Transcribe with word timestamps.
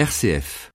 RCF. 0.00 0.70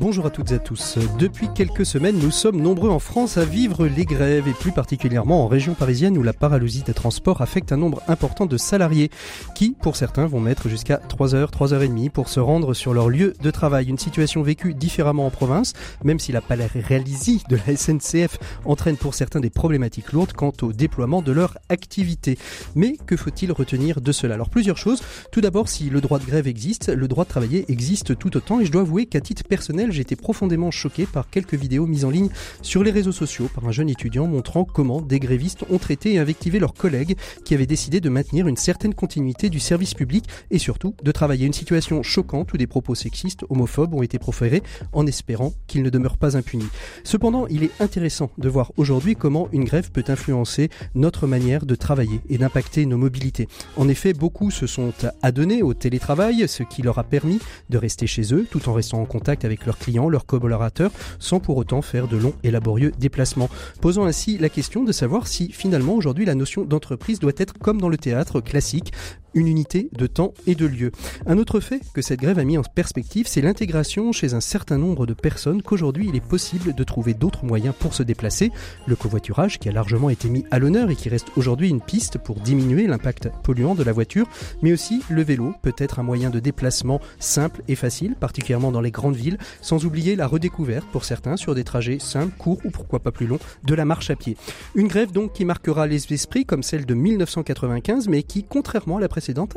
Bonjour 0.00 0.26
à 0.26 0.30
toutes 0.30 0.52
et 0.52 0.54
à 0.54 0.58
tous. 0.60 0.96
Depuis 1.18 1.48
quelques 1.52 1.84
semaines, 1.84 2.18
nous 2.18 2.30
sommes 2.30 2.62
nombreux 2.62 2.88
en 2.88 3.00
France 3.00 3.36
à 3.36 3.44
vivre 3.44 3.88
les 3.88 4.04
grèves 4.04 4.46
et 4.46 4.52
plus 4.52 4.70
particulièrement 4.70 5.42
en 5.42 5.48
région 5.48 5.74
parisienne 5.74 6.16
où 6.16 6.22
la 6.22 6.32
paralysie 6.32 6.84
des 6.84 6.94
transports 6.94 7.40
affecte 7.40 7.72
un 7.72 7.78
nombre 7.78 8.00
important 8.06 8.46
de 8.46 8.56
salariés 8.56 9.10
qui, 9.56 9.74
pour 9.82 9.96
certains, 9.96 10.26
vont 10.26 10.38
mettre 10.38 10.68
jusqu'à 10.68 10.98
3 10.98 11.34
heures, 11.34 11.50
3 11.50 11.74
heures 11.74 11.82
et 11.82 11.88
demie 11.88 12.10
pour 12.10 12.28
se 12.28 12.38
rendre 12.38 12.74
sur 12.74 12.94
leur 12.94 13.08
lieu 13.08 13.34
de 13.42 13.50
travail. 13.50 13.88
Une 13.88 13.98
situation 13.98 14.40
vécue 14.42 14.72
différemment 14.72 15.26
en 15.26 15.30
province, 15.30 15.72
même 16.04 16.20
si 16.20 16.30
la 16.30 16.42
paralysie 16.42 17.42
de 17.48 17.56
la 17.56 17.76
SNCF 17.76 18.38
entraîne 18.66 18.96
pour 18.96 19.14
certains 19.14 19.40
des 19.40 19.50
problématiques 19.50 20.12
lourdes 20.12 20.32
quant 20.32 20.52
au 20.62 20.72
déploiement 20.72 21.22
de 21.22 21.32
leur 21.32 21.58
activité. 21.70 22.38
Mais 22.76 22.96
que 23.06 23.16
faut-il 23.16 23.50
retenir 23.50 24.00
de 24.00 24.12
cela? 24.12 24.34
Alors 24.34 24.50
plusieurs 24.50 24.78
choses. 24.78 25.02
Tout 25.32 25.40
d'abord, 25.40 25.68
si 25.68 25.90
le 25.90 26.00
droit 26.00 26.20
de 26.20 26.24
grève 26.24 26.46
existe, 26.46 26.88
le 26.88 27.08
droit 27.08 27.24
de 27.24 27.30
travailler 27.30 27.64
existe 27.68 28.16
tout 28.16 28.36
autant 28.36 28.60
et 28.60 28.64
je 28.64 28.70
dois 28.70 28.82
avouer 28.82 29.06
qu'à 29.06 29.20
titre 29.20 29.42
personnel, 29.42 29.87
j'ai 29.90 30.02
été 30.02 30.16
profondément 30.16 30.70
choqué 30.70 31.06
par 31.06 31.30
quelques 31.30 31.54
vidéos 31.54 31.86
mises 31.86 32.04
en 32.04 32.10
ligne 32.10 32.30
sur 32.62 32.82
les 32.82 32.90
réseaux 32.90 33.12
sociaux 33.12 33.48
par 33.54 33.66
un 33.66 33.72
jeune 33.72 33.88
étudiant 33.88 34.26
montrant 34.26 34.64
comment 34.64 35.00
des 35.00 35.18
grévistes 35.18 35.64
ont 35.70 35.78
traité 35.78 36.14
et 36.14 36.18
invectivé 36.18 36.58
leurs 36.58 36.74
collègues 36.74 37.16
qui 37.44 37.54
avaient 37.54 37.66
décidé 37.66 38.00
de 38.00 38.08
maintenir 38.08 38.48
une 38.48 38.56
certaine 38.56 38.94
continuité 38.94 39.50
du 39.50 39.60
service 39.60 39.94
public 39.94 40.24
et 40.50 40.58
surtout 40.58 40.94
de 41.02 41.12
travailler. 41.12 41.46
Une 41.46 41.52
situation 41.52 42.02
choquante 42.02 42.52
où 42.52 42.56
des 42.56 42.66
propos 42.66 42.94
sexistes, 42.94 43.44
homophobes 43.48 43.94
ont 43.94 44.02
été 44.02 44.18
proférés 44.18 44.62
en 44.92 45.06
espérant 45.06 45.52
qu'ils 45.66 45.82
ne 45.82 45.90
demeurent 45.90 46.18
pas 46.18 46.36
impunis. 46.36 46.68
Cependant, 47.04 47.46
il 47.48 47.64
est 47.64 47.80
intéressant 47.80 48.30
de 48.38 48.48
voir 48.48 48.72
aujourd'hui 48.76 49.16
comment 49.16 49.48
une 49.52 49.64
grève 49.64 49.90
peut 49.90 50.04
influencer 50.08 50.68
notre 50.94 51.26
manière 51.26 51.66
de 51.66 51.74
travailler 51.74 52.20
et 52.28 52.38
d'impacter 52.38 52.86
nos 52.86 52.98
mobilités. 52.98 53.48
En 53.76 53.88
effet, 53.88 54.12
beaucoup 54.12 54.50
se 54.50 54.66
sont 54.66 54.92
adonnés 55.22 55.62
au 55.62 55.74
télétravail, 55.74 56.46
ce 56.48 56.62
qui 56.62 56.82
leur 56.82 56.98
a 56.98 57.04
permis 57.04 57.38
de 57.70 57.78
rester 57.78 58.06
chez 58.06 58.34
eux 58.34 58.46
tout 58.50 58.68
en 58.68 58.72
restant 58.72 59.00
en 59.00 59.06
contact 59.06 59.44
avec 59.44 59.66
leurs 59.66 59.77
clients, 59.78 60.08
leurs 60.08 60.26
collaborateurs, 60.26 60.90
sans 61.18 61.40
pour 61.40 61.56
autant 61.56 61.82
faire 61.82 62.08
de 62.08 62.16
longs 62.16 62.34
et 62.42 62.50
laborieux 62.50 62.92
déplacements. 62.98 63.48
Posant 63.80 64.04
ainsi 64.04 64.38
la 64.38 64.48
question 64.48 64.84
de 64.84 64.92
savoir 64.92 65.26
si 65.26 65.52
finalement 65.52 65.94
aujourd'hui 65.94 66.24
la 66.24 66.34
notion 66.34 66.64
d'entreprise 66.64 67.18
doit 67.18 67.32
être 67.36 67.54
comme 67.58 67.80
dans 67.80 67.88
le 67.88 67.98
théâtre 67.98 68.40
classique, 68.40 68.92
une 69.34 69.48
unité 69.48 69.88
de 69.92 70.06
temps 70.06 70.34
et 70.46 70.54
de 70.54 70.66
lieu. 70.66 70.92
Un 71.26 71.38
autre 71.38 71.60
fait 71.60 71.80
que 71.92 72.02
cette 72.02 72.20
grève 72.20 72.38
a 72.38 72.44
mis 72.44 72.58
en 72.58 72.62
perspective, 72.62 73.26
c'est 73.26 73.40
l'intégration 73.40 74.12
chez 74.12 74.34
un 74.34 74.40
certain 74.40 74.78
nombre 74.78 75.06
de 75.06 75.14
personnes 75.14 75.62
qu'aujourd'hui 75.62 76.08
il 76.08 76.16
est 76.16 76.20
possible 76.26 76.74
de 76.74 76.84
trouver 76.84 77.14
d'autres 77.14 77.44
moyens 77.44 77.74
pour 77.78 77.94
se 77.94 78.02
déplacer. 78.02 78.50
Le 78.86 78.96
covoiturage 78.96 79.58
qui 79.58 79.68
a 79.68 79.72
largement 79.72 80.10
été 80.10 80.28
mis 80.28 80.44
à 80.50 80.58
l'honneur 80.58 80.90
et 80.90 80.96
qui 80.96 81.08
reste 81.08 81.28
aujourd'hui 81.36 81.68
une 81.68 81.80
piste 81.80 82.18
pour 82.18 82.40
diminuer 82.40 82.86
l'impact 82.86 83.30
polluant 83.42 83.74
de 83.74 83.82
la 83.82 83.92
voiture, 83.92 84.28
mais 84.62 84.72
aussi 84.72 85.02
le 85.08 85.22
vélo 85.22 85.54
peut 85.62 85.74
être 85.78 85.98
un 85.98 86.02
moyen 86.02 86.30
de 86.30 86.40
déplacement 86.40 87.00
simple 87.18 87.62
et 87.68 87.74
facile, 87.74 88.14
particulièrement 88.14 88.72
dans 88.72 88.80
les 88.80 88.90
grandes 88.90 89.16
villes, 89.16 89.38
sans 89.60 89.84
oublier 89.84 90.16
la 90.16 90.26
redécouverte 90.26 90.86
pour 90.86 91.04
certains 91.04 91.36
sur 91.36 91.54
des 91.54 91.64
trajets 91.64 91.98
simples, 91.98 92.34
courts 92.38 92.60
ou 92.64 92.70
pourquoi 92.70 93.00
pas 93.00 93.12
plus 93.12 93.26
longs 93.26 93.38
de 93.64 93.74
la 93.74 93.84
marche 93.84 94.10
à 94.10 94.16
pied. 94.16 94.36
Une 94.74 94.88
grève 94.88 95.12
donc 95.12 95.32
qui 95.32 95.44
marquera 95.44 95.86
les 95.86 96.12
esprits 96.12 96.44
comme 96.44 96.62
celle 96.62 96.86
de 96.86 96.94
1995 96.94 98.08
mais 98.08 98.22
qui, 98.22 98.44
contrairement 98.44 98.98
à 98.98 99.00
la 99.00 99.08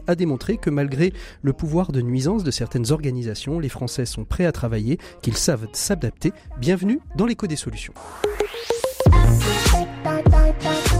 a 0.08 0.16
démontré 0.16 0.58
que 0.58 0.70
malgré 0.70 1.14
le 1.42 1.54
pouvoir 1.54 1.92
de 1.92 2.02
nuisance 2.02 2.44
de 2.44 2.52
certaines 2.52 2.92
organisations, 2.92 3.59
les 3.59 3.70
Français 3.70 4.06
sont 4.06 4.26
prêts 4.26 4.45
à 4.45 4.52
travailler, 4.52 4.98
qu'ils 5.22 5.38
savent 5.38 5.68
s'adapter. 5.73 6.34
Bienvenue 6.59 7.00
dans 7.16 7.26
l'écho 7.26 7.48
des 7.48 7.56
solutions. 7.56 7.94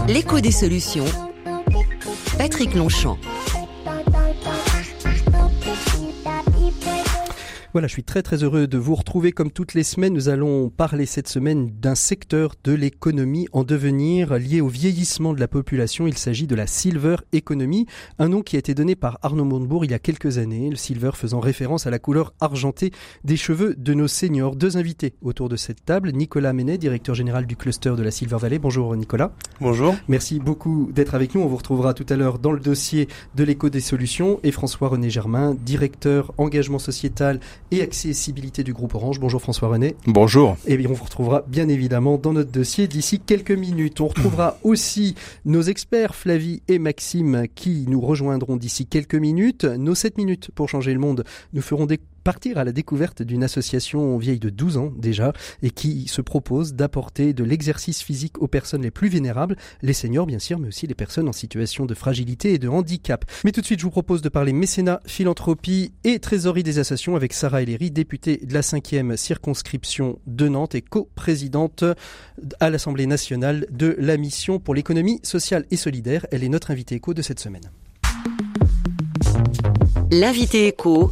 L'écho 0.08 0.40
des 0.40 0.50
solutions. 0.50 1.04
Patrick 2.38 2.74
Longchamp. 2.74 3.18
Voilà, 7.72 7.88
je 7.88 7.94
suis 7.94 8.04
très 8.04 8.20
très 8.20 8.44
heureux 8.44 8.66
de 8.66 8.76
vous 8.76 8.94
retrouver 8.94 9.32
comme 9.32 9.50
toutes 9.50 9.72
les 9.72 9.82
semaines. 9.82 10.12
Nous 10.12 10.28
allons 10.28 10.68
parler 10.68 11.06
cette 11.06 11.26
semaine 11.26 11.70
d'un 11.80 11.94
secteur 11.94 12.54
de 12.64 12.72
l'économie 12.74 13.48
en 13.52 13.64
devenir 13.64 14.34
lié 14.34 14.60
au 14.60 14.68
vieillissement 14.68 15.32
de 15.32 15.40
la 15.40 15.48
population. 15.48 16.06
Il 16.06 16.18
s'agit 16.18 16.46
de 16.46 16.54
la 16.54 16.66
Silver 16.66 17.16
Economy, 17.32 17.86
un 18.18 18.28
nom 18.28 18.42
qui 18.42 18.56
a 18.56 18.58
été 18.58 18.74
donné 18.74 18.94
par 18.94 19.18
Arnaud 19.22 19.46
Montebourg 19.46 19.86
il 19.86 19.90
y 19.90 19.94
a 19.94 19.98
quelques 19.98 20.36
années, 20.36 20.68
le 20.68 20.76
silver 20.76 21.12
faisant 21.14 21.40
référence 21.40 21.86
à 21.86 21.90
la 21.90 21.98
couleur 21.98 22.34
argentée 22.40 22.90
des 23.24 23.38
cheveux 23.38 23.74
de 23.74 23.94
nos 23.94 24.06
seniors. 24.06 24.54
Deux 24.54 24.76
invités 24.76 25.14
autour 25.22 25.48
de 25.48 25.56
cette 25.56 25.82
table, 25.82 26.12
Nicolas 26.12 26.52
Menet, 26.52 26.76
directeur 26.76 27.14
général 27.14 27.46
du 27.46 27.56
cluster 27.56 27.94
de 27.96 28.02
la 28.02 28.10
Silver 28.10 28.36
Valley. 28.38 28.58
Bonjour 28.58 28.94
Nicolas. 28.96 29.32
Bonjour. 29.62 29.94
Merci 30.08 30.40
beaucoup 30.40 30.90
d'être 30.92 31.14
avec 31.14 31.34
nous. 31.34 31.40
On 31.40 31.46
vous 31.46 31.56
retrouvera 31.56 31.94
tout 31.94 32.06
à 32.10 32.16
l'heure 32.16 32.38
dans 32.38 32.52
le 32.52 32.60
dossier 32.60 33.08
de 33.34 33.44
l'écho 33.44 33.70
des 33.70 33.80
solutions 33.80 34.40
et 34.42 34.52
François-René 34.52 35.08
Germain, 35.08 35.56
directeur 35.64 36.34
engagement 36.36 36.78
sociétal 36.78 37.40
et 37.72 37.82
accessibilité 37.82 38.62
du 38.62 38.72
groupe 38.72 38.94
Orange. 38.94 39.18
Bonjour 39.18 39.40
François 39.40 39.68
René. 39.68 39.96
Bonjour. 40.06 40.56
Et 40.66 40.76
bien 40.76 40.90
on 40.90 40.92
vous 40.92 41.04
retrouvera 41.04 41.42
bien 41.48 41.68
évidemment 41.68 42.18
dans 42.18 42.34
notre 42.34 42.52
dossier 42.52 42.86
d'ici 42.86 43.18
quelques 43.18 43.50
minutes. 43.50 44.00
On 44.00 44.08
retrouvera 44.08 44.58
aussi 44.62 45.14
nos 45.46 45.62
experts 45.62 46.14
Flavie 46.14 46.62
et 46.68 46.78
Maxime 46.78 47.46
qui 47.54 47.86
nous 47.88 48.00
rejoindront 48.00 48.56
d'ici 48.56 48.86
quelques 48.86 49.14
minutes. 49.14 49.64
Nos 49.64 49.94
7 49.94 50.18
minutes 50.18 50.50
pour 50.54 50.68
changer 50.68 50.92
le 50.92 51.00
monde 51.00 51.24
nous 51.54 51.62
ferons 51.62 51.86
des 51.86 51.98
partir 52.22 52.58
à 52.58 52.64
la 52.64 52.72
découverte 52.72 53.22
d'une 53.22 53.44
association 53.44 54.16
vieille 54.18 54.38
de 54.38 54.50
12 54.50 54.76
ans 54.76 54.92
déjà 54.96 55.32
et 55.62 55.70
qui 55.70 56.08
se 56.08 56.20
propose 56.20 56.74
d'apporter 56.74 57.32
de 57.32 57.44
l'exercice 57.44 58.02
physique 58.02 58.40
aux 58.40 58.48
personnes 58.48 58.82
les 58.82 58.90
plus 58.90 59.08
vulnérables, 59.08 59.56
les 59.82 59.92
seniors 59.92 60.26
bien 60.26 60.38
sûr, 60.38 60.58
mais 60.58 60.68
aussi 60.68 60.86
les 60.86 60.94
personnes 60.94 61.28
en 61.28 61.32
situation 61.32 61.86
de 61.86 61.94
fragilité 61.94 62.54
et 62.54 62.58
de 62.58 62.68
handicap. 62.68 63.24
Mais 63.44 63.52
tout 63.52 63.60
de 63.60 63.66
suite, 63.66 63.80
je 63.80 63.84
vous 63.84 63.90
propose 63.90 64.22
de 64.22 64.28
parler 64.28 64.52
mécénat, 64.52 65.00
philanthropie 65.06 65.92
et 66.04 66.18
trésorerie 66.18 66.62
des 66.62 66.78
associations 66.78 67.16
avec 67.16 67.32
Sarah 67.32 67.62
Ellery, 67.62 67.90
députée 67.90 68.38
de 68.38 68.54
la 68.54 68.60
5e 68.60 69.16
circonscription 69.16 70.18
de 70.26 70.48
Nantes 70.48 70.74
et 70.74 70.82
co-présidente 70.82 71.84
à 72.60 72.70
l'Assemblée 72.70 73.06
nationale 73.06 73.66
de 73.70 73.96
la 73.98 74.16
mission 74.16 74.58
pour 74.58 74.74
l'économie 74.74 75.20
sociale 75.22 75.66
et 75.70 75.76
solidaire. 75.76 76.26
Elle 76.30 76.44
est 76.44 76.48
notre 76.48 76.70
invitée 76.70 76.96
éco 76.96 77.14
de 77.14 77.22
cette 77.22 77.40
semaine. 77.40 77.70
L'invité 80.10 80.66
éco 80.68 81.10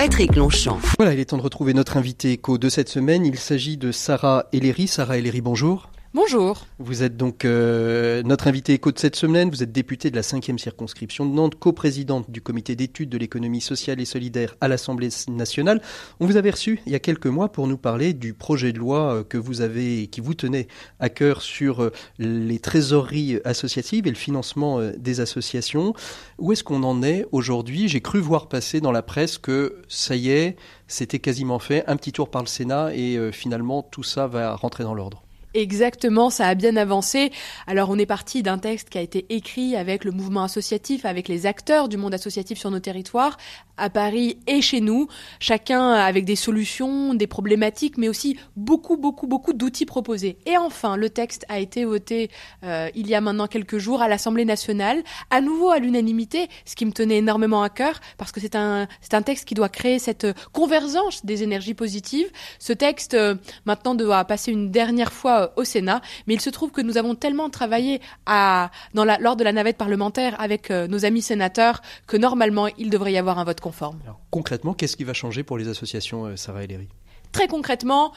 Patrick 0.00 0.34
Longchamp. 0.34 0.78
Voilà, 0.96 1.12
il 1.12 1.20
est 1.20 1.26
temps 1.26 1.36
de 1.36 1.42
retrouver 1.42 1.74
notre 1.74 1.98
invité 1.98 2.32
éco 2.32 2.56
de 2.56 2.70
cette 2.70 2.88
semaine. 2.88 3.26
Il 3.26 3.38
s'agit 3.38 3.76
de 3.76 3.92
Sarah 3.92 4.46
Ellery. 4.50 4.88
Sarah 4.88 5.18
Ellery, 5.18 5.42
bonjour. 5.42 5.90
Bonjour. 6.12 6.66
Vous 6.80 7.04
êtes 7.04 7.16
donc 7.16 7.44
euh, 7.44 8.24
notre 8.24 8.48
invité 8.48 8.72
éco 8.72 8.90
de 8.90 8.98
cette 8.98 9.14
semaine. 9.14 9.48
Vous 9.48 9.62
êtes 9.62 9.70
députée 9.70 10.10
de 10.10 10.16
la 10.16 10.22
5e 10.22 10.58
circonscription 10.58 11.24
de 11.24 11.32
Nantes, 11.32 11.54
coprésidente 11.54 12.28
du 12.32 12.42
comité 12.42 12.74
d'études 12.74 13.10
de 13.10 13.16
l'économie 13.16 13.60
sociale 13.60 14.00
et 14.00 14.04
solidaire 14.04 14.56
à 14.60 14.66
l'Assemblée 14.66 15.10
nationale. 15.28 15.80
On 16.18 16.26
vous 16.26 16.36
avait 16.36 16.50
reçu 16.50 16.80
il 16.84 16.90
y 16.90 16.96
a 16.96 16.98
quelques 16.98 17.28
mois 17.28 17.52
pour 17.52 17.68
nous 17.68 17.78
parler 17.78 18.12
du 18.12 18.34
projet 18.34 18.72
de 18.72 18.80
loi 18.80 19.14
euh, 19.14 19.22
que 19.22 19.38
vous 19.38 19.60
avez, 19.60 20.08
qui 20.08 20.20
vous 20.20 20.34
tenait 20.34 20.66
à 20.98 21.10
cœur 21.10 21.42
sur 21.42 21.80
euh, 21.80 21.92
les 22.18 22.58
trésoreries 22.58 23.38
associatives 23.44 24.08
et 24.08 24.10
le 24.10 24.16
financement 24.16 24.80
des 24.98 25.20
associations. 25.20 25.94
Où 26.38 26.50
est-ce 26.50 26.64
qu'on 26.64 26.82
en 26.82 27.04
est 27.04 27.24
aujourd'hui? 27.30 27.86
J'ai 27.86 28.00
cru 28.00 28.18
voir 28.18 28.48
passer 28.48 28.80
dans 28.80 28.90
la 28.90 29.02
presse 29.02 29.38
que 29.38 29.80
ça 29.86 30.16
y 30.16 30.30
est, 30.30 30.56
c'était 30.88 31.20
quasiment 31.20 31.60
fait, 31.60 31.84
un 31.86 31.94
petit 31.94 32.10
tour 32.10 32.32
par 32.32 32.42
le 32.42 32.48
Sénat 32.48 32.96
et 32.96 33.30
finalement 33.30 33.84
tout 33.84 34.02
ça 34.02 34.26
va 34.26 34.56
rentrer 34.56 34.82
dans 34.82 34.94
l'ordre. 34.94 35.22
Exactement, 35.52 36.30
ça 36.30 36.46
a 36.46 36.54
bien 36.54 36.76
avancé. 36.76 37.32
Alors 37.66 37.90
on 37.90 37.98
est 37.98 38.06
parti 38.06 38.44
d'un 38.44 38.58
texte 38.58 38.88
qui 38.88 38.98
a 38.98 39.00
été 39.00 39.26
écrit 39.30 39.74
avec 39.74 40.04
le 40.04 40.12
mouvement 40.12 40.44
associatif, 40.44 41.04
avec 41.04 41.26
les 41.26 41.44
acteurs 41.44 41.88
du 41.88 41.96
monde 41.96 42.14
associatif 42.14 42.56
sur 42.56 42.70
nos 42.70 42.78
territoires, 42.78 43.36
à 43.76 43.90
Paris 43.90 44.38
et 44.46 44.60
chez 44.60 44.80
nous, 44.80 45.08
chacun 45.40 45.90
avec 45.90 46.24
des 46.24 46.36
solutions, 46.36 47.14
des 47.14 47.26
problématiques, 47.26 47.98
mais 47.98 48.08
aussi 48.08 48.38
beaucoup, 48.54 48.96
beaucoup, 48.96 49.26
beaucoup 49.26 49.52
d'outils 49.52 49.86
proposés. 49.86 50.38
Et 50.46 50.56
enfin, 50.56 50.96
le 50.96 51.10
texte 51.10 51.46
a 51.48 51.58
été 51.58 51.84
voté 51.84 52.30
euh, 52.62 52.88
il 52.94 53.08
y 53.08 53.16
a 53.16 53.20
maintenant 53.20 53.48
quelques 53.48 53.78
jours 53.78 54.02
à 54.02 54.08
l'Assemblée 54.08 54.44
nationale, 54.44 55.02
à 55.30 55.40
nouveau 55.40 55.70
à 55.70 55.80
l'unanimité, 55.80 56.48
ce 56.64 56.76
qui 56.76 56.86
me 56.86 56.92
tenait 56.92 57.16
énormément 57.16 57.62
à 57.62 57.70
cœur, 57.70 57.98
parce 58.18 58.30
que 58.30 58.38
c'est 58.38 58.54
un, 58.54 58.86
c'est 59.00 59.14
un 59.14 59.22
texte 59.22 59.46
qui 59.46 59.54
doit 59.54 59.68
créer 59.68 59.98
cette 59.98 60.28
convergence 60.52 61.24
des 61.24 61.42
énergies 61.42 61.74
positives. 61.74 62.30
Ce 62.60 62.72
texte, 62.72 63.14
euh, 63.14 63.34
maintenant, 63.64 63.96
doit 63.96 64.24
passer 64.24 64.52
une 64.52 64.70
dernière 64.70 65.12
fois 65.12 65.39
euh, 65.40 65.48
au 65.56 65.64
Sénat, 65.64 66.00
mais 66.26 66.34
il 66.34 66.40
se 66.40 66.50
trouve 66.50 66.70
que 66.70 66.80
nous 66.80 66.96
avons 66.98 67.14
tellement 67.14 67.50
travaillé 67.50 68.00
à, 68.26 68.70
dans 68.94 69.04
la, 69.04 69.18
lors 69.18 69.36
de 69.36 69.44
la 69.44 69.52
navette 69.52 69.76
parlementaire 69.76 70.40
avec 70.40 70.70
euh, 70.70 70.86
nos 70.86 71.04
amis 71.04 71.22
sénateurs 71.22 71.82
que 72.06 72.16
normalement 72.16 72.68
il 72.78 72.90
devrait 72.90 73.12
y 73.12 73.18
avoir 73.18 73.38
un 73.38 73.44
vote 73.44 73.60
conforme. 73.60 73.98
concrètement, 74.30 74.74
qu'est-ce 74.74 74.96
qui 74.96 75.04
va 75.04 75.12
changer 75.12 75.42
pour 75.42 75.58
les 75.58 75.68
associations, 75.68 76.26
euh, 76.26 76.36
Sarah 76.36 76.64
Ellery 76.64 76.88
Très 77.32 77.46
concrètement, 77.46 78.12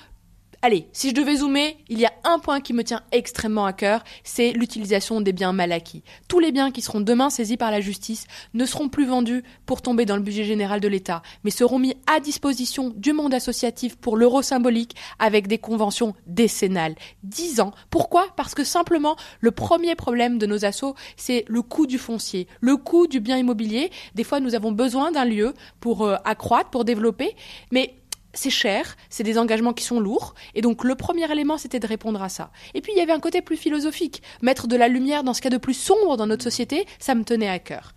Allez, 0.66 0.88
si 0.94 1.10
je 1.10 1.14
devais 1.14 1.36
zoomer, 1.36 1.76
il 1.90 2.00
y 2.00 2.06
a 2.06 2.14
un 2.24 2.40
point 2.40 2.62
qui 2.62 2.72
me 2.72 2.86
tient 2.86 3.02
extrêmement 3.12 3.66
à 3.66 3.74
cœur, 3.74 4.02
c'est 4.24 4.54
l'utilisation 4.54 5.20
des 5.20 5.34
biens 5.34 5.52
mal 5.52 5.74
acquis. 5.74 6.04
Tous 6.30 6.40
les 6.40 6.54
biens 6.54 6.72
qui 6.72 6.82
seront 6.82 7.02
demain 7.02 7.30
saisis 7.30 7.58
par 7.58 7.70
la 7.70 7.82
justice 7.82 8.28
ne 8.54 8.66
seront 8.66 8.88
plus 8.88 9.06
vendus 9.06 9.44
pour 9.66 9.82
tomber 9.82 10.06
dans 10.06 10.16
le 10.16 10.22
budget 10.22 10.46
général 10.46 10.80
de 10.80 10.88
l'État, 10.88 11.22
mais 11.44 11.52
seront 11.52 11.80
mis 11.80 11.98
à 12.08 12.22
disposition 12.22 12.94
du 12.96 13.12
monde 13.12 13.34
associatif 13.34 13.98
pour 13.98 14.16
l'euro 14.16 14.42
symbolique 14.42 14.96
avec 15.20 15.48
des 15.48 15.58
conventions 15.58 16.16
décennales. 16.28 16.96
Dix 17.24 17.60
ans. 17.60 17.74
Pourquoi? 17.90 18.28
Parce 18.38 18.56
que 18.56 18.64
simplement, 18.64 19.18
le 19.42 19.52
premier 19.52 19.96
problème 19.96 20.38
de 20.38 20.46
nos 20.46 20.64
assos, 20.64 20.96
c'est 21.18 21.44
le 21.50 21.62
coût 21.62 21.88
du 21.88 21.98
foncier, 21.98 22.48
le 22.62 22.78
coût 22.78 23.08
du 23.08 23.20
bien 23.20 23.38
immobilier. 23.38 23.92
Des 24.16 24.24
fois, 24.24 24.40
nous 24.40 24.56
avons 24.56 24.72
besoin 24.72 25.12
d'un 25.12 25.26
lieu 25.26 25.56
pour 25.82 26.06
euh, 26.06 26.16
accroître, 26.24 26.70
pour 26.70 26.86
développer, 26.86 27.36
mais 27.74 27.96
c'est 28.34 28.50
cher, 28.50 28.98
c'est 29.10 29.24
des 29.24 29.38
engagements 29.38 29.74
qui 29.74 29.84
sont 29.84 30.00
lourds, 30.00 30.34
et 30.56 30.62
donc 30.62 30.84
le 30.84 30.96
premier 30.96 31.32
élément, 31.32 31.58
c'était 31.58 31.80
de 31.80 31.88
répondre 31.88 32.22
à 32.22 32.30
ça. 32.30 32.52
Et 32.74 32.82
puis 32.82 32.92
il 32.96 32.98
y 32.98 33.02
avait 33.02 33.14
un 33.14 33.20
côté 33.20 33.42
plus 33.42 33.58
philosophique, 33.58 34.22
mettre 34.42 34.68
de 34.68 34.76
la 34.76 34.88
lumière 34.88 35.24
dans 35.24 35.34
ce 35.34 35.42
cas 35.42 35.50
de 35.50 35.58
plus 35.58 35.74
sombre 35.74 36.18
dans 36.18 36.28
notre 36.28 36.44
société, 36.44 36.86
ça 37.00 37.16
me 37.16 37.24
tenait 37.24 37.50
à 37.50 37.60
cœur. 37.60 37.94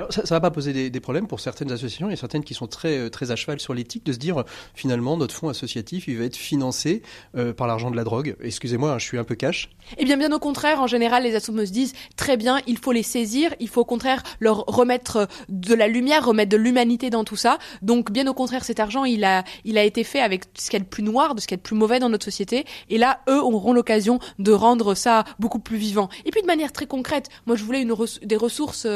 Alors 0.00 0.14
ça 0.14 0.22
ne 0.22 0.28
va 0.28 0.40
pas 0.40 0.50
poser 0.50 0.88
des, 0.88 1.00
problèmes 1.00 1.26
pour 1.26 1.40
certaines 1.40 1.70
associations, 1.72 2.08
il 2.08 2.12
y 2.12 2.14
a 2.14 2.16
certaines 2.16 2.42
qui 2.42 2.54
sont 2.54 2.66
très, 2.66 2.96
euh, 2.96 3.10
très 3.10 3.32
à 3.32 3.36
cheval 3.36 3.60
sur 3.60 3.74
l'éthique, 3.74 4.06
de 4.06 4.14
se 4.14 4.18
dire 4.18 4.44
finalement 4.74 5.18
notre 5.18 5.34
fonds 5.34 5.50
associatif 5.50 6.08
il 6.08 6.16
va 6.16 6.24
être 6.24 6.38
financé 6.38 7.02
euh, 7.36 7.52
par 7.52 7.66
l'argent 7.66 7.90
de 7.90 7.96
la 7.96 8.04
drogue. 8.04 8.34
Excusez-moi, 8.40 8.92
hein, 8.92 8.98
je 8.98 9.04
suis 9.04 9.18
un 9.18 9.24
peu 9.24 9.34
cash. 9.34 9.68
Eh 9.98 10.06
bien 10.06 10.16
bien 10.16 10.32
au 10.32 10.38
contraire, 10.38 10.80
en 10.80 10.86
général 10.86 11.24
les 11.24 11.34
associations 11.34 11.66
se 11.66 11.72
disent 11.72 11.92
très 12.16 12.38
bien, 12.38 12.60
il 12.66 12.78
faut 12.78 12.92
les 12.92 13.02
saisir, 13.02 13.54
il 13.60 13.68
faut 13.68 13.82
au 13.82 13.84
contraire 13.84 14.22
leur 14.40 14.64
remettre 14.66 15.16
euh, 15.16 15.26
de 15.50 15.74
la 15.74 15.86
lumière, 15.86 16.24
remettre 16.24 16.50
de 16.50 16.56
l'humanité 16.56 17.10
dans 17.10 17.24
tout 17.24 17.36
ça. 17.36 17.58
Donc 17.82 18.10
bien 18.10 18.26
au 18.26 18.32
contraire 18.32 18.64
cet 18.64 18.80
argent 18.80 19.04
il 19.04 19.22
a, 19.22 19.44
il 19.66 19.76
a 19.76 19.84
été 19.84 20.02
fait 20.02 20.20
avec 20.20 20.44
ce 20.54 20.70
qu'il 20.70 20.78
y 20.78 20.82
a 20.82 20.84
de 20.84 20.88
plus 20.88 21.02
noir, 21.02 21.34
de 21.34 21.42
ce 21.42 21.46
qu'il 21.46 21.56
y 21.56 21.58
a 21.58 21.62
de 21.62 21.62
plus 21.62 21.76
mauvais 21.76 21.98
dans 21.98 22.08
notre 22.08 22.24
société. 22.24 22.64
Et 22.88 22.96
là, 22.96 23.20
eux 23.28 23.42
auront 23.42 23.74
l'occasion 23.74 24.18
de 24.38 24.52
rendre 24.52 24.94
ça 24.94 25.24
beaucoup 25.38 25.58
plus 25.58 25.76
vivant. 25.76 26.08
Et 26.24 26.30
puis 26.30 26.40
de 26.40 26.46
manière 26.46 26.72
très 26.72 26.86
concrète, 26.86 27.28
moi 27.44 27.54
je 27.54 27.64
voulais 27.64 27.82
une 27.82 27.94
des 28.22 28.36
ressources 28.36 28.86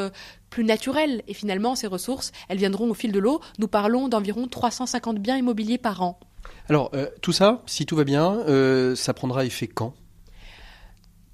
plus 0.54 0.64
naturelles. 0.64 1.22
Et 1.26 1.34
finalement, 1.34 1.74
ces 1.74 1.88
ressources, 1.88 2.30
elles 2.48 2.58
viendront 2.58 2.88
au 2.88 2.94
fil 2.94 3.10
de 3.10 3.18
l'eau. 3.18 3.40
Nous 3.58 3.66
parlons 3.66 4.06
d'environ 4.08 4.46
350 4.46 5.18
biens 5.18 5.36
immobiliers 5.36 5.78
par 5.78 6.00
an. 6.00 6.20
Alors, 6.68 6.90
euh, 6.94 7.08
tout 7.22 7.32
ça, 7.32 7.62
si 7.66 7.86
tout 7.86 7.96
va 7.96 8.04
bien, 8.04 8.38
euh, 8.46 8.94
ça 8.94 9.14
prendra 9.14 9.44
effet 9.44 9.66
quand? 9.66 9.94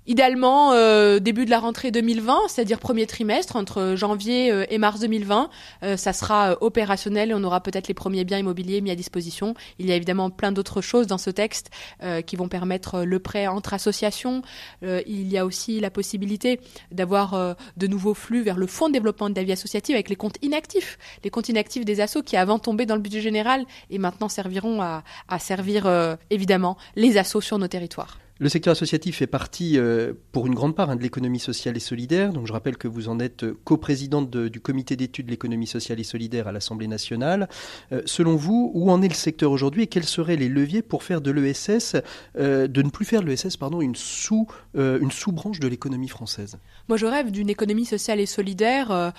Idéalement, 0.06 0.72
euh, 0.72 1.18
début 1.18 1.44
de 1.44 1.50
la 1.50 1.58
rentrée 1.58 1.90
2020, 1.90 2.48
c'est-à-dire 2.48 2.78
premier 2.78 3.06
trimestre, 3.06 3.56
entre 3.56 3.94
janvier 3.96 4.50
euh, 4.50 4.64
et 4.70 4.78
mars 4.78 5.00
2020, 5.00 5.50
euh, 5.82 5.96
ça 5.98 6.14
sera 6.14 6.56
opérationnel 6.62 7.30
et 7.30 7.34
on 7.34 7.44
aura 7.44 7.60
peut-être 7.60 7.86
les 7.86 7.92
premiers 7.92 8.24
biens 8.24 8.38
immobiliers 8.38 8.80
mis 8.80 8.90
à 8.90 8.94
disposition. 8.94 9.54
Il 9.78 9.86
y 9.86 9.92
a 9.92 9.96
évidemment 9.96 10.30
plein 10.30 10.52
d'autres 10.52 10.80
choses 10.80 11.06
dans 11.06 11.18
ce 11.18 11.30
texte 11.30 11.70
qui 12.26 12.36
vont 12.36 12.48
permettre 12.48 13.02
le 13.02 13.18
prêt 13.18 13.46
entre 13.46 13.74
associations. 13.74 14.42
il 14.82 15.28
y 15.28 15.36
a 15.36 15.44
aussi 15.44 15.80
la 15.80 15.90
possibilité 15.90 16.60
d'avoir 16.90 17.56
de 17.76 17.86
nouveaux 17.86 18.14
flux 18.14 18.42
vers 18.42 18.56
le 18.56 18.66
fonds 18.66 18.88
de 18.88 18.92
développement 18.92 19.28
de 19.28 19.34
la 19.34 19.42
vie 19.42 19.52
associative 19.52 19.94
avec 19.94 20.08
les 20.08 20.16
comptes 20.16 20.36
inactifs. 20.42 20.98
Les 21.24 21.30
comptes 21.30 21.48
inactifs 21.48 21.84
des 21.84 22.00
assos 22.00 22.22
qui 22.22 22.36
avant 22.36 22.58
tombaient 22.58 22.86
dans 22.86 22.96
le 22.96 23.02
budget 23.02 23.20
général 23.20 23.64
et 23.90 23.98
maintenant 23.98 24.28
serviront 24.28 24.80
à, 24.80 25.04
à 25.28 25.38
servir 25.38 25.88
évidemment 26.30 26.76
les 26.96 27.18
assos 27.18 27.40
sur 27.40 27.58
nos 27.58 27.68
territoires. 27.68 28.18
Le 28.42 28.48
secteur 28.48 28.72
associatif 28.72 29.18
fait 29.18 29.26
partie, 29.26 29.78
euh, 29.78 30.14
pour 30.32 30.46
une 30.46 30.54
grande 30.54 30.74
part, 30.74 30.88
hein, 30.88 30.96
de 30.96 31.02
l'économie 31.02 31.38
sociale 31.38 31.76
et 31.76 31.80
solidaire. 31.80 32.32
Donc, 32.32 32.46
je 32.46 32.54
rappelle 32.54 32.78
que 32.78 32.88
vous 32.88 33.10
en 33.10 33.20
êtes 33.20 33.44
coprésidente 33.64 34.34
du 34.34 34.60
comité 34.60 34.96
d'études 34.96 35.26
de 35.26 35.30
l'économie 35.30 35.66
sociale 35.66 36.00
et 36.00 36.04
solidaire 36.04 36.48
à 36.48 36.52
l'Assemblée 36.52 36.88
nationale. 36.88 37.50
Euh, 37.92 38.00
selon 38.06 38.36
vous, 38.36 38.70
où 38.72 38.90
en 38.90 39.02
est 39.02 39.08
le 39.08 39.14
secteur 39.14 39.52
aujourd'hui 39.52 39.82
et 39.82 39.86
quels 39.88 40.06
seraient 40.06 40.36
les 40.36 40.48
leviers 40.48 40.80
pour 40.80 41.02
faire 41.02 41.20
de 41.20 41.30
l'ESS, 41.30 41.96
euh, 42.38 42.66
de 42.66 42.80
ne 42.80 42.88
plus 42.88 43.04
faire 43.04 43.20
de 43.20 43.26
l'ESS, 43.26 43.58
pardon, 43.58 43.82
une 43.82 43.94
sous, 43.94 44.46
une 44.74 45.10
sous-branche 45.10 45.60
de 45.60 45.68
l'économie 45.68 46.08
française? 46.08 46.56
Moi, 46.88 46.96
je 46.96 47.04
rêve 47.04 47.30
d'une 47.30 47.50
économie 47.50 47.84
sociale 47.84 48.20
et 48.20 48.26
solidaire 48.26 49.12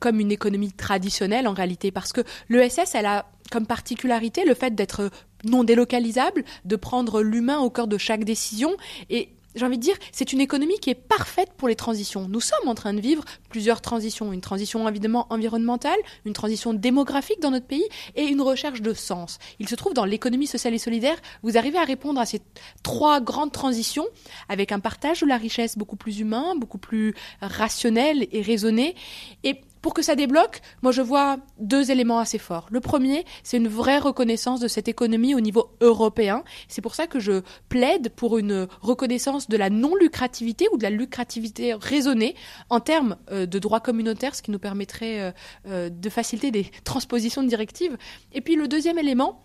comme 0.00 0.18
une 0.18 0.32
économie 0.32 0.72
traditionnelle 0.72 1.46
en 1.46 1.52
réalité, 1.52 1.92
parce 1.92 2.12
que 2.12 2.22
l'ESS, 2.48 2.94
elle 2.94 3.06
a 3.06 3.26
comme 3.50 3.66
particularité 3.66 4.44
le 4.44 4.54
fait 4.54 4.74
d'être 4.74 5.10
non 5.44 5.64
délocalisable, 5.64 6.44
de 6.64 6.76
prendre 6.76 7.22
l'humain 7.22 7.58
au 7.58 7.70
cœur 7.70 7.86
de 7.86 7.98
chaque 7.98 8.24
décision 8.24 8.74
et 9.10 9.30
j'ai 9.54 9.64
envie 9.64 9.78
de 9.78 9.82
dire, 9.82 9.96
c'est 10.10 10.32
une 10.32 10.40
économie 10.40 10.78
qui 10.80 10.90
est 10.90 10.94
parfaite 10.94 11.52
pour 11.56 11.68
les 11.68 11.76
transitions. 11.76 12.26
Nous 12.28 12.40
sommes 12.40 12.66
en 12.66 12.74
train 12.74 12.92
de 12.92 13.00
vivre 13.00 13.24
plusieurs 13.50 13.80
transitions. 13.80 14.32
Une 14.32 14.40
transition 14.40 14.88
évidemment 14.88 15.26
environnementale, 15.30 15.98
une 16.24 16.32
transition 16.32 16.74
démographique 16.74 17.40
dans 17.40 17.50
notre 17.50 17.66
pays 17.66 17.86
et 18.16 18.24
une 18.24 18.40
recherche 18.40 18.82
de 18.82 18.92
sens. 18.92 19.38
Il 19.60 19.68
se 19.68 19.76
trouve 19.76 19.94
dans 19.94 20.04
l'économie 20.04 20.46
sociale 20.46 20.74
et 20.74 20.78
solidaire, 20.78 21.16
vous 21.42 21.56
arrivez 21.56 21.78
à 21.78 21.84
répondre 21.84 22.20
à 22.20 22.26
ces 22.26 22.40
trois 22.82 23.20
grandes 23.20 23.52
transitions 23.52 24.06
avec 24.48 24.72
un 24.72 24.80
partage 24.80 25.20
de 25.20 25.26
la 25.26 25.36
richesse 25.36 25.78
beaucoup 25.78 25.96
plus 25.96 26.18
humain, 26.18 26.54
beaucoup 26.56 26.78
plus 26.78 27.14
rationnel 27.40 28.26
et 28.32 28.42
raisonné. 28.42 28.96
Et 29.44 29.60
pour 29.84 29.92
que 29.92 30.00
ça 30.00 30.16
débloque, 30.16 30.62
moi 30.80 30.92
je 30.92 31.02
vois 31.02 31.36
deux 31.58 31.90
éléments 31.90 32.18
assez 32.18 32.38
forts. 32.38 32.68
Le 32.70 32.80
premier, 32.80 33.26
c'est 33.42 33.58
une 33.58 33.68
vraie 33.68 33.98
reconnaissance 33.98 34.58
de 34.58 34.66
cette 34.66 34.88
économie 34.88 35.34
au 35.34 35.40
niveau 35.40 35.76
européen. 35.82 36.42
C'est 36.68 36.80
pour 36.80 36.94
ça 36.94 37.06
que 37.06 37.20
je 37.20 37.42
plaide 37.68 38.08
pour 38.16 38.38
une 38.38 38.66
reconnaissance 38.80 39.46
de 39.46 39.58
la 39.58 39.68
non-lucrativité 39.68 40.68
ou 40.72 40.78
de 40.78 40.84
la 40.84 40.88
lucrativité 40.88 41.74
raisonnée 41.74 42.34
en 42.70 42.80
termes 42.80 43.18
euh, 43.30 43.44
de 43.44 43.58
droit 43.58 43.80
communautaire, 43.80 44.34
ce 44.34 44.40
qui 44.40 44.52
nous 44.52 44.58
permettrait 44.58 45.20
euh, 45.20 45.32
euh, 45.66 45.90
de 45.90 46.08
faciliter 46.08 46.50
des 46.50 46.70
transpositions 46.84 47.42
de 47.42 47.48
directives. 47.48 47.98
Et 48.32 48.40
puis 48.40 48.56
le 48.56 48.68
deuxième 48.68 48.96
élément, 48.96 49.44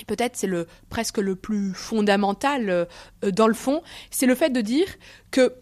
et 0.00 0.04
peut-être 0.04 0.36
c'est 0.36 0.46
le 0.46 0.68
presque 0.88 1.18
le 1.18 1.34
plus 1.34 1.74
fondamental 1.74 2.86
dans 3.22 3.48
le 3.48 3.54
fond, 3.54 3.82
c'est 4.12 4.26
le 4.26 4.36
fait 4.36 4.50
de 4.50 4.60
dire 4.60 4.86
que 5.32 5.52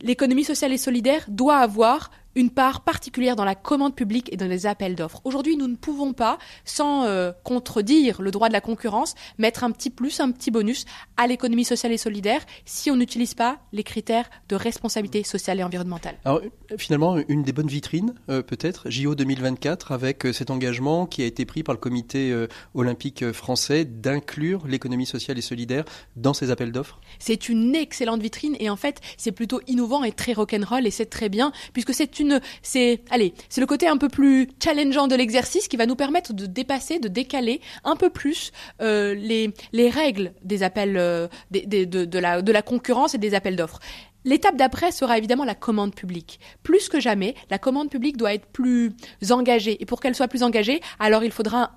l'économie 0.00 0.44
sociale 0.44 0.72
et 0.72 0.78
solidaire 0.78 1.26
doit 1.28 1.58
avoir 1.58 2.10
une 2.38 2.50
part 2.50 2.82
particulière 2.82 3.34
dans 3.34 3.44
la 3.44 3.56
commande 3.56 3.96
publique 3.96 4.32
et 4.32 4.36
dans 4.36 4.46
les 4.46 4.66
appels 4.66 4.94
d'offres. 4.94 5.20
Aujourd'hui, 5.24 5.56
nous 5.56 5.66
ne 5.66 5.74
pouvons 5.74 6.12
pas, 6.12 6.38
sans 6.64 7.04
euh, 7.04 7.32
contredire 7.42 8.22
le 8.22 8.30
droit 8.30 8.46
de 8.46 8.52
la 8.52 8.60
concurrence, 8.60 9.16
mettre 9.38 9.64
un 9.64 9.72
petit 9.72 9.90
plus, 9.90 10.20
un 10.20 10.30
petit 10.30 10.52
bonus 10.52 10.84
à 11.16 11.26
l'économie 11.26 11.64
sociale 11.64 11.90
et 11.90 11.98
solidaire 11.98 12.40
si 12.64 12.92
on 12.92 12.96
n'utilise 12.96 13.34
pas 13.34 13.58
les 13.72 13.82
critères 13.82 14.30
de 14.48 14.54
responsabilité 14.54 15.24
sociale 15.24 15.58
et 15.58 15.64
environnementale. 15.64 16.14
Alors, 16.24 16.40
finalement, 16.78 17.16
une 17.26 17.42
des 17.42 17.52
bonnes 17.52 17.66
vitrines, 17.66 18.14
euh, 18.28 18.40
peut-être, 18.40 18.88
JO 18.88 19.16
2024, 19.16 19.90
avec 19.90 20.24
euh, 20.24 20.32
cet 20.32 20.50
engagement 20.50 21.06
qui 21.06 21.22
a 21.22 21.26
été 21.26 21.44
pris 21.44 21.64
par 21.64 21.74
le 21.74 21.80
comité 21.80 22.32
olympique 22.74 23.32
français 23.32 23.84
d'inclure 23.84 24.66
l'économie 24.68 25.06
sociale 25.06 25.38
et 25.38 25.42
solidaire 25.42 25.84
dans 26.14 26.34
ces 26.34 26.52
appels 26.52 26.70
d'offres 26.70 27.00
C'est 27.18 27.48
une 27.48 27.74
excellente 27.74 28.22
vitrine 28.22 28.56
et 28.60 28.70
en 28.70 28.76
fait, 28.76 29.00
c'est 29.16 29.32
plutôt 29.32 29.60
innovant 29.66 30.04
et 30.04 30.12
très 30.12 30.34
rock'n'roll 30.34 30.86
et 30.86 30.90
c'est 30.90 31.06
très 31.06 31.28
bien 31.28 31.52
puisque 31.72 31.94
c'est 31.94 32.20
une 32.20 32.27
c'est, 32.62 33.00
le 33.10 33.66
côté 33.66 33.88
un 33.88 33.96
peu 33.96 34.08
plus 34.08 34.48
challengeant 34.62 35.08
de 35.08 35.14
l'exercice 35.14 35.68
qui 35.68 35.76
va 35.76 35.86
nous 35.86 35.96
permettre 35.96 36.32
de 36.32 36.46
dépasser, 36.46 36.98
de 36.98 37.08
décaler 37.08 37.60
un 37.84 37.96
peu 37.96 38.10
plus 38.10 38.52
euh, 38.80 39.14
les, 39.14 39.52
les 39.72 39.90
règles 39.90 40.32
des 40.42 40.62
appels, 40.62 40.96
euh, 40.96 41.28
de, 41.50 41.84
de, 41.84 42.18
la, 42.18 42.42
de 42.42 42.52
la 42.52 42.62
concurrence 42.62 43.14
et 43.14 43.18
des 43.18 43.34
appels 43.34 43.56
d'offres. 43.56 43.80
L'étape 44.24 44.56
d'après 44.56 44.92
sera 44.92 45.16
évidemment 45.16 45.44
la 45.44 45.54
commande 45.54 45.94
publique. 45.94 46.40
Plus 46.62 46.88
que 46.88 47.00
jamais, 47.00 47.34
la 47.50 47.58
commande 47.58 47.88
publique 47.88 48.16
doit 48.16 48.34
être 48.34 48.46
plus 48.46 48.92
engagée. 49.30 49.80
Et 49.80 49.86
pour 49.86 50.00
qu'elle 50.00 50.14
soit 50.14 50.28
plus 50.28 50.42
engagée, 50.42 50.80
alors 50.98 51.24
il 51.24 51.30
faudra 51.30 51.72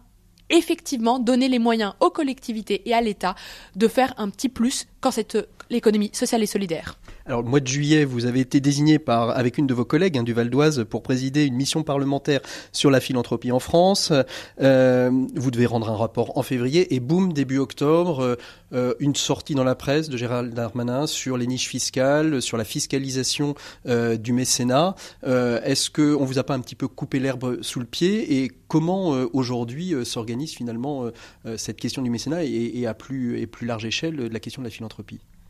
effectivement 0.49 1.19
donner 1.19 1.47
les 1.47 1.59
moyens 1.59 1.93
aux 1.99 2.09
collectivités 2.09 2.87
et 2.89 2.93
à 2.93 3.01
l'État 3.01 3.35
de 3.75 3.87
faire 3.87 4.13
un 4.17 4.29
petit 4.29 4.49
plus 4.49 4.87
quand 5.01 5.11
c'est 5.11 5.35
l'économie 5.71 6.11
sociale 6.13 6.43
et 6.43 6.45
solidaire. 6.45 6.99
Alors, 7.25 7.41
le 7.41 7.49
mois 7.49 7.59
de 7.59 7.67
juillet, 7.67 8.05
vous 8.05 8.25
avez 8.25 8.39
été 8.39 8.59
désigné 8.59 8.99
par, 8.99 9.31
avec 9.31 9.57
une 9.57 9.65
de 9.65 9.73
vos 9.73 9.85
collègues 9.85 10.17
hein, 10.17 10.23
du 10.23 10.33
Val 10.33 10.49
d'Oise 10.49 10.85
pour 10.87 11.01
présider 11.01 11.45
une 11.45 11.55
mission 11.55 11.81
parlementaire 11.81 12.41
sur 12.71 12.91
la 12.91 12.99
philanthropie 12.99 13.51
en 13.51 13.59
France. 13.59 14.13
Euh, 14.61 15.09
vous 15.35 15.51
devez 15.51 15.65
rendre 15.65 15.89
un 15.89 15.95
rapport 15.95 16.37
en 16.37 16.43
février 16.43 16.93
et 16.93 16.99
boum, 16.99 17.33
début 17.33 17.57
octobre, 17.57 18.37
euh, 18.73 18.93
une 18.99 19.15
sortie 19.15 19.55
dans 19.55 19.63
la 19.63 19.75
presse 19.75 20.09
de 20.09 20.17
Gérald 20.17 20.53
Darmanin 20.53 21.07
sur 21.07 21.37
les 21.37 21.47
niches 21.47 21.67
fiscales, 21.67 22.41
sur 22.41 22.57
la 22.57 22.63
fiscalisation 22.63 23.55
euh, 23.87 24.17
du 24.17 24.33
mécénat. 24.33 24.95
Est-ce 25.23 25.89
qu'on 25.89 26.25
vous 26.25 26.37
a 26.37 26.43
pas 26.43 26.53
un 26.53 26.59
petit 26.59 26.75
peu 26.75 26.87
coupé 26.87 27.19
l'herbe 27.19 27.61
sous 27.61 27.79
le 27.79 27.85
pied 27.85 28.43
et 28.43 28.51
comment 28.67 29.09
aujourd'hui 29.33 29.93
s'organise 30.05 30.53
finalement 30.53 31.09
cette 31.57 31.77
question 31.77 32.01
du 32.01 32.09
mécénat 32.09 32.43
et, 32.43 32.85
à 32.87 32.93
plus, 32.93 33.39
et 33.39 33.47
plus 33.47 33.67
large 33.67 33.85
échelle 33.85 34.15
la 34.15 34.39
question 34.39 34.61
de 34.61 34.67
la 34.67 34.71
philanthropie 34.71 34.90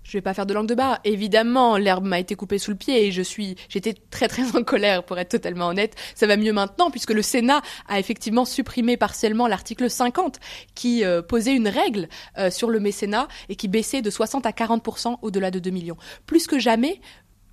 je 0.04 0.18
vais 0.18 0.22
pas 0.22 0.34
faire 0.34 0.46
de 0.46 0.54
langue 0.54 0.68
de 0.68 0.76
bas. 0.76 1.00
Évidemment, 1.04 1.78
l'herbe 1.78 2.06
m'a 2.06 2.20
été 2.20 2.36
coupée 2.36 2.58
sous 2.58 2.72
le 2.72 2.78
pied 2.78 3.06
et 3.06 3.12
je 3.12 3.22
suis, 3.22 3.56
j'étais 3.70 3.94
très 4.10 4.28
très 4.28 4.56
en 4.56 4.64
colère 4.64 5.04
pour 5.04 5.18
être 5.18 5.30
totalement 5.30 5.68
honnête. 5.68 5.96
Ça 6.16 6.28
va 6.28 6.38
mieux 6.38 6.54
maintenant 6.54 6.92
puisque 6.92 7.12
le 7.12 7.22
Sénat 7.22 7.62
a 7.88 8.00
effectivement 8.00 8.46
supprimé 8.46 8.98
partiellement 8.98 9.48
l'article 9.48 9.90
50 9.90 10.40
qui 10.76 11.06
euh, 11.06 11.22
posait 11.22 11.56
une 11.56 11.68
règle 11.68 12.10
euh, 12.38 12.50
sur 12.50 12.70
le 12.70 12.80
mécénat 12.80 13.28
et 13.50 13.56
qui 13.56 13.68
baissait 13.68 14.02
de 14.02 14.10
60 14.10 14.46
à 14.46 14.52
40% 14.52 15.18
au-delà 15.22 15.52
de 15.52 15.60
2 15.60 15.70
millions. 15.70 15.98
Plus 16.26 16.48
que 16.48 16.60
jamais, 16.60 17.00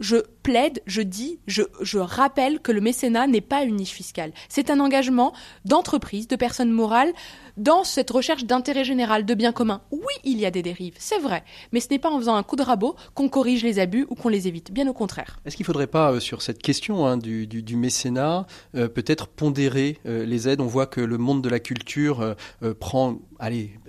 je 0.00 0.16
plaide, 0.42 0.80
je 0.86 1.02
dis, 1.02 1.40
je, 1.46 1.62
je 1.80 1.98
rappelle 1.98 2.60
que 2.60 2.72
le 2.72 2.80
mécénat 2.80 3.26
n'est 3.26 3.40
pas 3.40 3.62
une 3.62 3.76
niche 3.76 3.92
fiscale. 3.92 4.32
C'est 4.48 4.70
un 4.70 4.80
engagement 4.80 5.34
d'entreprise, 5.64 6.28
de 6.28 6.36
personnes 6.36 6.70
morales, 6.70 7.12
dans 7.58 7.84
cette 7.84 8.10
recherche 8.10 8.44
d'intérêt 8.44 8.84
général, 8.84 9.26
de 9.26 9.34
bien 9.34 9.52
commun, 9.52 9.82
oui, 9.90 10.00
il 10.24 10.38
y 10.38 10.46
a 10.46 10.50
des 10.50 10.62
dérives, 10.62 10.94
c'est 10.98 11.18
vrai, 11.18 11.44
mais 11.72 11.80
ce 11.80 11.88
n'est 11.90 11.98
pas 11.98 12.10
en 12.10 12.18
faisant 12.18 12.36
un 12.36 12.42
coup 12.42 12.56
de 12.56 12.62
rabot 12.62 12.96
qu'on 13.14 13.28
corrige 13.28 13.62
les 13.62 13.78
abus 13.78 14.06
ou 14.08 14.14
qu'on 14.14 14.28
les 14.28 14.48
évite, 14.48 14.72
bien 14.72 14.88
au 14.88 14.92
contraire. 14.92 15.38
Est-ce 15.44 15.56
qu'il 15.56 15.64
ne 15.64 15.66
faudrait 15.66 15.86
pas, 15.86 16.12
euh, 16.12 16.20
sur 16.20 16.42
cette 16.42 16.62
question 16.62 17.06
hein, 17.06 17.16
du, 17.18 17.76
mécénat, 17.76 18.46
euh, 18.74 18.88
peut-être 18.88 19.26
pondérer 19.26 19.98
euh, 20.06 20.24
les 20.24 20.48
aides? 20.48 20.60
On 20.60 20.66
voit 20.66 20.86
que 20.86 21.00
le 21.00 21.18
monde 21.18 21.42
de 21.42 21.48
la 21.48 21.60
culture 21.60 22.36
prend 22.80 23.18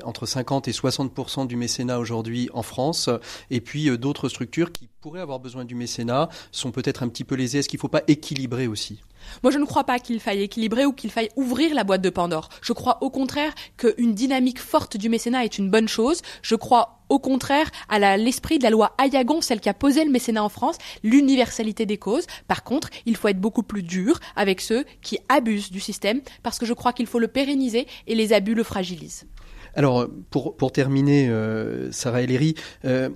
entre 0.04 0.26
50 0.26 0.68
et 0.68 0.72
60% 0.72 1.48
du 1.48 1.56
mécénat 1.56 2.00
aujourd'hui 2.00 2.50
en 2.54 2.64
France, 2.64 3.10
et 3.50 3.62
puis 3.62 3.98
d'autres 3.98 4.30
structures 4.30 4.72
qui 4.72 4.90
pourraient 5.02 5.22
avoir 5.22 5.40
besoin 5.40 5.66
du 5.66 5.76
mécénat 5.76 6.30
sont 6.52 6.72
peut-être 6.72 7.04
un 7.04 7.08
petit 7.08 7.24
peu 7.24 7.36
lésées. 7.36 7.60
Est-ce 7.60 7.70
qu'il 7.70 7.78
ne 7.78 7.82
faut 7.82 7.88
pas 7.88 8.04
équilibrer 8.08 8.68
aussi? 8.68 9.02
Moi, 9.44 9.52
je 9.52 9.58
ne 9.58 9.66
crois 9.66 9.84
pas 9.84 10.00
qu'il 10.00 10.20
faille 10.20 10.42
équilibrer 10.42 10.86
ou 10.86 10.94
qu'il 10.94 11.12
faille 11.12 11.30
ouvrir 11.36 11.74
la 11.74 11.84
boîte 11.84 12.02
de 12.02 12.10
Pandore. 12.10 12.50
Je 12.62 12.74
crois 12.74 12.98
au 13.02 13.10
contraire 13.10 13.54
qu'une 13.78 14.14
dynamique 14.14 14.60
forte 14.60 14.98
du 14.98 15.10
mécénat 15.10 15.46
est 15.46 15.58
une 15.58 15.70
bonne 15.70 15.88
chose. 15.88 16.22
Je 16.42 16.56
crois 16.56 17.00
au 17.10 17.20
contraire 17.20 17.70
à 17.90 18.18
l'esprit 18.18 18.60
de 18.60 18.64
la 18.64 18.70
loi 18.70 18.94
Ayagon, 18.98 19.42
celle 19.42 19.60
qui 19.60 19.70
a 19.70 19.74
posé 19.74 20.06
le 20.06 20.12
mécénat 20.12 20.44
en 20.44 20.50
France, 20.50 20.78
l'universalité 21.04 21.86
des 21.86 21.98
causes. 21.98 22.28
Par 22.48 22.64
contre, 22.64 22.90
il 23.06 23.16
faut 23.16 23.28
être 23.28 23.42
beaucoup 23.42 23.64
plus 23.64 23.84
dur 23.84 24.20
avec 24.36 24.62
ceux 24.62 24.86
qui 25.02 25.18
abusent 25.28 25.72
du 25.72 25.80
système 25.80 26.22
parce 26.44 26.60
que 26.60 26.66
je 26.66 26.74
crois 26.74 26.94
qu'il 26.94 27.08
faut 27.08 27.20
le 27.20 27.28
pérenniser 27.28 27.88
et 28.08 28.16
les 28.16 28.34
abus 28.34 28.54
le 28.54 28.64
fragilisent. 28.64 29.26
Alors, 29.76 30.08
pour, 30.30 30.58
pour 30.58 30.72
terminer, 30.72 31.30
euh, 31.30 31.92
Sarah 31.92 32.24
Ellery, 32.24 32.56
euh, 32.86 33.10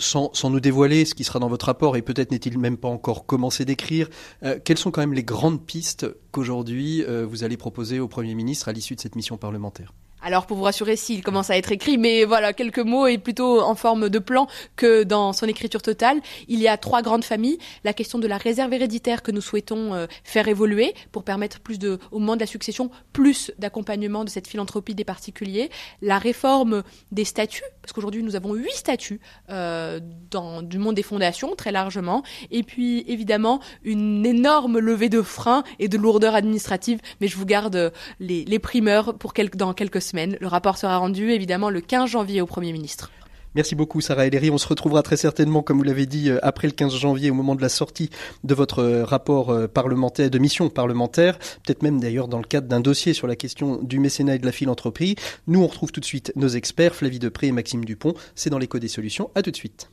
sans, 0.00 0.50
nous 0.50 0.60
dévoiler 0.60 1.04
ce 1.04 1.14
qui 1.14 1.24
sera 1.24 1.38
dans 1.38 1.48
votre 1.48 1.66
rapport, 1.66 1.96
et 1.96 2.02
peut-être 2.02 2.30
n'est-il 2.32 2.58
même 2.58 2.76
pas 2.76 2.88
encore 2.88 3.26
commencé 3.26 3.64
d'écrire, 3.64 4.08
euh, 4.42 4.58
quelles 4.64 4.78
sont 4.78 4.90
quand 4.90 5.00
même 5.00 5.14
les 5.14 5.24
grandes 5.24 5.64
pistes 5.64 6.06
qu'aujourd'hui 6.32 7.04
euh, 7.04 7.26
vous 7.26 7.44
allez 7.44 7.56
proposer 7.56 8.00
au 8.00 8.08
Premier 8.08 8.34
ministre 8.34 8.68
à 8.68 8.72
l'issue 8.72 8.96
de 8.96 9.00
cette 9.00 9.16
mission 9.16 9.36
parlementaire? 9.36 9.92
Alors 10.22 10.46
pour 10.46 10.58
vous 10.58 10.64
rassurer, 10.64 10.96
s'il 10.96 11.22
commence 11.22 11.50
à 11.50 11.56
être 11.56 11.72
écrit, 11.72 11.96
mais 11.96 12.24
voilà, 12.24 12.52
quelques 12.52 12.80
mots 12.80 13.06
et 13.06 13.16
plutôt 13.16 13.60
en 13.62 13.74
forme 13.74 14.10
de 14.10 14.18
plan 14.18 14.48
que 14.76 15.02
dans 15.02 15.32
son 15.32 15.46
écriture 15.46 15.80
totale. 15.80 16.20
Il 16.48 16.60
y 16.60 16.68
a 16.68 16.76
trois 16.76 17.00
grandes 17.02 17.24
familles. 17.24 17.58
La 17.84 17.94
question 17.94 18.18
de 18.18 18.26
la 18.26 18.36
réserve 18.36 18.72
héréditaire 18.72 19.22
que 19.22 19.30
nous 19.30 19.40
souhaitons 19.40 19.94
euh, 19.94 20.06
faire 20.24 20.48
évoluer 20.48 20.94
pour 21.10 21.24
permettre 21.24 21.60
plus 21.60 21.78
de, 21.78 21.98
au 22.10 22.18
moment 22.18 22.34
de 22.34 22.40
la 22.40 22.46
succession, 22.46 22.90
plus 23.12 23.52
d'accompagnement 23.58 24.24
de 24.24 24.30
cette 24.30 24.46
philanthropie 24.46 24.94
des 24.94 25.04
particuliers. 25.04 25.70
La 26.02 26.18
réforme 26.18 26.82
des 27.12 27.24
statuts, 27.24 27.64
parce 27.90 27.96
qu'aujourd'hui 27.96 28.22
nous 28.22 28.36
avons 28.36 28.54
huit 28.54 28.72
statuts 28.72 29.20
euh, 29.48 29.98
dans 30.30 30.62
du 30.62 30.78
monde 30.78 30.94
des 30.94 31.02
fondations 31.02 31.56
très 31.56 31.72
largement. 31.72 32.22
Et 32.52 32.62
puis 32.62 33.04
évidemment 33.08 33.58
une 33.82 34.24
énorme 34.24 34.78
levée 34.78 35.08
de 35.08 35.22
freins 35.22 35.64
et 35.80 35.88
de 35.88 35.98
lourdeur 35.98 36.36
administrative. 36.36 37.00
Mais 37.20 37.26
je 37.26 37.36
vous 37.36 37.46
garde 37.46 37.92
les, 38.20 38.44
les 38.44 38.58
primeurs 38.60 39.18
pour 39.18 39.34
quelques, 39.34 39.56
dans 39.56 39.74
quelques 39.74 40.00
le 40.12 40.46
rapport 40.46 40.78
sera 40.78 40.98
rendu 40.98 41.32
évidemment 41.32 41.68
le 41.68 41.80
15 41.80 42.10
janvier 42.10 42.40
au 42.40 42.46
Premier 42.46 42.72
ministre. 42.72 43.10
Merci 43.56 43.74
beaucoup 43.74 44.00
Sarah 44.00 44.26
Ellery. 44.26 44.50
On 44.50 44.58
se 44.58 44.68
retrouvera 44.68 45.02
très 45.02 45.16
certainement, 45.16 45.62
comme 45.62 45.78
vous 45.78 45.84
l'avez 45.84 46.06
dit, 46.06 46.30
euh, 46.30 46.38
après 46.42 46.68
le 46.68 46.72
15 46.72 46.94
janvier, 46.94 47.30
au 47.30 47.34
moment 47.34 47.56
de 47.56 47.62
la 47.62 47.68
sortie 47.68 48.10
de 48.44 48.54
votre 48.54 48.78
euh, 48.78 49.04
rapport 49.04 49.50
euh, 49.50 49.66
parlementaire, 49.66 50.30
de 50.30 50.38
mission 50.38 50.68
parlementaire, 50.70 51.38
peut-être 51.64 51.82
même 51.82 51.98
d'ailleurs 51.98 52.28
dans 52.28 52.38
le 52.38 52.44
cadre 52.44 52.68
d'un 52.68 52.80
dossier 52.80 53.12
sur 53.12 53.26
la 53.26 53.34
question 53.34 53.80
du 53.82 53.98
mécénat 53.98 54.36
et 54.36 54.38
de 54.38 54.46
la 54.46 54.52
philanthropie. 54.52 55.16
Nous, 55.48 55.60
on 55.60 55.66
retrouve 55.66 55.90
tout 55.90 56.00
de 56.00 56.04
suite 56.04 56.32
nos 56.36 56.48
experts, 56.48 56.94
Flavie 56.94 57.18
Depré 57.18 57.48
et 57.48 57.52
Maxime 57.52 57.84
Dupont. 57.84 58.14
C'est 58.36 58.50
dans 58.50 58.58
l'écho 58.58 58.78
des 58.78 58.88
solutions. 58.88 59.30
À 59.34 59.42
tout 59.42 59.50
de 59.50 59.56
suite. 59.56 59.90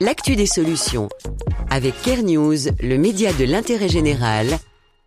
L'actu 0.00 0.34
des 0.34 0.46
solutions. 0.46 1.08
Avec 1.70 1.94
Care 2.02 2.24
News, 2.24 2.56
le 2.80 2.96
média 2.96 3.32
de 3.32 3.44
l'intérêt 3.44 3.88
général 3.88 4.58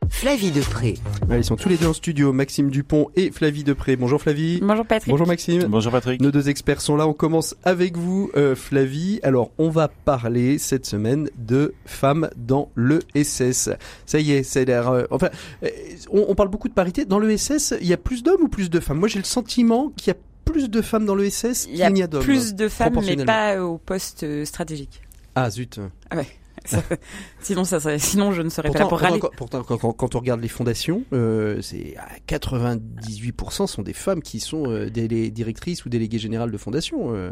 Flavie 0.09 0.51
Depré. 0.51 0.95
ils 1.29 1.43
sont 1.43 1.55
tous 1.55 1.69
les 1.69 1.77
deux 1.77 1.87
en 1.87 1.93
studio, 1.93 2.33
Maxime 2.33 2.69
Dupont 2.69 3.09
et 3.15 3.31
Flavie 3.31 3.63
Depré. 3.63 3.95
Bonjour 3.95 4.21
Flavie. 4.21 4.59
Bonjour 4.61 4.85
Patrick. 4.85 5.11
Bonjour 5.11 5.27
Maxime. 5.27 5.63
Bonjour 5.65 5.91
Patrick. 5.91 6.21
Nos 6.21 6.31
deux 6.31 6.49
experts 6.49 6.81
sont 6.81 6.95
là. 6.95 7.07
On 7.07 7.13
commence 7.13 7.55
avec 7.63 7.97
vous, 7.97 8.31
euh, 8.35 8.55
Flavie. 8.55 9.19
Alors, 9.23 9.51
on 9.57 9.69
va 9.69 9.87
parler 9.87 10.57
cette 10.57 10.85
semaine 10.85 11.29
de 11.37 11.73
femmes 11.85 12.29
dans 12.35 12.71
le 12.75 12.99
SS. 13.15 13.69
Ça 14.05 14.19
y 14.19 14.31
est, 14.31 14.43
c'est 14.43 14.65
l'air. 14.65 14.89
Euh, 14.89 15.03
enfin, 15.11 15.29
euh, 15.63 15.69
on, 16.11 16.35
parle 16.35 16.49
beaucoup 16.49 16.69
de 16.69 16.73
parité. 16.73 17.05
Dans 17.05 17.19
le 17.19 17.35
SS, 17.35 17.75
il 17.79 17.87
y 17.87 17.93
a 17.93 17.97
plus 17.97 18.23
d'hommes 18.23 18.41
ou 18.41 18.47
plus 18.47 18.69
de 18.69 18.79
femmes? 18.79 18.99
Moi, 18.99 19.07
j'ai 19.07 19.19
le 19.19 19.25
sentiment 19.25 19.91
qu'il 19.95 20.13
y 20.13 20.15
a 20.15 20.19
plus 20.45 20.69
de 20.69 20.81
femmes 20.81 21.05
dans 21.05 21.15
le 21.15 21.29
SS 21.29 21.65
qu'il 21.65 21.93
n'y 21.93 22.03
a 22.03 22.07
d'hommes. 22.07 22.23
Plus 22.23 22.55
de 22.55 22.67
femmes, 22.67 22.99
mais 23.05 23.25
pas 23.25 23.61
au 23.63 23.77
poste 23.77 24.45
stratégique. 24.45 25.01
Ah 25.35 25.49
zut. 25.49 25.79
Ah 26.09 26.17
ouais. 26.17 26.27
sinon, 27.39 27.63
ça 27.63 27.79
sinon, 27.99 28.31
je 28.31 28.41
ne 28.41 28.49
serais 28.49 28.69
pas 28.69 28.79
là 28.79 28.85
pour 28.87 28.99
râler. 28.99 29.19
Pourtant, 29.37 29.63
quand, 29.63 30.15
on 30.15 30.19
regarde 30.19 30.41
les 30.41 30.47
fondations, 30.47 31.03
euh, 31.13 31.61
c'est 31.61 31.95
98% 32.27 33.67
sont 33.67 33.81
des 33.81 33.93
femmes 33.93 34.21
qui 34.21 34.39
sont 34.39 34.69
euh, 34.69 34.89
des 34.89 35.31
directrices 35.31 35.85
ou 35.85 35.89
déléguées 35.89 36.19
générales 36.19 36.51
de 36.51 36.57
fondations. 36.57 37.13
Euh, 37.15 37.31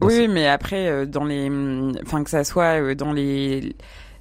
oui, 0.00 0.28
mais 0.28 0.46
après, 0.46 1.06
dans 1.06 1.24
les, 1.24 1.50
enfin 2.02 2.22
que 2.22 2.30
ça 2.30 2.44
soit 2.44 2.94
dans 2.94 3.12
les 3.12 3.74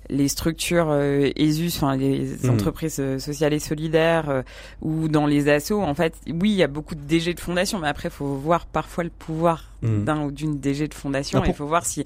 les 0.10 0.30
structures 0.30 0.96
ESUS, 1.36 1.75
enfin 1.75 1.98
les 1.98 2.38
hmm. 2.42 2.50
entreprises 2.50 3.01
sociales 3.18 3.51
et 3.51 3.60
solidaires, 3.60 4.44
ou 4.82 5.10
dans 5.10 5.27
les 5.27 5.50
assos, 5.50 5.82
en 5.82 5.94
fait, 5.96 6.16
oui, 6.27 6.51
il 6.51 6.56
y 6.56 6.63
a 6.63 6.68
beaucoup 6.68 6.96
de 6.96 7.01
DG 7.01 7.34
de 7.34 7.39
fondation, 7.42 7.77
mais 7.80 7.89
après, 7.89 8.08
il 8.08 8.12
faut 8.12 8.36
voir 8.36 8.68
parfois 8.68 9.04
le 9.04 9.10
pouvoir 9.10 9.72
hmm. 9.82 10.06
d'un 10.06 10.24
ou 10.24 10.32
d'une 10.32 10.60
DG 10.60 10.88
de 10.88 10.94
fondation. 10.94 11.42
Ah, 11.44 11.48
il 11.48 11.54
faut 11.54 11.68
voir 11.68 11.86
si 11.86 12.06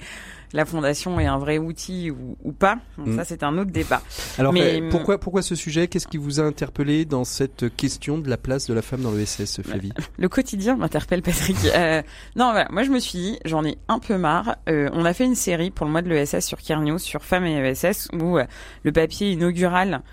la 0.53 0.65
fondation 0.65 1.19
est 1.19 1.25
un 1.25 1.37
vrai 1.37 1.57
outil 1.57 2.11
ou, 2.11 2.51
pas. 2.51 2.77
Mm. 2.97 3.15
Ça, 3.15 3.25
c'est 3.25 3.43
un 3.43 3.57
autre 3.57 3.71
débat. 3.71 4.01
Alors, 4.37 4.53
Mais, 4.53 4.81
pourquoi, 4.89 5.17
pourquoi 5.17 5.41
ce 5.41 5.55
sujet? 5.55 5.87
Qu'est-ce 5.87 6.07
qui 6.07 6.17
vous 6.17 6.39
a 6.39 6.43
interpellé 6.43 7.05
dans 7.05 7.23
cette 7.23 7.75
question 7.75 8.17
de 8.17 8.29
la 8.29 8.37
place 8.37 8.67
de 8.67 8.73
la 8.73 8.81
femme 8.81 9.01
dans 9.01 9.11
le 9.11 9.25
SS, 9.25 9.61
Flavie? 9.61 9.93
Le 10.17 10.29
quotidien 10.29 10.75
m'interpelle, 10.75 11.21
Patrick. 11.21 11.57
Euh, 11.73 12.01
non, 12.35 12.51
voilà, 12.51 12.67
moi, 12.71 12.83
je 12.83 12.91
me 12.91 12.99
suis 12.99 13.17
dit, 13.17 13.39
j'en 13.45 13.63
ai 13.65 13.77
un 13.87 13.99
peu 13.99 14.17
marre. 14.17 14.57
Euh, 14.69 14.89
on 14.93 15.05
a 15.05 15.13
fait 15.13 15.25
une 15.25 15.35
série 15.35 15.71
pour 15.71 15.85
le 15.85 15.91
mois 15.91 16.01
de 16.01 16.09
l'ESS 16.09 16.45
sur 16.45 16.59
Kernio, 16.59 16.97
sur 16.97 17.23
femmes 17.23 17.45
et 17.45 17.55
ESS, 17.55 18.09
où 18.13 18.37
euh, 18.37 18.45
le 18.83 18.91
papier 18.91 19.31
inaugural 19.31 20.03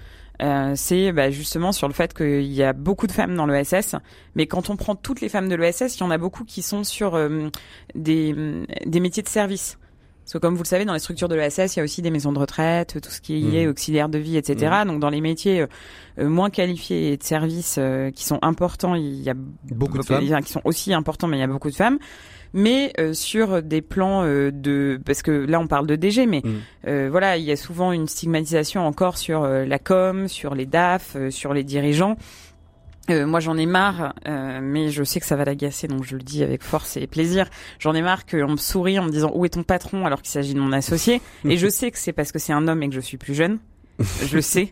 euh, 0.41 0.73
c'est 0.77 1.11
bah, 1.13 1.31
justement 1.31 1.73
sur 1.73 1.89
le 1.89 1.95
fait 1.95 2.15
qu'il 2.15 2.53
y 2.53 2.63
a 2.63 2.73
beaucoup 2.73 3.07
de 3.07 3.13
femmes 3.13 3.35
dans 3.35 3.47
l'ESS, 3.47 3.97
mais 4.37 4.47
quand 4.47 4.71
on 4.71 4.77
prend 4.77 4.95
toutes 4.95 5.21
les 5.21 5.29
femmes 5.29 5.49
de 5.49 5.57
l'ESS, 5.57 5.97
il 5.97 6.01
y 6.01 6.03
en 6.05 6.11
a 6.11 6.19
beaucoup 6.19 6.45
qui 6.45 6.63
sont 6.63 6.85
sur 6.85 7.17
euh, 7.17 7.49
des, 7.95 8.35
des 8.87 9.01
métiers 9.01 9.23
de 9.23 9.29
service. 9.29 9.79
Parce 10.29 10.35
que 10.35 10.39
comme 10.39 10.57
vous 10.57 10.63
le 10.63 10.69
savez, 10.69 10.85
dans 10.85 10.93
les 10.93 10.99
structures 10.99 11.29
de 11.29 11.35
l'ESS, 11.35 11.77
il 11.77 11.79
y 11.79 11.81
a 11.81 11.85
aussi 11.85 12.03
des 12.03 12.11
maisons 12.11 12.33
de 12.33 12.39
retraite, 12.39 13.01
tout 13.03 13.11
ce 13.11 13.21
qui 13.21 13.57
est 13.57 13.67
mmh. 13.67 13.71
auxiliaire 13.71 14.09
de 14.11 14.19
vie, 14.19 14.37
etc. 14.37 14.71
Mmh. 14.85 14.89
Donc 14.89 15.01
dans 15.01 15.09
les 15.09 15.23
métiers 15.23 15.65
euh, 16.19 16.29
moins 16.29 16.51
qualifiés 16.51 17.13
et 17.13 17.17
de 17.17 17.23
services 17.23 17.81
qui 18.15 18.25
sont 18.25 18.39
importants, 18.43 18.95
il 18.95 19.23
y 19.23 19.31
a 19.31 19.35
beaucoup 19.71 19.99
de 19.99 20.03
femmes 20.03 20.43
qui 20.43 20.53
sont 20.53 20.63
aussi 20.65 20.93
importants, 20.93 21.29
mais 21.29 21.39
il 21.39 21.41
y 21.41 21.45
a 21.45 21.47
beaucoup 21.47 21.71
de 21.71 21.77
femmes 21.77 21.99
mais 22.53 22.93
euh, 22.99 23.13
sur 23.13 23.63
des 23.63 23.83
plans 23.83 24.25
euh, 24.25 24.51
de 24.51 25.01
parce 25.05 25.23
que 25.23 25.31
là 25.31 25.61
on 25.61 25.67
parle 25.67 25.87
de 25.87 25.97
DG 25.97 26.27
mais 26.27 26.43
mm. 26.45 26.51
euh, 26.87 27.09
voilà 27.11 27.37
il 27.37 27.45
y 27.45 27.53
a 27.53 27.57
souvent 27.57 27.93
une 27.93 28.07
stigmatisation 28.07 28.87
encore 28.87 29.19
sur 29.19 29.47
la 29.47 29.79
com 29.79 30.29
sur 30.29 30.55
les 30.55 30.67
DAF 30.67 31.17
sur 31.31 31.53
les 31.53 31.65
dirigeants 31.65 32.17
moi 33.09 33.41
j'en 33.41 33.57
ai 33.57 33.67
marre, 33.67 34.15
mais 34.27 34.91
je 34.91 35.05
sais 35.05 35.21
que 35.21 35.27
ça 35.27 35.37
va 35.37 35.45
l'agacer, 35.45 35.89
donc 35.89 36.05
je 36.05 36.17
le 36.17 36.23
dis 36.23 36.43
avec 36.43 36.63
force 36.63 36.97
et 36.97 37.07
plaisir. 37.07 37.49
J'en 37.79 37.95
ai 37.95 38.03
marre 38.03 38.27
qu'on 38.27 38.53
me 38.53 38.57
sourit 38.57 38.99
en 38.99 39.05
me 39.05 39.11
disant 39.11 39.33
où 39.35 39.45
est 39.45 39.51
ton 39.51 39.63
patron 39.63 40.07
alors 40.07 40.23
qu'il 40.23 40.31
s'agit 40.31 40.55
de 40.55 40.61
mon 40.61 40.73
associé, 40.73 41.21
et 41.45 41.57
je 41.59 41.69
sais 41.69 41.91
que 41.91 41.99
c'est 41.99 42.13
parce 42.13 42.33
que 42.33 42.39
c'est 42.39 42.53
un 42.53 42.69
homme 42.69 42.83
et 42.83 42.89
que 42.89 42.95
je 42.95 43.01
suis 43.01 43.17
plus 43.17 43.35
jeune 43.35 43.59
je 44.27 44.39
sais. 44.41 44.69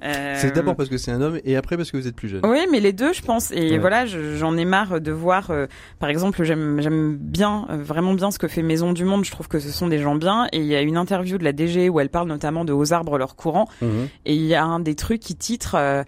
C'est 0.00 0.54
d'abord 0.54 0.76
parce 0.76 0.88
que 0.88 0.96
c'est 0.96 1.10
un 1.10 1.20
homme 1.20 1.40
et 1.44 1.56
après 1.56 1.76
parce 1.76 1.90
que 1.90 1.96
vous 1.96 2.06
êtes 2.06 2.16
plus 2.16 2.28
jeune. 2.28 2.40
Oui, 2.44 2.66
mais 2.70 2.80
les 2.80 2.92
deux, 2.92 3.12
je 3.12 3.22
pense. 3.22 3.50
Et 3.50 3.78
voilà, 3.78 4.06
j'en 4.06 4.56
ai 4.56 4.64
marre 4.64 5.00
de 5.00 5.12
voir, 5.12 5.50
euh, 5.50 5.66
par 5.98 6.08
exemple, 6.08 6.42
j'aime 6.44 7.16
bien, 7.16 7.66
euh, 7.70 7.76
vraiment 7.82 8.14
bien 8.14 8.30
ce 8.30 8.38
que 8.38 8.48
fait 8.48 8.62
Maison 8.62 8.92
du 8.92 9.04
Monde. 9.04 9.24
Je 9.24 9.30
trouve 9.30 9.48
que 9.48 9.58
ce 9.58 9.70
sont 9.70 9.88
des 9.88 9.98
gens 9.98 10.14
bien. 10.14 10.46
Et 10.52 10.58
il 10.58 10.66
y 10.66 10.74
a 10.74 10.82
une 10.82 10.96
interview 10.96 11.38
de 11.38 11.44
la 11.44 11.52
DG 11.52 11.88
où 11.88 12.00
elle 12.00 12.10
parle 12.10 12.28
notamment 12.28 12.64
de 12.64 12.72
Aux 12.72 12.92
arbres 12.92 13.18
leur 13.18 13.36
courant. 13.36 13.68
Mhm. 13.82 14.08
Et 14.24 14.34
il 14.34 14.44
y 14.44 14.54
a 14.54 14.64
un 14.64 14.80
des 14.80 14.94
trucs 14.94 15.20
qui 15.20 15.34
titre 15.36 15.76
euh, 15.76 16.04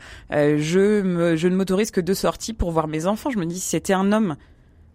je, 0.58 1.02
me, 1.02 1.36
je 1.36 1.48
ne 1.48 1.56
m'autorise 1.56 1.90
que 1.90 2.00
deux 2.00 2.14
sorties 2.14 2.52
pour 2.52 2.70
voir 2.70 2.88
mes 2.88 3.06
enfants. 3.06 3.30
Je 3.30 3.38
me 3.38 3.46
dis, 3.46 3.58
si 3.58 3.68
c'était 3.68 3.92
un 3.92 4.12
homme 4.12 4.36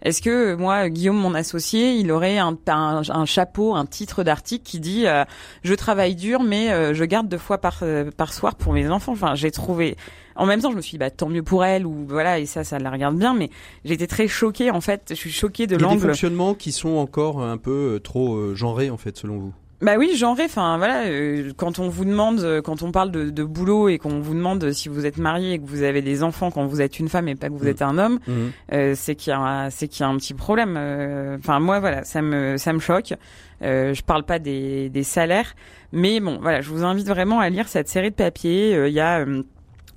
est-ce 0.01 0.21
que 0.21 0.55
moi, 0.55 0.89
Guillaume, 0.89 1.17
mon 1.17 1.33
associé, 1.33 1.95
il 1.95 2.11
aurait 2.11 2.37
un, 2.37 2.57
un, 2.67 3.25
chapeau, 3.25 3.75
un 3.75 3.85
titre 3.85 4.23
d'article 4.23 4.63
qui 4.63 4.79
dit 4.79 5.07
euh, 5.07 5.23
je 5.63 5.73
travaille 5.73 6.15
dur, 6.15 6.43
mais 6.43 6.71
euh, 6.71 6.93
je 6.93 7.03
garde 7.05 7.27
deux 7.27 7.37
fois 7.37 7.57
par 7.57 7.79
euh, 7.81 8.11
par 8.15 8.33
soir 8.33 8.55
pour 8.55 8.73
mes 8.73 8.89
enfants. 8.89 9.13
Enfin, 9.13 9.35
j'ai 9.35 9.51
trouvé. 9.51 9.95
En 10.35 10.45
même 10.45 10.61
temps, 10.61 10.69
je 10.69 10.75
me 10.75 10.81
suis 10.81 10.91
dit, 10.91 10.97
bah 10.97 11.09
tant 11.09 11.29
mieux 11.29 11.43
pour 11.43 11.63
elle 11.63 11.85
ou 11.85 12.05
voilà 12.07 12.39
et 12.39 12.45
ça, 12.45 12.63
ça 12.65 12.77
la 12.77 12.91
regarde 12.91 13.17
bien. 13.17 13.33
Mais 13.33 13.49
j'étais 13.85 14.05
très 14.05 14.27
choquée 14.27 14.69
en 14.69 14.81
fait. 14.81 15.05
Je 15.09 15.15
suis 15.15 15.31
choquée 15.31 15.65
de 15.65 15.75
l'angle. 15.75 15.85
Il 15.85 15.97
y 15.97 15.97
a 15.97 16.01
des 16.01 16.07
fonctionnements 16.09 16.53
qui 16.53 16.71
sont 16.71 16.97
encore 16.97 17.41
un 17.41 17.57
peu 17.57 17.99
trop 18.03 18.53
genrés 18.53 18.89
en 18.89 18.97
fait, 18.97 19.17
selon 19.17 19.39
vous? 19.39 19.53
Bah 19.81 19.95
oui, 19.97 20.15
genré. 20.15 20.45
Enfin 20.45 20.77
voilà, 20.77 21.05
euh, 21.05 21.51
quand 21.57 21.79
on 21.79 21.89
vous 21.89 22.05
demande, 22.05 22.39
euh, 22.39 22.61
quand 22.61 22.81
on 22.81 22.91
parle 22.91 23.11
de, 23.11 23.29
de 23.29 23.43
boulot 23.43 23.89
et 23.89 23.97
qu'on 23.97 24.19
vous 24.19 24.33
demande 24.33 24.71
si 24.71 24.87
vous 24.87 25.05
êtes 25.05 25.17
marié 25.17 25.53
et 25.53 25.59
que 25.59 25.65
vous 25.65 25.83
avez 25.83 26.01
des 26.01 26.23
enfants 26.23 26.49
quand 26.49 26.65
vous 26.65 26.81
êtes 26.81 26.97
une 26.97 27.09
femme 27.09 27.27
et 27.27 27.35
pas 27.35 27.49
que 27.49 27.53
vous 27.53 27.65
mm. 27.65 27.69
êtes 27.69 27.81
un 27.81 27.97
homme, 27.97 28.19
mm. 28.25 28.33
euh, 28.71 28.93
c'est 28.95 29.15
qu'il 29.15 29.31
y 29.31 29.33
a, 29.33 29.69
c'est 29.69 29.87
qu'il 29.87 30.01
y 30.01 30.03
a 30.03 30.07
un 30.07 30.15
petit 30.15 30.33
problème. 30.33 30.77
Enfin 31.39 31.59
moi 31.59 31.79
voilà, 31.79 32.03
ça 32.05 32.21
me, 32.21 32.57
ça 32.57 32.71
me 32.71 32.79
choque. 32.79 33.13
je 33.61 34.01
parle 34.01 34.23
pas 34.23 34.39
des, 34.39 34.89
des 34.89 35.03
salaires, 35.03 35.55
mais 35.91 36.21
bon 36.21 36.39
voilà, 36.41 36.61
je 36.61 36.69
vous 36.69 36.83
invite 36.83 37.07
vraiment 37.07 37.41
à 37.41 37.49
lire 37.49 37.67
cette 37.67 37.89
série 37.89 38.11
de 38.11 38.15
papiers. 38.15 38.87
Il 38.87 38.93
y 38.93 39.01
a 39.01 39.25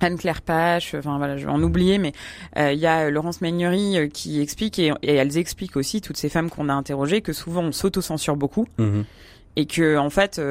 Anne-Claire 0.01 0.41
Pache, 0.41 0.95
enfin 0.95 1.17
voilà, 1.17 1.37
je 1.37 1.45
vais 1.45 1.51
en 1.51 1.63
oublier, 1.63 1.99
mais 1.99 2.11
il 2.57 2.79
y 2.79 2.85
a 2.85 3.09
Laurence 3.09 3.39
Magnery 3.39 4.09
qui 4.13 4.41
explique, 4.41 4.77
et, 4.77 4.91
elles 5.03 5.37
expliquent 5.37 5.77
aussi, 5.77 6.01
toutes 6.01 6.17
ces 6.17 6.29
femmes 6.29 6.49
qu'on 6.49 6.67
a 6.67 6.73
interrogées, 6.73 7.21
que 7.21 7.31
souvent 7.31 7.63
on 7.63 7.71
s'auto-censure 7.71 8.35
beaucoup, 8.35 8.67
mmh 8.77 9.03
et 9.59 9.65
que 9.65 9.97
en 9.97 10.09
fait... 10.09 10.41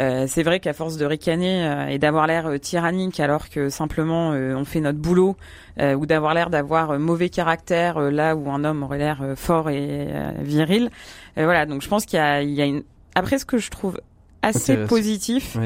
Euh, 0.00 0.24
c'est 0.26 0.42
vrai 0.42 0.58
qu'à 0.58 0.72
force 0.72 0.96
de 0.96 1.04
ricaner 1.04 1.64
euh, 1.64 1.86
et 1.86 1.98
d'avoir 1.98 2.26
l'air 2.26 2.46
euh, 2.46 2.58
tyrannique 2.58 3.20
alors 3.20 3.48
que 3.48 3.68
simplement 3.68 4.30
on 4.30 4.64
fait 4.64 4.80
notre 4.80 4.98
boulot 4.98 5.36
ou 5.80 6.06
d'avoir 6.06 6.34
l'air 6.34 6.50
d'avoir 6.50 6.98
mauvais 6.98 7.28
caractère 7.28 7.98
là 7.98 8.36
où 8.36 8.50
un 8.50 8.64
homme 8.64 8.84
aurait 8.84 8.98
l'air 8.98 9.24
fort 9.34 9.70
et 9.70 10.08
viril. 10.40 10.90
voilà, 11.36 11.66
donc 11.66 11.82
je 11.82 11.88
pense 11.88 12.06
qu'il 12.06 12.18
y 12.18 12.22
a, 12.22 12.42
il 12.42 12.50
y 12.50 12.62
a 12.62 12.64
une... 12.64 12.84
Après, 13.16 13.38
ce 13.38 13.44
que 13.44 13.58
je 13.58 13.70
trouve 13.70 14.00
assez 14.42 14.76
positif, 14.86 15.56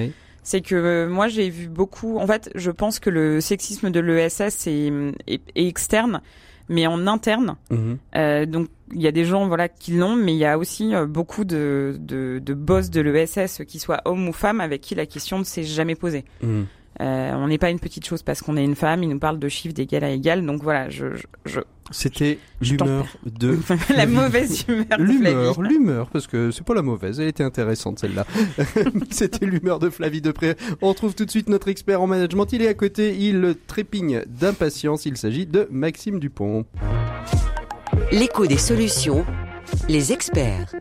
c'est 0.43 0.63
que 0.63 1.07
moi 1.07 1.29
j'ai 1.29 1.51
vu 1.51 1.69
beaucoup. 1.69 2.19
En 2.19 2.27
fait, 2.27 2.51
je 2.55 2.71
pense 2.71 3.01
que 3.01 3.11
le 3.11 3.43
sexisme 3.43 3.91
de 3.91 4.01
l'ESS 4.01 4.67
est, 4.67 4.93
est, 5.27 5.43
externe 5.55 6.23
mais 6.69 6.87
en 6.87 7.07
interne. 7.07 7.57
Mhm. 7.71 7.99
Euh, 8.17 8.47
donc 8.47 8.69
il 8.93 9.03
y 9.03 9.07
a 9.07 9.13
des 9.13 9.25
gens 9.25 9.47
voilà 9.49 9.69
qui 9.69 9.93
l'ont, 9.93 10.17
mais 10.17 10.35
il 10.35 10.39
y 10.39 10.45
a 10.45 10.59
aussi 10.59 10.95
euh, 10.95 11.07
beaucoup 11.07 11.45
de, 11.45 11.97
de, 12.01 12.41
de 12.43 12.55
boss 12.55 12.91
de 12.91 13.01
l'ESS, 13.01 13.63
qu'ils 13.67 13.81
soient 13.81 14.01
hommes 14.05 14.29
ou 14.29 14.33
femmes, 14.33 14.61
avec 14.61 14.81
qui 14.81 14.95
la 14.95 15.07
question 15.07 15.39
ne 15.39 15.45
s'est 15.45 15.65
jamais 15.65 15.95
posée. 15.95 16.25
Mhm. 16.43 16.67
Euh, 17.01 17.33
on 17.35 17.47
n'est 17.47 17.59
pas 17.59 17.71
une 17.71 17.79
petite 17.79 18.05
chose 18.05 18.23
parce 18.23 18.43
qu'on 18.43 18.57
est 18.57 18.65
une 18.65 18.75
femme. 18.75 19.03
Ils 19.03 19.09
nous 19.09 19.19
parlent 19.19 19.39
de 19.39 19.49
chiffres 19.49 19.75
d'égal 19.75 20.03
à 20.05 20.11
égal. 20.11 20.45
Donc 20.45 20.63
voilà, 20.63 20.89
je, 20.89 21.07
je, 21.45 21.61
c'était 21.91 22.39
l'humeur 22.61 23.07
de 23.25 23.59
la 23.97 24.07
mauvaise 24.07 24.65
humeur. 24.69 24.99
L'humeur, 24.99 25.63
l'humeur, 25.63 26.11
parce 26.11 26.27
que 26.27 26.51
c'est 26.51 26.65
pas 26.65 26.75
la 26.75 26.83
mauvaise. 26.83 27.21
Elle 27.21 27.29
était 27.29 27.45
intéressante 27.45 27.99
celle-là. 27.99 28.27
C'était 29.11 29.47
l'humeur 29.47 29.79
de 29.79 29.91
Flavie 29.91 30.21
Depré. 30.21 30.55
On 30.83 30.89
retrouve 30.89 31.15
tout 31.15 31.25
de 31.25 31.31
suite 31.31 31.49
notre 31.49 31.69
expert 31.69 32.03
en 32.03 32.07
management. 32.07 32.47
Il 32.53 32.63
est 32.63 32.69
à 32.69 32.75
côté. 32.75 33.17
Il 33.17 33.55
trépigne 33.67 34.23
d'impatience. 34.27 35.07
Il 35.07 35.17
s'agit 35.17 35.47
de 35.47 35.69
Maxime 35.71 36.19
Dupont. 36.19 36.67
L'écho 38.13 38.47
des 38.47 38.59
solutions. 38.59 39.25
Les 39.89 40.13
experts. 40.13 40.75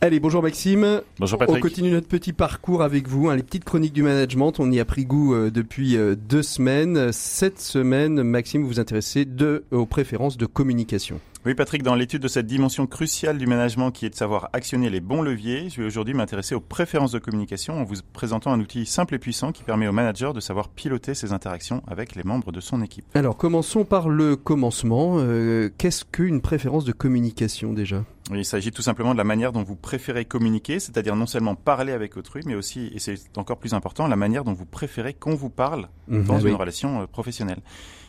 Allez, 0.00 0.20
bonjour 0.20 0.44
Maxime. 0.44 1.02
Bonjour 1.18 1.40
Patrick. 1.40 1.58
On 1.58 1.60
continue 1.60 1.90
notre 1.90 2.06
petit 2.06 2.32
parcours 2.32 2.82
avec 2.82 3.08
vous, 3.08 3.28
hein, 3.28 3.34
les 3.34 3.42
petites 3.42 3.64
chroniques 3.64 3.92
du 3.92 4.04
management. 4.04 4.52
On 4.60 4.70
y 4.70 4.78
a 4.78 4.84
pris 4.84 5.04
goût 5.04 5.34
euh, 5.34 5.50
depuis 5.50 5.96
euh, 5.96 6.14
deux 6.14 6.44
semaines. 6.44 7.10
Cette 7.10 7.58
semaine, 7.58 8.22
Maxime, 8.22 8.62
vous 8.62 8.68
vous 8.68 8.80
intéressez 8.80 9.24
de, 9.24 9.64
aux 9.72 9.86
préférences 9.86 10.36
de 10.36 10.46
communication. 10.46 11.20
Oui 11.46 11.54
Patrick, 11.54 11.82
dans 11.82 11.94
l'étude 11.94 12.22
de 12.22 12.28
cette 12.28 12.46
dimension 12.46 12.86
cruciale 12.86 13.38
du 13.38 13.46
management 13.46 13.90
qui 13.90 14.06
est 14.06 14.10
de 14.10 14.14
savoir 14.14 14.50
actionner 14.52 14.90
les 14.90 15.00
bons 15.00 15.22
leviers, 15.22 15.68
je 15.70 15.80
vais 15.80 15.86
aujourd'hui 15.86 16.12
m'intéresser 16.12 16.54
aux 16.54 16.60
préférences 16.60 17.12
de 17.12 17.18
communication 17.18 17.80
en 17.80 17.84
vous 17.84 17.94
présentant 18.12 18.52
un 18.52 18.60
outil 18.60 18.86
simple 18.86 19.14
et 19.14 19.18
puissant 19.18 19.50
qui 19.52 19.62
permet 19.62 19.88
au 19.88 19.92
manager 19.92 20.34
de 20.34 20.40
savoir 20.40 20.68
piloter 20.68 21.14
ses 21.14 21.32
interactions 21.32 21.82
avec 21.86 22.16
les 22.16 22.22
membres 22.22 22.52
de 22.52 22.60
son 22.60 22.82
équipe. 22.82 23.04
Alors 23.14 23.36
commençons 23.36 23.84
par 23.84 24.08
le 24.08 24.36
commencement. 24.36 25.16
Euh, 25.18 25.70
qu'est-ce 25.78 26.04
qu'une 26.04 26.40
préférence 26.40 26.84
de 26.84 26.92
communication 26.92 27.72
déjà? 27.72 28.04
Il 28.36 28.44
s'agit 28.44 28.70
tout 28.70 28.82
simplement 28.82 29.12
de 29.12 29.18
la 29.18 29.24
manière 29.24 29.52
dont 29.52 29.62
vous 29.62 29.76
préférez 29.76 30.24
communiquer, 30.24 30.80
c'est-à-dire 30.80 31.16
non 31.16 31.26
seulement 31.26 31.54
parler 31.54 31.92
avec 31.92 32.16
autrui, 32.16 32.42
mais 32.46 32.54
aussi, 32.54 32.90
et 32.94 32.98
c'est 32.98 33.18
encore 33.36 33.58
plus 33.58 33.74
important, 33.74 34.06
la 34.06 34.16
manière 34.16 34.44
dont 34.44 34.52
vous 34.52 34.66
préférez 34.66 35.14
qu'on 35.14 35.34
vous 35.34 35.50
parle 35.50 35.88
mhm. 36.08 36.24
dans 36.24 36.40
une 36.40 36.54
relation 36.54 37.02
euh, 37.02 37.06
professionnelle. 37.06 37.60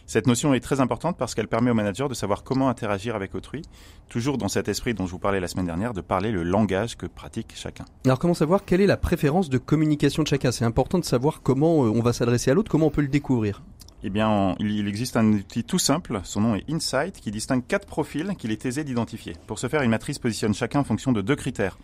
Cette 0.10 0.26
notion 0.26 0.56
est 0.56 0.60
très 0.60 0.80
importante 0.80 1.18
parce 1.20 1.36
qu'elle 1.36 1.48
permet 1.48 1.70
au 1.70 1.76
manager 1.76 2.10
de 2.10 2.16
savoir 2.16 2.44
comment 2.44 2.68
interagir 2.68 3.16
avec 3.16 3.36
autrui, 3.36 3.62
toujours 4.10 4.40
dans 4.40 4.48
cet 4.48 4.68
esprit 4.68 4.96
dont 4.96 5.06
je 5.06 5.12
vous 5.12 5.20
parlais 5.20 5.40
la 5.40 5.48
semaine 5.48 5.68
dernière, 5.68 5.94
de 5.94 6.02
parler 6.02 6.32
le 6.32 6.42
langage 6.42 6.98
que 6.98 7.06
pratique 7.06 7.54
chacun. 7.56 7.86
Alors 8.06 8.18
comment 8.18 8.34
savoir 8.34 8.66
quelle 8.66 8.82
est 8.82 8.88
la 8.88 8.98
préférence 8.98 9.50
de 9.50 9.60
communication 9.60 10.24
de 10.24 10.28
chacun? 10.28 10.52
C'est 10.52 10.66
important 10.66 10.98
de 10.98 11.06
savoir 11.06 11.44
comment 11.44 11.86
euh, 11.86 11.92
on 11.94 12.02
va 12.02 12.12
s'adresser 12.12 12.50
à 12.50 12.56
l'autre, 12.56 12.72
comment 12.72 12.88
on 12.88 12.90
peut 12.92 13.04
le 13.04 13.08
découvrir. 13.08 13.62
Eh 14.02 14.10
bien, 14.10 14.56
il 14.60 14.88
existe 14.88 15.18
un 15.18 15.34
outil 15.34 15.66
tout 15.66 15.78
simple, 15.78 16.22
son 16.24 16.40
nom 16.40 16.56
est 16.56 16.64
Insight, 16.70 17.20
qui 17.20 17.32
distingue 17.32 17.66
quatre 17.68 17.86
profils 17.86 18.34
qu'il 18.38 18.52
est 18.52 18.66
aisé 18.66 18.86
d'identifier. 18.86 19.36
Pour 19.46 19.60
ce 19.60 19.68
faire, 19.68 19.82
une 19.82 19.90
matrice 19.90 20.20
positionne 20.20 20.54
chacun 20.54 20.80
en 20.80 20.84
fonction 20.86 21.12
de 21.12 21.22
deux 21.22 21.36
critères. 21.36 21.78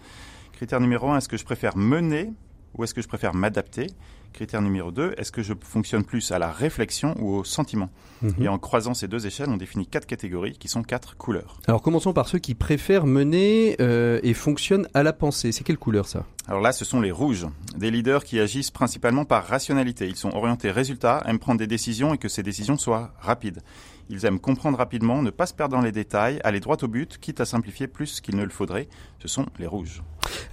Critère 0.53 0.79
numéro 0.79 1.09
un, 1.09 1.17
est-ce 1.17 1.27
que 1.27 1.35
je 1.35 1.43
préfère 1.43 1.75
mener 1.75 2.31
ou 2.77 2.83
est-ce 2.83 2.93
que 2.93 3.01
je 3.01 3.07
préfère 3.07 3.33
m'adapter? 3.33 3.87
Critère 4.33 4.61
numéro 4.61 4.91
2, 4.91 5.13
est-ce 5.17 5.31
que 5.31 5.41
je 5.41 5.53
fonctionne 5.61 6.03
plus 6.03 6.33
à 6.33 6.39
la 6.39 6.51
réflexion 6.51 7.15
ou 7.19 7.35
au 7.35 7.43
sentiment? 7.45 7.89
Mhm. 8.21 8.33
Et 8.41 8.47
en 8.49 8.57
croisant 8.59 8.93
ces 8.93 9.07
deux 9.07 9.25
échelles, 9.25 9.47
on 9.49 9.55
définit 9.55 9.87
quatre 9.87 10.05
catégories 10.05 10.57
qui 10.57 10.67
sont 10.67 10.83
quatre 10.83 11.15
couleurs. 11.15 11.61
Alors 11.67 11.81
commençons 11.81 12.11
par 12.11 12.27
ceux 12.27 12.39
qui 12.39 12.53
préfèrent 12.53 13.05
mener 13.05 13.77
euh, 13.79 14.19
et 14.23 14.33
fonctionnent 14.33 14.89
à 14.93 15.03
la 15.03 15.13
pensée. 15.13 15.53
C'est 15.53 15.63
quelle 15.63 15.77
couleur 15.77 16.05
ça? 16.05 16.25
Alors 16.47 16.61
là, 16.61 16.73
ce 16.73 16.83
sont 16.83 16.99
les 16.99 17.11
rouges, 17.11 17.47
des 17.77 17.89
leaders 17.89 18.23
qui 18.25 18.39
agissent 18.39 18.71
principalement 18.71 19.25
par 19.25 19.47
rationalité. 19.47 20.07
Ils 20.07 20.17
sont 20.17 20.35
orientés 20.35 20.69
résultats, 20.69 21.23
aiment 21.25 21.39
prendre 21.39 21.59
des 21.59 21.67
décisions 21.67 22.13
et 22.13 22.17
que 22.17 22.27
ces 22.27 22.43
décisions 22.43 22.77
soient 22.77 23.13
rapides. 23.19 23.61
Ils 24.09 24.25
aiment 24.25 24.39
comprendre 24.39 24.77
rapidement, 24.77 25.21
ne 25.21 25.31
pas 25.31 25.47
se 25.47 25.53
perdre 25.53 25.75
dans 25.75 25.81
les 25.81 25.91
détails, 25.91 26.39
aller 26.43 26.59
droit 26.59 26.77
au 26.81 26.87
but, 26.87 27.17
quitte 27.17 27.41
à 27.41 27.45
simplifier 27.45 27.87
plus 27.87 28.21
qu'il 28.21 28.35
ne 28.35 28.43
le 28.43 28.49
faudrait. 28.49 28.87
Ce 29.19 29.27
sont 29.27 29.47
les 29.57 29.67
rouges. 29.67 30.03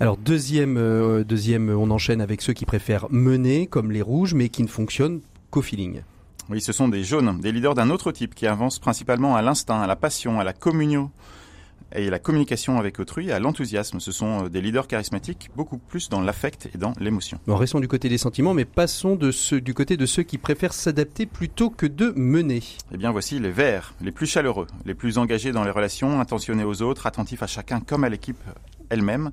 Alors 0.01 0.17
deuxième, 0.17 0.77
euh, 0.79 1.23
deuxième, 1.23 1.69
on 1.69 1.91
enchaîne 1.91 2.21
avec 2.21 2.41
ceux 2.41 2.55
qui 2.55 2.65
préfèrent 2.65 3.07
mener, 3.11 3.67
comme 3.67 3.93
les 3.93 4.03
rouges, 4.03 4.35
mais 4.35 4.49
qui 4.49 4.63
ne 4.63 4.69
fonctionnent 4.69 5.21
qu'au 5.51 5.63
feeling. 5.63 6.03
Oui, 6.49 6.61
ce 6.61 6.73
sont 6.73 6.89
des 6.89 7.05
jaunes, 7.05 7.41
des 7.41 7.53
leaders 7.53 7.75
d'un 7.75 7.91
autre 7.91 8.11
type 8.11 8.35
qui 8.35 8.47
avancent 8.47 8.79
principalement 8.79 9.37
à 9.37 9.43
l'instinct, 9.43 9.81
à 9.81 9.87
la 9.87 9.97
passion, 9.97 10.41
à 10.41 10.45
la 10.45 10.53
communion, 10.53 11.11
et 11.95 12.11
la 12.11 12.19
communication 12.19 12.79
avec 12.79 13.01
autrui, 13.01 13.33
à 13.33 13.39
l'enthousiasme. 13.39 14.01
Ce 14.01 14.13
sont 14.13 14.45
euh, 14.45 14.49
des 14.49 14.61
leaders 14.61 14.87
charismatiques, 14.87 15.51
beaucoup 15.57 15.79
plus 15.79 16.09
dans 16.09 16.21
l'affect 16.21 16.69
et 16.75 16.79
dans 16.79 16.93
l'émotion. 17.01 17.39
Bon, 17.47 17.57
restons 17.57 17.81
du 17.81 17.89
côté 17.89 18.09
des 18.09 18.19
sentiments, 18.19 18.55
mais 18.55 18.65
passons 18.65 19.17
de 19.17 19.31
ceux, 19.31 19.61
du 19.61 19.75
côté 19.75 19.97
de 19.97 20.07
ceux 20.07 20.23
qui 20.23 20.39
préfèrent 20.39 20.75
s'adapter 20.75 21.27
plutôt 21.27 21.71
que 21.71 21.87
de 21.87 22.13
mener. 22.17 22.63
Eh 22.93 22.97
bien, 22.97 23.11
voici 23.11 23.39
les 23.39 23.51
verts, 23.51 23.95
les 24.01 24.13
plus 24.13 24.27
chaleureux, 24.27 24.67
les 24.85 24.95
plus 24.95 25.19
engagés 25.19 25.53
dans 25.53 25.65
les 25.65 25.71
relations, 25.71 26.21
intentionnés 26.21 26.65
aux 26.65 26.83
autres, 26.83 27.07
attentifs 27.07 27.43
à 27.43 27.47
chacun 27.47 27.81
comme 27.81 28.05
à 28.05 28.09
l'équipe 28.09 28.43
elle-même 28.91 29.31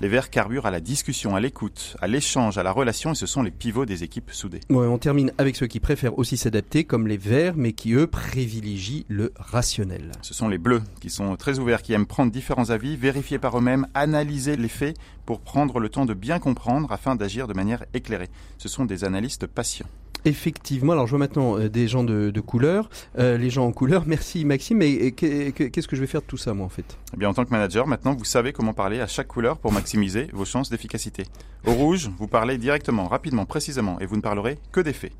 les 0.00 0.08
Verts 0.08 0.30
carburent 0.30 0.66
à 0.66 0.70
la 0.70 0.80
discussion, 0.80 1.34
à 1.34 1.40
l'écoute, 1.40 1.96
à 2.00 2.06
l'échange, 2.06 2.58
à 2.58 2.62
la 2.62 2.72
relation 2.72 3.12
et 3.12 3.14
ce 3.14 3.26
sont 3.26 3.42
les 3.42 3.50
pivots 3.50 3.86
des 3.86 4.04
équipes 4.04 4.30
soudées. 4.30 4.60
on 4.70 4.98
termine 4.98 5.32
avec 5.38 5.56
ceux 5.56 5.66
qui 5.66 5.80
préfèrent 5.80 6.18
aussi 6.18 6.36
s'adapter 6.36 6.84
comme 6.84 7.08
les 7.08 7.16
Verts 7.16 7.54
mais 7.56 7.72
qui 7.72 7.92
eux 7.92 8.06
privilégient 8.06 9.04
le 9.08 9.32
rationnel. 9.36 10.12
Ce 10.22 10.34
sont 10.34 10.48
les 10.48 10.58
Bleus 10.58 10.82
qui 11.00 11.10
sont 11.10 11.36
très 11.36 11.58
ouverts, 11.58 11.82
qui 11.82 11.92
aiment 11.92 12.06
prendre 12.06 12.32
différents 12.32 12.70
avis, 12.70 12.96
vérifier 12.96 13.38
par 13.38 13.58
eux-mêmes, 13.58 13.86
analyser 13.94 14.56
les 14.56 14.68
faits 14.68 14.96
pour 15.26 15.40
prendre 15.40 15.80
le 15.80 15.88
temps 15.88 16.06
de 16.06 16.14
bien 16.14 16.38
comprendre 16.38 16.92
afin 16.92 17.16
d'agir 17.16 17.46
de 17.46 17.54
manière 17.54 17.84
éclairée. 17.94 18.28
Ce 18.58 18.68
sont 18.68 18.84
des 18.84 19.04
analystes 19.04 19.46
patients. 19.46 19.88
Effectivement, 20.24 20.92
alors 20.92 21.06
je 21.06 21.10
vois 21.10 21.18
maintenant 21.18 21.58
euh, 21.58 21.68
des 21.68 21.88
gens 21.88 22.04
de, 22.04 22.40
couleur, 22.40 22.90
euh, 23.18 23.38
les 23.38 23.50
gens 23.50 23.66
en 23.66 23.72
couleur. 23.72 24.04
Merci 24.06 24.44
Maxime, 24.44 24.78
mais 24.78 25.12
qu'est-ce 25.12 25.88
que 25.88 25.96
je 25.96 26.00
vais 26.00 26.06
faire 26.06 26.22
de 26.22 26.26
tout 26.26 26.36
ça 26.36 26.54
moi 26.54 26.66
en 26.66 26.70
fait? 26.70 26.98
Eh 27.14 27.16
bien 27.16 27.28
en 27.28 27.34
tant 27.34 27.44
que 27.44 27.50
manager, 27.50 27.86
maintenant 27.86 28.14
vous 28.14 28.24
savez 28.24 28.52
comment 28.52 28.72
parler 28.72 29.00
à 29.00 29.06
chaque 29.06 29.28
couleur 29.28 29.58
pour 29.58 29.72
maximiser 29.72 30.28
vos 30.32 30.44
chances 30.44 30.70
d'efficacité. 30.70 31.24
Au 31.66 31.72
rouge, 31.72 32.10
vous 32.18 32.28
parlez 32.28 32.58
directement, 32.58 33.06
rapidement, 33.06 33.46
précisément, 33.46 33.98
et 34.00 34.06
vous 34.06 34.16
ne 34.16 34.22
parlerez 34.22 34.58
que 34.72 34.80
des 34.80 34.92
faits. 34.92 35.12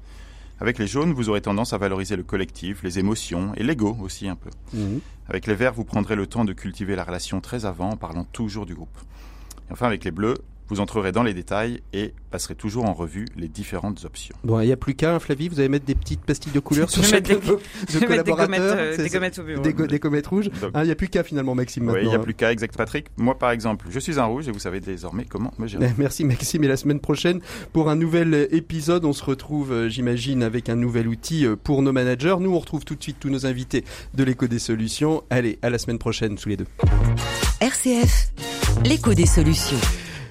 Avec 0.60 0.78
les 0.78 0.88
jaunes, 0.88 1.12
vous 1.12 1.28
aurez 1.28 1.40
tendance 1.40 1.72
à 1.72 1.78
valoriser 1.78 2.16
le 2.16 2.24
collectif, 2.24 2.82
les 2.82 2.98
émotions 2.98 3.52
et 3.56 3.62
l'ego 3.62 3.96
aussi 4.02 4.28
un 4.28 4.34
peu. 4.34 4.50
Mhm. 4.72 5.00
Avec 5.28 5.46
les 5.46 5.54
verts, 5.54 5.72
vous 5.72 5.84
prendrez 5.84 6.16
le 6.16 6.26
temps 6.26 6.44
de 6.44 6.52
cultiver 6.52 6.96
la 6.96 7.04
relation 7.04 7.40
très 7.40 7.64
avant 7.64 7.90
en 7.90 7.96
parlant 7.96 8.24
toujours 8.24 8.66
du 8.66 8.74
groupe. 8.74 8.98
Et 9.68 9.72
enfin, 9.72 9.86
avec 9.86 10.04
les 10.04 10.10
bleus, 10.10 10.38
vous 10.68 10.80
entrerez 10.80 11.12
dans 11.12 11.22
les 11.22 11.34
détails 11.34 11.80
et 11.92 12.12
passerez 12.30 12.54
toujours 12.54 12.84
en 12.84 12.92
revue 12.92 13.26
les 13.36 13.48
différentes 13.48 14.04
options. 14.04 14.34
Bon, 14.44 14.60
il 14.60 14.66
n'y 14.66 14.72
a 14.72 14.76
plus 14.76 14.94
qu'un, 14.94 15.18
Flavie, 15.18 15.48
vous 15.48 15.60
allez 15.60 15.68
mettre 15.68 15.86
des 15.86 15.94
petites 15.94 16.20
pastilles 16.20 16.52
de 16.52 16.60
couleur 16.60 16.90
sur 16.90 17.02
chaque 17.04 17.24
de, 17.28 17.34
de 17.34 18.06
collaborateurs. 18.06 18.76
Euh, 18.78 18.96
des 18.96 19.08
gommettes, 19.08 19.38
au 19.38 19.42
bureau. 19.42 19.62
Des, 19.62 19.98
gommettes 19.98 20.26
rouges. 20.26 20.50
Hein, 20.74 20.82
il 20.82 20.86
n'y 20.86 20.90
a 20.90 20.94
plus 20.94 21.08
qu'un 21.08 21.22
finalement, 21.22 21.54
Maxime. 21.54 21.88
Oui, 21.88 22.00
il 22.02 22.08
n'y 22.08 22.14
a 22.14 22.18
plus 22.18 22.34
qu'un, 22.34 22.50
exact. 22.50 22.76
Patrick, 22.76 23.06
moi 23.16 23.38
par 23.38 23.50
exemple, 23.50 23.86
je 23.90 23.98
suis 23.98 24.20
un 24.20 24.24
rouge 24.24 24.48
et 24.48 24.52
vous 24.52 24.58
savez 24.58 24.80
désormais 24.80 25.24
comment 25.24 25.52
me 25.58 25.66
gérer. 25.66 25.92
Merci 25.98 26.24
Maxime 26.24 26.62
et 26.64 26.68
la 26.68 26.76
semaine 26.76 27.00
prochaine 27.00 27.40
pour 27.72 27.88
un 27.88 27.96
nouvel 27.96 28.48
épisode. 28.52 29.04
On 29.04 29.12
se 29.12 29.24
retrouve, 29.24 29.72
euh, 29.72 29.88
j'imagine, 29.88 30.42
avec 30.42 30.68
un 30.68 30.76
nouvel 30.76 31.08
outil 31.08 31.46
euh, 31.46 31.56
pour 31.56 31.82
nos 31.82 31.92
managers. 31.92 32.36
Nous, 32.40 32.52
on 32.54 32.58
retrouve 32.58 32.84
tout 32.84 32.94
de 32.94 33.02
suite 33.02 33.16
tous 33.18 33.30
nos 33.30 33.46
invités 33.46 33.84
de 34.14 34.24
l'écho 34.24 34.46
des 34.46 34.58
solutions. 34.58 35.24
Allez, 35.30 35.58
à 35.62 35.70
la 35.70 35.78
semaine 35.78 35.98
prochaine, 35.98 36.36
tous 36.36 36.48
les 36.48 36.56
deux. 36.56 36.66
RCF, 37.60 38.32
l'écho 38.84 39.14
des 39.14 39.26
solutions. 39.26 39.78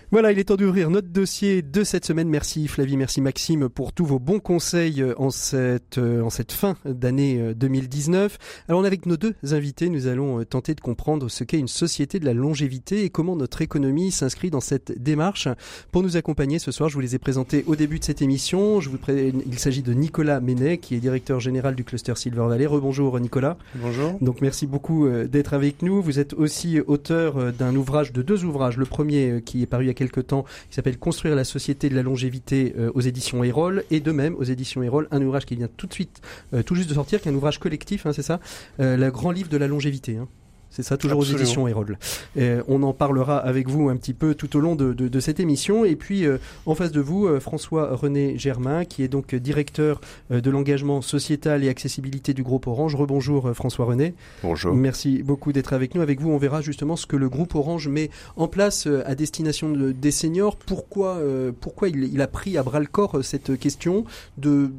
Voilà, 0.09 0.31
il 0.31 0.39
est 0.39 0.45
temps 0.45 0.55
d'ouvrir 0.55 0.89
notre 0.89 1.09
dossier 1.09 1.61
de 1.61 1.83
cette 1.83 2.05
semaine. 2.05 2.29
Merci 2.29 2.69
Flavie, 2.69 2.95
merci 2.95 3.19
Maxime 3.19 3.67
pour 3.67 3.91
tous 3.91 4.05
vos 4.05 4.19
bons 4.19 4.39
conseils 4.39 5.01
euh, 5.01 5.13
en 5.17 5.31
cette, 5.31 5.97
euh, 5.97 6.21
en 6.21 6.29
cette 6.29 6.53
fin 6.53 6.77
d'année 6.85 7.53
2019. 7.53 8.33
Euh, 8.33 8.63
Alors, 8.69 8.85
avec 8.85 9.05
nos 9.05 9.17
deux 9.17 9.35
invités, 9.51 9.89
nous 9.89 10.07
allons 10.07 10.45
tenter 10.45 10.75
de 10.75 10.79
comprendre 10.79 11.27
ce 11.27 11.43
qu'est 11.43 11.59
une 11.59 11.67
société 11.67 12.21
de 12.21 12.25
la 12.25 12.33
longévité 12.33 13.03
et 13.03 13.09
comment 13.09 13.35
notre 13.35 13.61
économie 13.61 14.11
s'inscrit 14.11 14.49
dans 14.49 14.61
cette 14.61 14.97
démarche. 14.97 15.49
Pour 15.91 16.03
nous 16.03 16.15
accompagner 16.15 16.57
ce 16.57 16.71
soir, 16.71 16.87
je 16.87 16.93
vous 16.93 17.01
les 17.01 17.15
ai 17.15 17.19
présentés 17.19 17.65
au 17.67 17.75
début 17.75 17.99
de 17.99 18.05
cette 18.05 18.21
émission. 18.21 18.79
Je 18.79 18.89
vous 18.89 18.97
pré... 18.97 19.33
Il 19.45 19.59
s'agit 19.59 19.81
de 19.81 19.91
Nicolas 19.91 20.39
Ménet, 20.39 20.77
qui 20.77 20.95
est 20.95 20.99
directeur 20.99 21.41
général 21.41 21.75
du 21.75 21.83
cluster 21.83 22.15
Silver 22.15 22.45
Valley. 22.47 22.65
Rebonjour 22.65 23.19
Nicolas. 23.19 23.57
Bonjour. 23.75 24.17
Donc 24.21 24.39
merci 24.39 24.67
beaucoup 24.67 25.05
d'être 25.09 25.53
avec 25.53 25.81
nous. 25.81 26.01
Vous 26.01 26.17
êtes 26.17 26.33
aussi 26.33 26.79
auteur 26.79 27.51
d'un 27.51 27.75
ouvrage, 27.75 28.13
de 28.13 28.21
deux 28.21 28.45
ouvrages. 28.45 28.77
Le 28.77 28.85
premier 28.85 29.41
qui 29.45 29.61
est 29.63 29.65
paru 29.65 29.89
quelques 29.97 30.27
temps, 30.27 30.45
qui 30.69 30.75
s'appelle 30.75 30.97
Construire 30.97 31.35
la 31.35 31.43
société 31.43 31.89
de 31.89 31.95
la 31.95 32.03
longévité 32.03 32.73
aux 32.93 33.01
éditions 33.01 33.43
Erol, 33.43 33.83
et 33.91 33.99
de 33.99 34.11
même 34.11 34.35
aux 34.35 34.43
éditions 34.43 34.83
Erol, 34.83 35.07
un 35.11 35.21
ouvrage 35.21 35.45
qui 35.45 35.55
vient 35.55 35.69
tout 35.75 35.87
de 35.87 35.93
suite, 35.93 36.21
tout 36.65 36.75
juste 36.75 36.89
de 36.89 36.93
sortir, 36.93 37.21
qui 37.21 37.27
est 37.27 37.31
un 37.31 37.35
ouvrage 37.35 37.59
collectif, 37.59 38.05
hein, 38.05 38.13
c'est 38.13 38.21
ça, 38.21 38.39
le 38.79 39.09
grand 39.09 39.31
livre 39.31 39.49
de 39.49 39.57
la 39.57 39.67
longévité. 39.67 40.17
Hein. 40.17 40.27
C'est 40.69 40.83
ça, 40.83 40.97
toujours 40.97 41.19
aux 41.19 41.25
éditions 41.25 41.67
Hérol. 41.67 41.97
on 42.35 42.83
en 42.83 42.93
parlera 42.93 43.37
avec 43.37 43.69
vous 43.69 43.89
un 43.89 43.97
petit 43.97 44.13
peu 44.13 44.35
tout 44.35 44.55
au 44.55 44.59
long 44.59 44.75
de, 44.75 45.19
cette 45.19 45.39
émission. 45.39 45.85
Et 45.85 45.95
puis, 45.95 46.25
euh, 46.25 46.37
en 46.65 46.75
face 46.75 46.91
de 46.91 47.01
vous, 47.01 47.27
euh, 47.27 47.39
François-René 47.39 48.37
Germain, 48.37 48.85
qui 48.85 49.03
est 49.03 49.07
donc 49.07 49.33
directeur 49.35 49.99
euh, 50.31 50.41
de 50.41 50.49
l'engagement 50.49 51.01
sociétal 51.01 51.63
et 51.63 51.69
accessibilité 51.69 52.33
du 52.33 52.43
groupe 52.43 52.67
Orange. 52.67 52.95
Rebonjour 52.95 53.53
François-René. 53.53 54.13
Bonjour. 54.43 54.75
Merci 54.75 55.23
beaucoup 55.23 55.51
d'être 55.51 55.73
avec 55.73 55.95
nous. 55.95 56.01
Avec 56.01 56.21
vous, 56.21 56.29
on 56.29 56.37
verra 56.37 56.61
justement 56.61 56.95
ce 56.95 57.05
que 57.05 57.15
le 57.15 57.29
groupe 57.29 57.55
Orange 57.55 57.87
met 57.87 58.09
en 58.35 58.47
place 58.47 58.87
à 59.05 59.15
destination 59.15 59.71
des 59.71 60.11
seniors. 60.11 60.55
Pourquoi, 60.55 61.19
pourquoi 61.59 61.89
il, 61.89 62.21
a 62.21 62.27
pris 62.27 62.57
à 62.57 62.63
bras 62.63 62.79
le 62.79 62.85
corps 62.85 63.23
cette 63.23 63.57
question 63.59 64.05
de, 64.37 64.71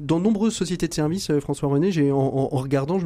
dans 0.00 0.20
nombreuses 0.20 0.54
sociétés 0.54 0.88
de 0.88 0.94
services, 0.94 1.30
François-René, 1.40 2.12
en, 2.12 2.16
en, 2.16 2.56
regardant, 2.56 2.98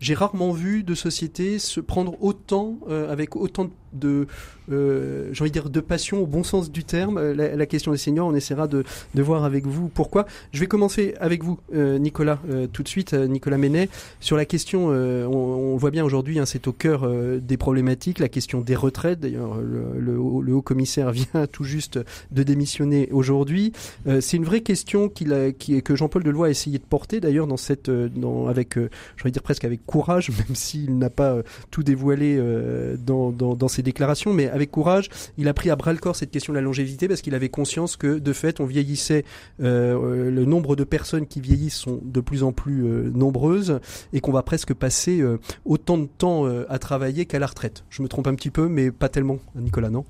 j'ai 0.00 0.14
rarement 0.14 0.52
vu 0.52 0.82
de 0.82 0.94
société 0.94 1.58
se 1.70 1.80
prendre 1.80 2.22
autant, 2.22 2.78
euh, 2.88 3.10
avec 3.10 3.36
autant 3.36 3.64
de, 3.64 3.70
euh, 4.04 5.30
j'ai 5.32 5.42
envie 5.42 5.50
de 5.50 5.54
dire, 5.54 5.70
de 5.70 5.80
passion 5.80 6.22
au 6.22 6.26
bon 6.26 6.42
sens 6.44 6.70
du 6.70 6.84
terme. 6.84 7.18
Euh, 7.18 7.34
la, 7.34 7.66
question 7.66 7.92
des 7.92 7.98
seniors, 7.98 8.26
on 8.26 8.34
essaiera 8.34 8.66
de, 8.68 8.84
de, 9.14 9.22
voir 9.22 9.44
avec 9.44 9.66
vous 9.66 9.88
pourquoi. 9.88 10.26
Je 10.52 10.60
vais 10.60 10.66
commencer 10.66 11.14
avec 11.20 11.44
vous, 11.44 11.58
Nicolas, 11.72 12.38
tout 12.72 12.82
de 12.82 12.88
suite, 12.88 13.14
Nicolas 13.14 13.58
Ménet, 13.58 13.88
sur 14.20 14.36
la 14.36 14.44
question, 14.44 14.86
on, 14.88 15.76
voit 15.76 15.90
bien 15.90 16.04
aujourd'hui, 16.04 16.38
hein, 16.38 16.46
c'est 16.46 16.66
au 16.66 16.72
cœur 16.72 17.08
des 17.40 17.56
problématiques, 17.56 18.18
la 18.18 18.28
question 18.28 18.60
des 18.60 18.74
retraites. 18.74 19.20
D'ailleurs, 19.20 19.60
le, 19.60 19.98
le, 19.98 20.54
haut 20.54 20.62
commissaire 20.62 21.12
vient 21.12 21.46
tout 21.50 21.64
juste 21.64 22.00
de 22.30 22.42
démissionner 22.42 23.08
aujourd'hui. 23.12 23.72
c'est 24.20 24.36
une 24.36 24.44
vraie 24.44 24.62
question 24.62 25.08
qu'il 25.08 25.32
a, 25.32 25.52
qui, 25.52 25.80
que 25.82 25.94
Jean-Paul 25.94 26.24
Deloy 26.24 26.48
a 26.48 26.50
essayé 26.50 26.78
de 26.78 26.84
porter, 26.84 27.20
d'ailleurs, 27.20 27.46
dans 27.46 27.56
cette, 27.56 27.90
dans, 27.90 28.48
avec, 28.48 28.74
je 28.74 29.24
vais 29.24 29.30
dire 29.30 29.42
presque 29.42 29.64
avec 29.64 29.84
courage, 29.86 30.30
même 30.48 30.54
s'il 30.54 30.98
n'a 30.98 31.10
pas 31.10 31.32
euh, 31.32 31.42
tout 31.70 31.82
dévoilé 31.82 32.36
euh, 32.38 32.96
dans, 32.98 33.30
dans, 33.30 33.68
ses 33.68 33.79
déclarations, 33.82 34.32
mais 34.32 34.48
avec 34.48 34.70
courage, 34.70 35.08
il 35.38 35.48
a 35.48 35.54
pris 35.54 35.70
à 35.70 35.76
bras 35.76 35.92
le 35.92 35.98
corps 35.98 36.16
cette 36.16 36.30
question 36.30 36.52
de 36.52 36.58
la 36.58 36.62
longévité 36.62 37.08
parce 37.08 37.20
qu'il 37.20 37.34
avait 37.34 37.48
conscience 37.48 37.96
que 37.96 38.18
de 38.18 38.32
fait, 38.32 38.60
on 38.60 38.66
vieillissait, 38.66 39.24
euh, 39.62 40.30
le 40.30 40.44
nombre 40.44 40.76
de 40.76 40.84
personnes 40.84 41.26
qui 41.26 41.40
vieillissent 41.40 41.76
sont 41.76 42.00
de 42.02 42.20
plus 42.20 42.42
en 42.42 42.52
plus 42.52 42.82
nombreuses 43.12 43.80
et 44.12 44.20
qu'on 44.20 44.32
va 44.32 44.42
presque 44.42 44.74
passer 44.74 45.22
autant 45.64 45.98
de 45.98 46.06
temps 46.06 46.46
à 46.68 46.78
travailler 46.78 47.26
qu'à 47.26 47.38
la 47.38 47.46
retraite. 47.46 47.84
Je 47.90 48.02
me 48.02 48.08
trompe 48.08 48.26
un 48.26 48.34
petit 48.34 48.50
peu, 48.50 48.68
mais 48.68 48.90
pas 48.90 49.08
tellement, 49.08 49.38
Nicolas, 49.54 49.90
non? 49.90 50.04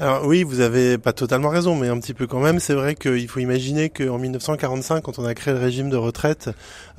Alors 0.00 0.24
oui, 0.26 0.44
vous 0.44 0.60
avez 0.60 0.96
pas 0.96 1.12
totalement 1.12 1.48
raison, 1.48 1.74
mais 1.74 1.88
un 1.88 1.98
petit 1.98 2.14
peu 2.14 2.28
quand 2.28 2.38
même. 2.38 2.60
C'est 2.60 2.74
vrai 2.74 2.94
qu'il 2.94 3.26
faut 3.26 3.40
imaginer 3.40 3.90
qu'en 3.90 4.16
1945, 4.16 5.00
quand 5.02 5.18
on 5.18 5.24
a 5.24 5.34
créé 5.34 5.52
le 5.52 5.58
régime 5.58 5.90
de 5.90 5.96
retraite, 5.96 6.50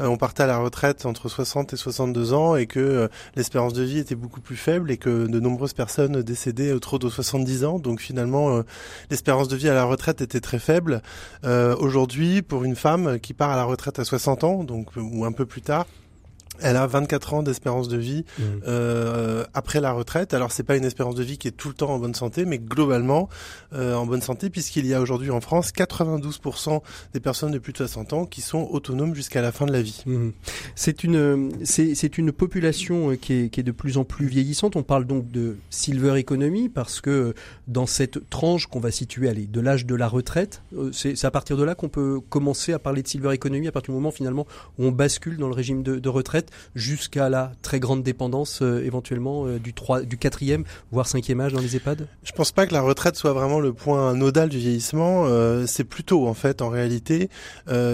euh, 0.02 0.08
on 0.08 0.18
partait 0.18 0.44
à 0.44 0.48
la 0.48 0.58
retraite 0.58 1.06
entre 1.06 1.30
60 1.30 1.72
et 1.72 1.78
62 1.78 2.34
ans 2.34 2.58
et 2.58 2.68
que 2.68 2.82
euh, 2.82 3.08
l'espérance 3.38 3.72
de 3.72 3.84
vie 3.84 4.00
était 4.00 4.16
beaucoup 4.16 4.42
plus 4.42 4.58
faible 4.58 4.92
et 4.92 4.98
que 4.98 5.28
de 5.28 5.40
nombreuses 5.40 5.72
personnes 5.72 6.22
décédaient 6.24 6.78
trop 6.82 7.00
de 7.00 7.08
70 7.08 7.64
ans. 7.64 7.80
Donc 7.80 8.02
finalement, 8.02 8.58
euh, 8.58 8.64
l'espérance 9.10 9.48
de 9.48 9.56
vie 9.56 9.70
à 9.70 9.74
la 9.74 9.86
retraite 9.86 10.20
était 10.20 10.42
très 10.42 10.60
faible. 10.60 11.02
Aujourd'hui, 11.46 12.42
pour 12.42 12.66
une 12.66 12.76
femme 12.76 13.18
qui 13.20 13.34
part 13.34 13.52
à 13.52 13.56
la 13.56 13.64
retraite 13.64 14.00
à 14.00 14.04
60 14.04 14.44
ans, 14.44 14.64
donc 14.66 14.90
ou 14.98 15.24
un 15.24 15.32
peu 15.32 15.46
plus 15.46 15.62
tard, 15.62 15.86
elle 16.62 16.78
a 16.78 16.88
24 16.88 17.34
ans 17.34 17.44
d'espérance 17.44 17.88
de 17.88 17.98
vie 17.98 18.26
mmh. 18.38 18.44
euh, 18.68 19.44
après 19.54 19.82
la 19.82 19.92
retraite. 19.92 20.34
Alors 20.34 20.52
c'est 20.52 20.64
pas 20.64 20.76
une 20.76 20.86
espérance 20.86 21.16
de 21.16 21.24
vie 21.24 21.38
qui 21.38 21.48
est 21.48 21.52
tout 21.52 21.70
le 21.70 21.74
temps 21.74 21.90
en 21.90 22.00
bonne 22.00 22.16
santé, 22.16 22.46
mais 22.46 22.58
globalement 22.58 23.30
euh, 23.74 23.96
en 23.96 24.06
bonne 24.06 24.22
santé 24.22 24.50
puisqu'il 24.50 24.86
y 24.86 24.94
a 24.94 25.02
aujourd'hui 25.02 25.32
en 25.32 25.42
France 25.42 25.72
92% 25.72 26.82
des 27.14 27.20
personnes 27.20 27.52
de 27.52 27.60
plus 27.60 27.74
de 27.74 27.78
60 27.78 28.14
ans 28.14 28.26
qui 28.26 28.42
sont 28.42 28.68
autonomes 28.72 29.16
jusqu'à 29.16 29.42
la 29.42 29.52
fin 29.52 29.66
de 29.66 29.72
la 29.72 29.82
vie. 29.82 30.04
Mmh. 30.06 30.30
C'est 30.76 31.04
une 31.04 31.50
c'est 31.66 32.18
une 32.18 32.32
population 32.32 33.12
euh, 33.12 33.16
qui 33.16 33.34
est, 33.34 33.50
qui 33.50 33.60
est 33.60 33.64
de 33.64 33.72
plus 33.72 33.98
en 33.98 34.04
plus 34.04 34.28
vieillissante. 34.28 34.76
On 34.76 34.84
parle 34.84 35.06
donc 35.06 35.32
de 35.32 35.58
silver 35.70 36.20
economy 36.20 36.70
parce 36.70 37.02
que 37.02 37.34
dans 37.68 37.86
cette 37.86 38.30
tranche 38.30 38.68
qu'on 38.68 38.80
va 38.80 38.92
situer 38.92 39.30
allez, 39.30 39.46
de 39.46 39.62
l'âge 39.62 39.86
de 39.86 39.96
la 39.96 40.08
retraite, 40.08 40.62
euh, 40.78 40.92
c'est 40.92 41.24
à 41.26 41.32
partir 41.32 41.58
de 41.58 41.64
là 41.64 41.76
qu'on 41.76 41.90
peut 41.90 42.20
commencer 42.30 42.74
à 42.74 42.80
parler 42.80 43.04
de 43.04 43.08
silver 43.08 43.34
economy 43.34 43.68
à 43.68 43.72
partir 43.72 43.94
du 43.94 43.96
moment 43.96 44.12
finalement 44.12 44.48
où 44.78 44.86
on 44.86 44.92
bascule 44.92 45.38
dans 45.38 45.48
le 45.48 45.54
régime 45.54 45.84
de, 45.84 46.00
de 46.00 46.10
retraite 46.10 46.49
jusqu'à 46.76 47.30
la 47.30 47.52
très 47.62 47.80
grande 47.80 48.04
dépendance 48.04 48.62
euh, 48.62 48.84
éventuellement 48.86 49.46
euh, 49.46 49.60
du 49.60 49.74
3, 49.74 50.02
du 50.02 50.18
quatrième, 50.18 50.64
voire 50.92 51.08
cinquième 51.08 51.40
âge 51.42 51.54
dans 51.54 51.62
les 51.62 51.76
EHPAD? 51.76 52.08
Je 52.24 52.32
pense 52.32 52.52
pas 52.52 52.66
que 52.68 52.74
la 52.74 52.82
retraite 52.82 53.16
soit 53.16 53.34
vraiment 53.34 53.60
le 53.60 53.74
point 53.74 54.14
nodal 54.14 54.50
du 54.50 54.58
vieillissement. 54.58 55.26
Euh, 55.26 55.66
c'est 55.68 55.84
plutôt 55.84 56.28
en 56.28 56.34
fait 56.34 56.62
en 56.62 56.70
réalité, 56.70 57.30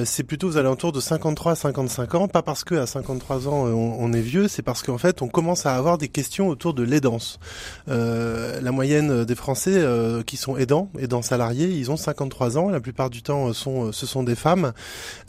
c'est 0.06 0.24
plutôt 0.24 0.50
aux 0.50 0.58
alentours 0.58 0.91
de 0.91 1.00
53 1.00 1.54
à 1.54 1.56
55 1.56 2.15
ans. 2.15 2.28
Pas 2.28 2.41
parce 2.41 2.63
que 2.63 2.76
à 2.76 2.86
53 2.86 3.48
ans 3.48 3.65
on, 3.65 4.13
est 4.13 4.22
vieux, 4.22 4.48
c'est 4.48 4.62
parce 4.62 4.84
qu'en 4.84 4.98
fait 4.98 5.22
on 5.22 5.28
commence 5.28 5.65
à 5.65 5.76
avoir 5.76 5.98
des 5.98 6.08
questions 6.08 6.48
autour 6.48 6.74
de 6.74 6.84
l'aidance. 6.84 7.39
la 7.88 8.72
moyenne 8.72 9.26
des 9.26 9.36
Français 9.36 9.84
qui 10.26 10.38
sont 10.38 10.58
aidants, 10.58 10.89
aidants 11.00 11.22
salariés, 11.22 11.68
ils 11.68 11.91
ont 11.91 11.98
53 11.98 12.58
ans. 12.58 12.70
La 12.70 12.80
plupart 12.80 13.10
du 13.10 13.22
temps 13.22 13.54
sont, 13.54 13.91
ce 13.91 14.06
sont 14.06 14.24
des 14.24 14.36
femmes. 14.36 14.74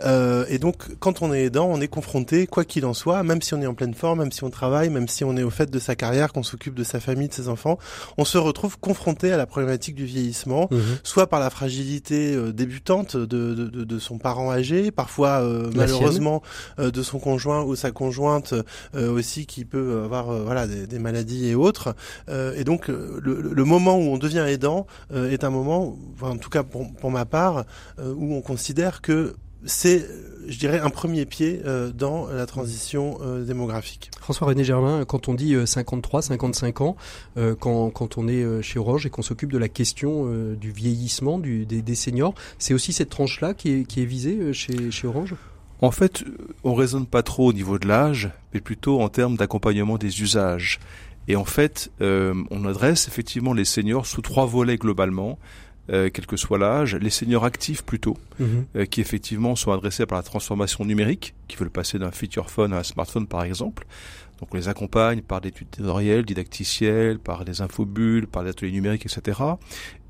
et 0.04 0.58
donc 0.58 0.96
quand 0.98 1.22
on 1.22 1.32
est 1.32 1.44
aidant, 1.44 1.68
on 1.70 1.80
est 1.80 1.88
confronté, 1.88 2.46
quoi 2.46 2.64
qu'il 2.64 2.84
en 2.86 2.94
soit, 2.94 3.15
même 3.22 3.42
si 3.42 3.54
on 3.54 3.60
est 3.60 3.66
en 3.66 3.74
pleine 3.74 3.94
forme, 3.94 4.20
même 4.20 4.32
si 4.32 4.44
on 4.44 4.50
travaille, 4.50 4.90
même 4.90 5.08
si 5.08 5.24
on 5.24 5.36
est 5.36 5.42
au 5.42 5.50
fait 5.50 5.70
de 5.70 5.78
sa 5.78 5.94
carrière, 5.94 6.32
qu'on 6.32 6.42
s'occupe 6.42 6.74
de 6.74 6.84
sa 6.84 7.00
famille, 7.00 7.28
de 7.28 7.34
ses 7.34 7.48
enfants, 7.48 7.78
on 8.18 8.24
se 8.24 8.38
retrouve 8.38 8.78
confronté 8.78 9.32
à 9.32 9.36
la 9.36 9.46
problématique 9.46 9.94
du 9.94 10.04
vieillissement, 10.04 10.68
mhm. 10.70 10.80
soit 11.02 11.26
par 11.26 11.40
la 11.40 11.50
fragilité 11.50 12.34
euh, 12.34 12.52
débutante 12.52 13.16
de, 13.16 13.54
de, 13.54 13.84
de, 13.84 13.98
son 13.98 14.18
parent 14.18 14.50
âgé, 14.50 14.90
parfois 14.90 15.40
euh, 15.42 15.70
malheureusement 15.74 16.42
euh, 16.78 16.90
de 16.90 17.02
son 17.02 17.18
conjoint 17.18 17.62
ou 17.62 17.76
sa 17.76 17.90
conjointe 17.90 18.54
aussi 18.94 19.46
qui 19.46 19.64
peut 19.64 20.02
avoir 20.04 20.26
voilà 20.26 20.66
des, 20.66 20.86
des, 20.86 20.98
maladies 20.98 21.48
et 21.48 21.54
autres. 21.54 21.94
et 22.28 22.64
donc 22.64 22.88
le, 22.88 23.18
le, 23.20 23.64
moment 23.64 23.96
où 23.96 24.02
on 24.02 24.18
devient 24.18 24.44
aidant 24.48 24.86
est 25.14 25.44
un 25.44 25.50
moment, 25.50 25.96
en 26.20 26.36
tout 26.36 26.50
cas 26.50 26.62
pour, 26.62 26.92
pour 26.94 27.10
ma 27.10 27.24
part, 27.24 27.64
où 27.98 28.34
on 28.34 28.40
considère 28.40 29.00
que 29.00 29.34
c'est, 29.64 30.06
je 30.48 30.58
dirais, 30.58 30.78
un 30.78 30.90
premier 30.90 31.24
pied 31.24 31.60
euh, 31.64 31.90
dans 31.90 32.26
la 32.28 32.46
transition 32.46 33.18
euh, 33.22 33.44
démographique. 33.44 34.10
François-René 34.20 34.64
Germain, 34.64 35.04
quand 35.04 35.28
on 35.28 35.34
dit 35.34 35.54
53, 35.64 36.20
euh, 36.20 36.22
55 36.22 36.80
ans, 36.80 36.96
quand, 37.58 37.90
quand, 37.90 38.18
on 38.18 38.28
est 38.28 38.62
chez 38.62 38.78
Orange 38.78 39.06
et 39.06 39.10
qu'on 39.10 39.22
s'occupe 39.22 39.52
de 39.52 39.58
la 39.58 39.68
question 39.68 40.26
du 40.54 40.70
vieillissement 40.70 41.38
du, 41.38 41.66
des, 41.66 41.82
des, 41.82 41.94
seniors, 41.94 42.34
c'est 42.58 42.74
aussi 42.74 42.92
cette 42.92 43.10
tranche-là 43.10 43.54
qui 43.54 43.72
est, 43.72 43.84
qui 43.84 44.02
est 44.02 44.06
visée 44.06 44.52
chez, 44.52 44.90
chez 44.90 45.06
Orange? 45.06 45.34
En 45.80 45.90
fait, 45.90 46.24
on 46.64 46.74
raisonne 46.74 47.06
pas 47.06 47.22
trop 47.22 47.50
au 47.50 47.52
niveau 47.52 47.78
de 47.78 47.86
l'âge, 47.86 48.30
mais 48.54 48.60
plutôt 48.60 49.00
en 49.00 49.08
termes 49.08 49.36
d'accompagnement 49.36 49.98
des 49.98 50.22
usages. 50.22 50.80
Et 51.28 51.36
en 51.36 51.44
fait, 51.44 51.90
on 52.00 52.64
adresse 52.64 53.08
effectivement 53.08 53.52
les 53.52 53.64
seniors 53.64 54.06
sous 54.06 54.22
trois 54.22 54.46
volets 54.46 54.78
globalement. 54.78 55.38
Euh, 55.92 56.10
quel 56.12 56.26
que 56.26 56.36
soit 56.36 56.58
l'âge, 56.58 56.96
les 56.96 57.10
seniors 57.10 57.44
actifs 57.44 57.82
plutôt, 57.82 58.16
mhm. 58.40 58.66
euh, 58.74 58.84
qui 58.86 59.00
effectivement 59.00 59.54
sont 59.54 59.70
adressés 59.70 60.04
par 60.04 60.18
la 60.18 60.22
transformation 60.22 60.84
numérique, 60.84 61.34
qui 61.46 61.56
veulent 61.56 61.70
passer 61.70 61.98
d'un 61.98 62.10
feature 62.10 62.50
phone 62.50 62.72
à 62.72 62.78
un 62.78 62.82
smartphone 62.82 63.26
par 63.28 63.44
exemple, 63.44 63.86
donc 64.38 64.52
on 64.52 64.56
les 64.56 64.68
accompagne 64.68 65.22
par 65.22 65.40
des 65.40 65.50
tutoriels 65.50 66.24
didacticiels, 66.24 67.18
par 67.18 67.44
des 67.44 67.62
infobules, 67.62 68.26
par 68.26 68.44
des 68.44 68.50
ateliers 68.50 68.72
numériques, 68.72 69.06
etc. 69.06 69.40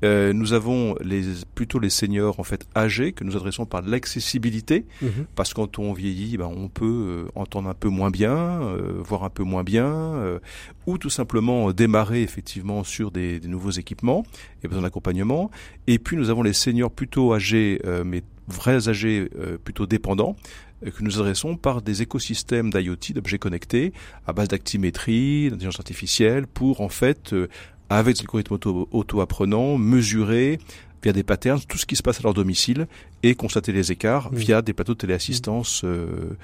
Euh, 0.03 0.33
nous 0.33 0.53
avons 0.53 0.95
les, 1.01 1.23
plutôt 1.55 1.79
les 1.79 1.89
seniors 1.89 2.39
en 2.39 2.43
fait 2.43 2.67
âgés 2.75 3.13
que 3.13 3.23
nous 3.23 3.35
adressons 3.35 3.65
par 3.65 3.81
l'accessibilité, 3.81 4.85
mhm. 5.01 5.25
parce 5.35 5.51
que 5.51 5.55
quand 5.55 5.79
on 5.79 5.93
vieillit, 5.93 6.37
ben, 6.37 6.51
on 6.53 6.67
peut 6.67 6.85
euh, 6.85 7.31
entendre 7.35 7.69
un 7.69 7.73
peu 7.73 7.87
moins 7.87 8.11
bien, 8.11 8.61
euh, 8.61 8.99
voir 8.99 9.23
un 9.23 9.29
peu 9.29 9.43
moins 9.43 9.63
bien, 9.63 9.87
euh, 9.87 10.39
ou 10.85 10.97
tout 10.97 11.09
simplement 11.09 11.71
démarrer 11.71 12.21
effectivement 12.21 12.83
sur 12.83 13.11
des, 13.11 13.39
des 13.39 13.47
nouveaux 13.47 13.71
équipements 13.71 14.23
et 14.63 14.67
besoin 14.67 14.83
d'accompagnement. 14.83 15.51
Et 15.87 15.99
puis 15.99 16.17
nous 16.17 16.29
avons 16.29 16.43
les 16.43 16.53
seniors 16.53 16.91
plutôt 16.91 17.33
âgés, 17.33 17.81
mais 18.05 18.23
vrais 18.47 18.87
âgés 18.87 19.29
plutôt 19.63 19.85
dépendants, 19.85 20.37
euh, 20.37 20.66
que 20.81 21.03
nous 21.03 21.19
adressons 21.19 21.55
par 21.55 21.81
des 21.81 22.01
écosystèmes 22.01 22.69
d'IoT, 22.69 23.13
d'objets 23.13 23.39
connectés, 23.39 23.93
à 24.25 24.33
base 24.33 24.47
d'actimétrie, 24.47 25.49
d'intelligence 25.49 25.79
artificielle, 25.79 26.47
pour 26.47 26.81
en 26.81 26.89
fait, 26.89 27.33
euh, 27.33 27.47
avec 27.89 28.15
des 28.15 28.21
algorithmes 28.21 28.57
auto-apprenants, 28.91 29.77
mesurer 29.77 30.59
via 31.03 31.13
des 31.13 31.23
patterns 31.23 31.61
tout 31.67 31.77
ce 31.77 31.85
qui 31.85 31.95
se 31.95 32.03
passe 32.03 32.19
à 32.19 32.23
leur 32.23 32.33
domicile 32.33 32.87
et 33.23 33.35
constater 33.35 33.71
les 33.71 33.91
écarts 33.91 34.29
via 34.31 34.61
des 34.61 34.73
plateaux 34.73 34.93
de 34.93 34.99
téléassistance 34.99 35.83
euh, 35.83 35.87
euh, 35.87 36.35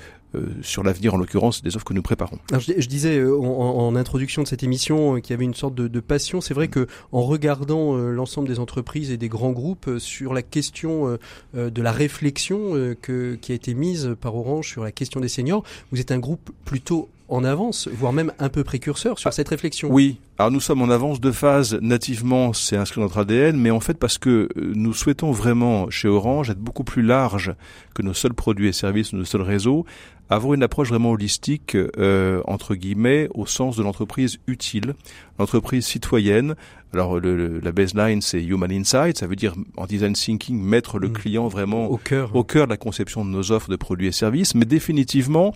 sur 0.62 0.84
l'avenir, 0.84 1.14
en 1.14 1.18
l'occurrence 1.18 1.62
des 1.62 1.76
offres 1.76 1.86
que 1.86 1.94
nous 1.94 2.02
préparons. 2.02 2.38
je, 2.52 2.88
disais 2.88 3.18
euh, 3.18 3.38
en, 3.38 3.96
introduction 3.96 4.44
de 4.44 4.48
cette 4.48 4.64
émission 4.64 5.20
qu'il 5.22 5.32
y 5.32 5.34
avait 5.34 5.44
une 5.44 5.54
sorte 5.54 5.76
de, 5.76 6.00
passion. 6.00 6.42
C'est 6.42 6.54
vrai 6.54 6.68
que 6.68 6.88
en 7.12 7.22
regardant 7.22 7.96
l'ensemble 7.96 8.48
des 8.48 8.60
entreprises 8.60 9.12
et 9.12 9.18
des 9.18 9.30
grands 9.30 9.52
groupes 9.52 10.00
sur 10.00 10.34
la 10.34 10.42
question 10.42 11.18
de 11.54 11.82
la 11.82 11.92
réflexion 11.92 12.96
que, 13.02 13.36
qui 13.36 13.52
a 13.52 13.56
été 13.56 13.74
mise 13.74 14.16
par 14.20 14.36
Orange 14.36 14.68
sur 14.70 14.84
la 14.84 14.92
question 14.92 15.20
des 15.20 15.30
seniors, 15.30 15.64
vous 15.92 16.00
êtes 16.00 16.12
un 16.12 16.20
groupe 16.20 16.52
plutôt 16.66 17.10
en 17.30 17.44
avance, 17.44 17.88
voire 17.92 18.14
même 18.14 18.32
un 18.40 18.50
peu 18.50 18.64
précurseur 18.64 19.18
sur 19.18 19.28
Ah, 19.28 19.32
cette 19.32 19.50
réflexion. 19.50 19.90
Oui, 19.90 20.18
alors 20.38 20.52
nous 20.52 20.60
sommes 20.60 20.82
en 20.82 20.90
avance 20.90 21.20
de 21.20 21.32
phase 21.32 21.74
nativement, 21.82 22.54
c'est 22.54 22.76
inscrit 22.76 23.00
dans 23.00 23.06
notre 23.06 23.20
ADN, 23.20 23.58
mais 23.58 23.72
en 23.72 23.80
fait 23.80 23.98
parce 23.98 24.18
que 24.18 24.50
euh, 24.56 24.74
nous 24.76 24.94
souhaitons 24.94 25.32
vraiment 25.32 25.90
chez 25.90 26.08
Orange 26.08 26.50
être 26.50 26.60
beaucoup 26.60 26.84
plus 26.84 27.02
large 27.02 27.56
que 27.96 28.02
nos 28.02 28.14
seuls 28.14 28.34
produits 28.34 28.68
et 28.68 28.74
services, 28.74 29.14
nos 29.14 29.26
seuls 29.26 29.42
réseaux, 29.42 29.86
avoir 30.30 30.54
une 30.54 30.64
approche 30.64 30.90
vraiment 30.90 31.12
holistique, 31.12 31.76
euh, 31.76 32.42
entre 32.46 32.76
guillemets, 32.76 33.28
au 33.34 33.46
sens 33.46 33.76
de 33.76 33.84
l'entreprise 33.84 34.40
utile, 34.48 34.96
l'entreprise 35.38 35.86
citoyenne. 35.86 36.56
Alors 36.94 37.20
le, 37.20 37.36
le- 37.36 37.60
la 37.60 37.72
baseline 37.72 38.22
c'est 38.22 38.44
Human 38.44 38.72
Insight, 38.72 39.18
ça 39.18 39.26
veut 39.28 39.36
dire 39.36 39.54
en 39.78 39.86
design 39.86 40.14
thinking 40.14 40.60
mettre 40.62 41.00
le 41.00 41.10
Mm. 41.10 41.14
client 41.14 41.48
vraiment 41.48 41.88
Au 41.88 41.98
cœur. 41.98 42.36
au 42.36 42.44
cœur 42.44 42.68
de 42.68 42.72
la 42.72 42.78
conception 42.78 43.26
de 43.26 43.30
nos 43.32 43.52
offres 43.52 43.70
de 43.70 43.76
produits 43.76 44.08
et 44.08 44.12
services, 44.12 44.54
mais 44.56 44.66
définitivement, 44.66 45.56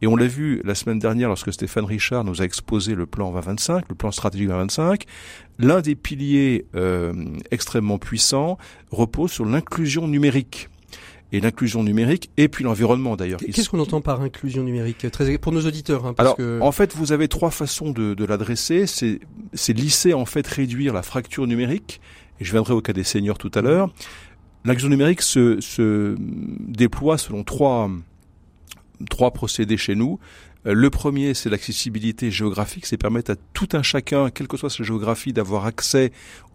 et 0.00 0.06
on 0.06 0.16
l'a 0.16 0.26
vu 0.26 0.62
la 0.64 0.74
semaine 0.74 0.98
dernière 0.98 1.28
lorsque 1.28 1.52
Stéphane 1.52 1.84
Richard 1.84 2.24
nous 2.24 2.40
a 2.40 2.44
exposé 2.44 2.94
le 2.94 3.04
plan 3.06 3.30
2025, 3.32 3.84
le 3.88 3.94
plan 3.94 4.10
stratégique 4.10 4.48
2025, 4.48 5.04
l'un 5.58 5.80
des 5.82 5.94
piliers 5.94 6.64
euh, 6.74 7.12
extrêmement 7.50 7.98
puissants 7.98 8.56
repose 8.90 9.30
sur 9.32 9.44
l'inclusion 9.44 10.08
numérique. 10.08 10.68
Et 11.30 11.40
l'inclusion 11.40 11.82
numérique, 11.82 12.30
et 12.38 12.48
puis 12.48 12.64
l'environnement 12.64 13.14
d'ailleurs. 13.14 13.38
Qu'est-ce 13.38 13.68
qu'on 13.68 13.80
entend 13.80 14.00
par 14.00 14.22
inclusion 14.22 14.62
numérique? 14.62 15.06
Très, 15.12 15.36
Pour 15.36 15.52
nos 15.52 15.66
auditeurs, 15.66 16.06
hein, 16.06 16.14
parce 16.14 16.28
alors, 16.28 16.36
que... 16.36 16.58
en 16.62 16.72
fait, 16.72 16.94
vous 16.96 17.12
avez 17.12 17.28
trois 17.28 17.50
façons 17.50 17.90
de, 17.90 18.14
de 18.14 18.24
l'adresser. 18.24 18.86
C'est, 18.86 19.20
c'est 19.52 19.74
lisser, 19.74 20.14
en 20.14 20.24
fait, 20.24 20.46
réduire 20.46 20.94
la 20.94 21.02
fracture 21.02 21.46
numérique. 21.46 22.00
Et 22.40 22.44
je 22.44 22.52
viendrai 22.52 22.72
au 22.72 22.80
cas 22.80 22.94
des 22.94 23.04
seniors 23.04 23.36
tout 23.36 23.50
à 23.54 23.60
l'heure. 23.60 23.92
L'action 24.64 24.88
numérique 24.88 25.20
se, 25.20 25.60
se 25.60 26.16
déploie 26.18 27.18
selon 27.18 27.44
trois, 27.44 27.90
trois 29.10 29.30
procédés 29.32 29.76
chez 29.76 29.96
nous. 29.96 30.18
Euh, 30.66 30.72
Le 30.72 30.88
premier, 30.88 31.34
c'est 31.34 31.50
l'accessibilité 31.50 32.30
géographique, 32.30 32.86
c'est 32.86 32.96
permettre 32.96 33.32
à 33.32 33.36
tout 33.52 33.68
un 33.72 33.82
chacun, 33.82 34.30
quelle 34.30 34.48
que 34.48 34.56
soit 34.56 34.70
sa 34.70 34.82
géographie, 34.82 35.32
d'avoir 35.32 35.66
accès 35.66 36.10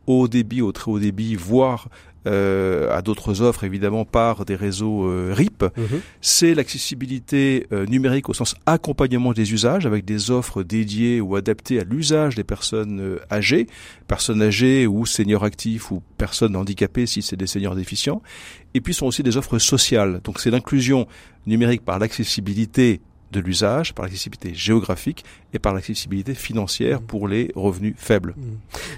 au 0.07 0.21
haut 0.21 0.27
débit, 0.27 0.61
au 0.61 0.71
très 0.71 0.91
haut 0.91 0.99
débit, 0.99 1.35
voire 1.35 1.89
à 2.25 3.01
d'autres 3.01 3.41
offres, 3.41 3.63
évidemment, 3.63 4.05
par 4.05 4.45
des 4.45 4.55
réseaux 4.55 5.07
euh, 5.07 5.33
RIP 5.33 5.63
Mhm. 5.77 6.01
c'est 6.21 6.53
l'accessibilité 6.53 7.67
euh, 7.71 7.85
numérique 7.85 8.29
au 8.29 8.33
sens 8.33 8.55
accompagnement 8.65 9.33
des 9.33 9.53
usages 9.53 9.85
avec 9.85 10.05
des 10.05 10.31
offres 10.31 10.63
dédiées 10.63 11.21
ou 11.21 11.35
adaptées 11.35 11.79
à 11.79 11.83
l'usage 11.83 12.35
des 12.35 12.43
personnes 12.43 12.99
euh, 12.99 13.19
âgées, 13.31 13.67
personnes 14.07 14.41
âgées 14.41 14.87
ou 14.87 15.05
seniors 15.05 15.43
actifs 15.43 15.91
ou 15.91 16.01
personnes 16.17 16.55
handicapées 16.55 17.05
si 17.05 17.21
c'est 17.21 17.35
des 17.35 17.47
seniors 17.47 17.75
déficients. 17.75 18.21
Et 18.73 18.81
puis 18.81 18.93
sont 18.93 19.05
aussi 19.05 19.23
des 19.23 19.37
offres 19.37 19.59
sociales. 19.59 20.21
Donc 20.23 20.39
c'est 20.39 20.49
l'inclusion 20.49 21.07
numérique 21.45 21.83
par 21.83 21.99
l'accessibilité 21.99 23.01
de 23.33 23.39
l'usage, 23.41 23.93
par 23.93 24.05
l'accessibilité 24.05 24.53
géographique 24.53 25.25
et 25.53 25.59
par 25.59 25.73
l'accessibilité 25.73 26.33
financière 26.33 27.01
pour 27.01 27.27
les 27.27 27.51
revenus 27.55 27.95
faibles. 27.97 28.35
Mm. 28.37 28.41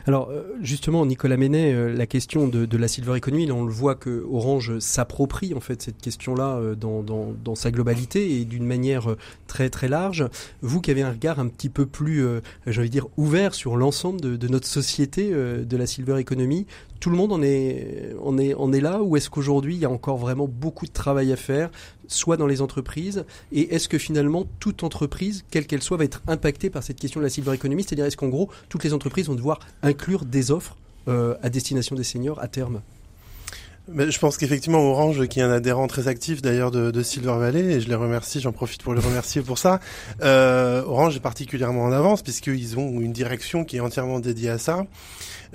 Alors 0.05 0.29
euh, 0.29 0.43
justement, 0.61 1.05
Nicolas 1.05 1.37
Ménet, 1.37 1.73
euh, 1.73 1.93
la 1.93 2.05
question 2.05 2.47
de, 2.47 2.65
de 2.65 2.77
la 2.77 2.87
silver 2.87 3.15
economy, 3.15 3.47
là, 3.47 3.53
on 3.55 3.65
le 3.65 3.71
voit 3.71 3.95
que 3.95 4.25
Orange 4.31 4.77
s'approprie 4.79 5.53
en 5.53 5.59
fait 5.59 5.81
cette 5.81 6.01
question-là 6.01 6.57
euh, 6.57 6.75
dans, 6.75 7.01
dans, 7.01 7.33
dans 7.43 7.55
sa 7.55 7.71
globalité 7.71 8.39
et 8.39 8.45
d'une 8.45 8.65
manière 8.65 9.15
très 9.47 9.69
très 9.69 9.87
large. 9.87 10.27
Vous 10.61 10.81
qui 10.81 10.91
avez 10.91 11.01
un 11.01 11.11
regard 11.11 11.39
un 11.39 11.47
petit 11.47 11.69
peu 11.69 11.85
plus, 11.85 12.23
j'ai 12.67 12.79
envie 12.79 12.89
de 12.89 12.93
dire, 12.93 13.07
ouvert 13.17 13.53
sur 13.53 13.77
l'ensemble 13.77 14.21
de, 14.21 14.35
de 14.35 14.47
notre 14.47 14.67
société 14.67 15.31
de 15.31 15.77
la 15.77 15.87
silver 15.87 16.19
economy, 16.19 16.65
tout 16.99 17.09
le 17.09 17.17
monde 17.17 17.33
en 17.33 17.41
est, 17.41 18.15
en 18.23 18.37
est, 18.37 18.53
en 18.55 18.73
est 18.73 18.81
là 18.81 19.01
ou 19.01 19.15
est-ce 19.15 19.29
qu'aujourd'hui 19.29 19.75
il 19.75 19.79
y 19.79 19.85
a 19.85 19.89
encore 19.89 20.17
vraiment 20.17 20.47
beaucoup 20.47 20.85
de 20.85 20.91
travail 20.91 21.31
à 21.31 21.35
faire, 21.35 21.69
soit 22.07 22.37
dans 22.37 22.47
les 22.47 22.61
entreprises 22.61 23.25
et 23.51 23.73
est-ce 23.75 23.89
que 23.89 23.97
finalement 23.97 24.45
toute 24.59 24.83
entreprise, 24.83 25.45
quelle 25.51 25.67
qu'elle 25.67 25.81
soit, 25.81 25.97
va 25.97 26.03
être 26.03 26.21
impactée 26.27 26.69
par 26.69 26.83
cette 26.83 26.99
question 26.99 27.19
de 27.19 27.25
la 27.25 27.29
silver 27.29 27.53
economy? 27.53 27.83
C'est-à-dire 27.83 28.05
est-ce 28.05 28.17
qu'en 28.17 28.29
gros 28.29 28.49
toutes 28.69 28.83
les 28.83 28.93
entreprises 28.93 29.27
vont 29.27 29.35
devoir 29.35 29.59
inclure 29.83 30.25
des 30.25 30.51
offres 30.51 30.77
euh, 31.07 31.35
à 31.41 31.49
destination 31.49 31.95
des 31.95 32.03
seniors 32.03 32.39
à 32.41 32.47
terme? 32.47 32.81
Mais 33.87 34.09
je 34.09 34.17
pense 34.17 34.37
qu'effectivement 34.37 34.79
Orange, 34.79 35.27
qui 35.27 35.39
est 35.39 35.43
un 35.43 35.51
adhérent 35.51 35.85
très 35.85 36.07
actif 36.07 36.41
d'ailleurs 36.41 36.71
de, 36.71 36.89
de 36.89 37.03
Silver 37.03 37.37
Valley, 37.37 37.73
et 37.73 37.81
je 37.81 37.87
les 37.87 37.95
remercie, 37.95 38.39
j'en 38.39 38.51
profite 38.51 38.81
pour 38.81 38.95
les 38.95 39.01
remercier 39.01 39.43
pour 39.43 39.59
ça. 39.59 39.79
Euh, 40.23 40.83
Orange 40.83 41.15
est 41.15 41.19
particulièrement 41.19 41.83
en 41.83 41.91
avance 41.91 42.23
puisqu'ils 42.23 42.79
ont 42.79 42.99
une 42.99 43.13
direction 43.13 43.63
qui 43.63 43.77
est 43.77 43.81
entièrement 43.81 44.19
dédiée 44.19 44.49
à 44.49 44.57
ça. 44.57 44.87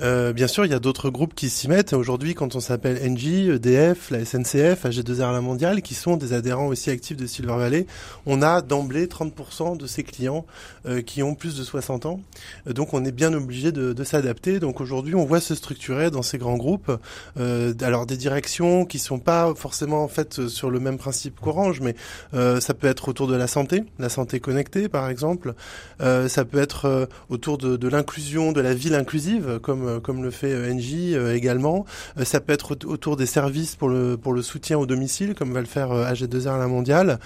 Euh, 0.02 0.32
bien 0.32 0.46
sûr, 0.46 0.64
il 0.64 0.70
y 0.70 0.74
a 0.74 0.78
d'autres 0.78 1.10
groupes 1.10 1.34
qui 1.34 1.50
s'y 1.50 1.68
mettent. 1.68 1.92
Aujourd'hui, 1.92 2.34
quand 2.34 2.56
on 2.56 2.60
s'appelle 2.60 2.98
Engie, 3.04 3.50
EDF, 3.50 4.10
la 4.10 4.24
SNCF, 4.24 4.86
AG2R 4.86 5.32
La 5.32 5.40
Mondiale, 5.40 5.82
qui 5.82 5.94
sont 5.94 6.16
des 6.16 6.32
adhérents 6.32 6.68
aussi 6.68 6.90
actifs 6.90 7.16
de 7.16 7.26
Silver 7.26 7.56
Valley, 7.56 7.86
on 8.24 8.40
a 8.40 8.62
d'emblée 8.62 9.06
30% 9.06 9.76
de 9.76 9.86
ces 9.86 10.02
clients 10.02 10.46
euh, 10.86 11.02
qui 11.02 11.22
ont 11.22 11.34
plus 11.34 11.56
de 11.56 11.62
60 11.62 12.06
ans. 12.06 12.20
Euh, 12.66 12.72
donc, 12.72 12.94
on 12.94 13.04
est 13.04 13.12
bien 13.12 13.34
obligé 13.34 13.72
de, 13.72 13.92
de 13.92 14.04
s'adapter. 14.04 14.58
Donc, 14.58 14.80
aujourd'hui, 14.80 15.14
on 15.14 15.24
voit 15.24 15.40
se 15.40 15.54
structurer 15.54 16.10
dans 16.10 16.22
ces 16.22 16.38
grands 16.38 16.56
groupes, 16.56 16.90
euh, 17.38 17.74
alors 17.82 18.06
des 18.06 18.16
directions 18.16 18.86
qui 18.86 18.98
sont 18.98 19.18
pas 19.18 19.52
forcément 19.54 20.08
faites 20.08 20.48
sur 20.48 20.70
le 20.70 20.80
même 20.80 20.96
principe 20.96 21.40
qu'Orange, 21.40 21.80
mais 21.80 21.94
euh, 22.32 22.60
ça 22.60 22.72
peut 22.72 22.86
être 22.86 23.08
autour 23.08 23.26
de 23.26 23.36
la 23.36 23.46
santé, 23.46 23.84
la 23.98 24.08
santé 24.08 24.40
connectée, 24.40 24.88
par 24.88 25.10
exemple. 25.10 25.54
Euh, 26.00 26.28
ça 26.28 26.44
peut 26.44 26.58
être 26.58 27.08
autour 27.28 27.58
de, 27.58 27.76
de 27.76 27.88
l'inclusion, 27.88 28.52
de 28.52 28.60
la 28.60 28.72
ville 28.72 28.94
inclusive, 28.94 29.58
comme 29.62 29.89
euh, 29.96 30.00
comme 30.00 30.22
le 30.22 30.30
fait 30.30 30.52
euh, 30.52 30.72
Engie 30.72 31.14
euh, 31.14 31.34
également. 31.34 31.84
Ça 32.24 32.40
peut 32.40 32.52
être 32.52 32.72
au- 32.72 32.88
autour 32.90 33.16
des 33.16 33.26
services 33.26 33.76
pour 33.76 33.88
le 33.88 34.16
pour 34.16 34.32
le 34.32 34.42
soutien 34.42 34.78
au 34.78 34.86
domicile, 34.86 35.34
comme 35.34 35.52
va 35.52 35.60
le 35.60 35.66
faire 35.66 35.92
euh, 35.92 36.10
AG2R 36.12 36.58
la 36.58 36.66
mondiale. 36.68 37.18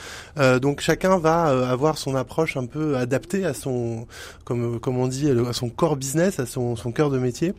Donc 0.62 0.81
chacun 0.81 1.18
va 1.18 1.44
avoir 1.70 1.98
son 1.98 2.14
approche 2.14 2.57
un 2.57 2.66
peu 2.66 2.96
adaptée 2.96 3.44
à 3.44 3.55
son 3.55 4.07
comme 4.44 4.81
comme 4.81 4.98
on 4.98 5.07
dit 5.09 5.31
à 5.31 5.53
son 5.53 5.68
core 5.68 5.96
business, 5.96 6.38
à 6.40 6.46
son 6.46 6.77
son 6.77 6.92
cœur 6.92 7.11
de 7.11 7.18
métier. 7.18 7.55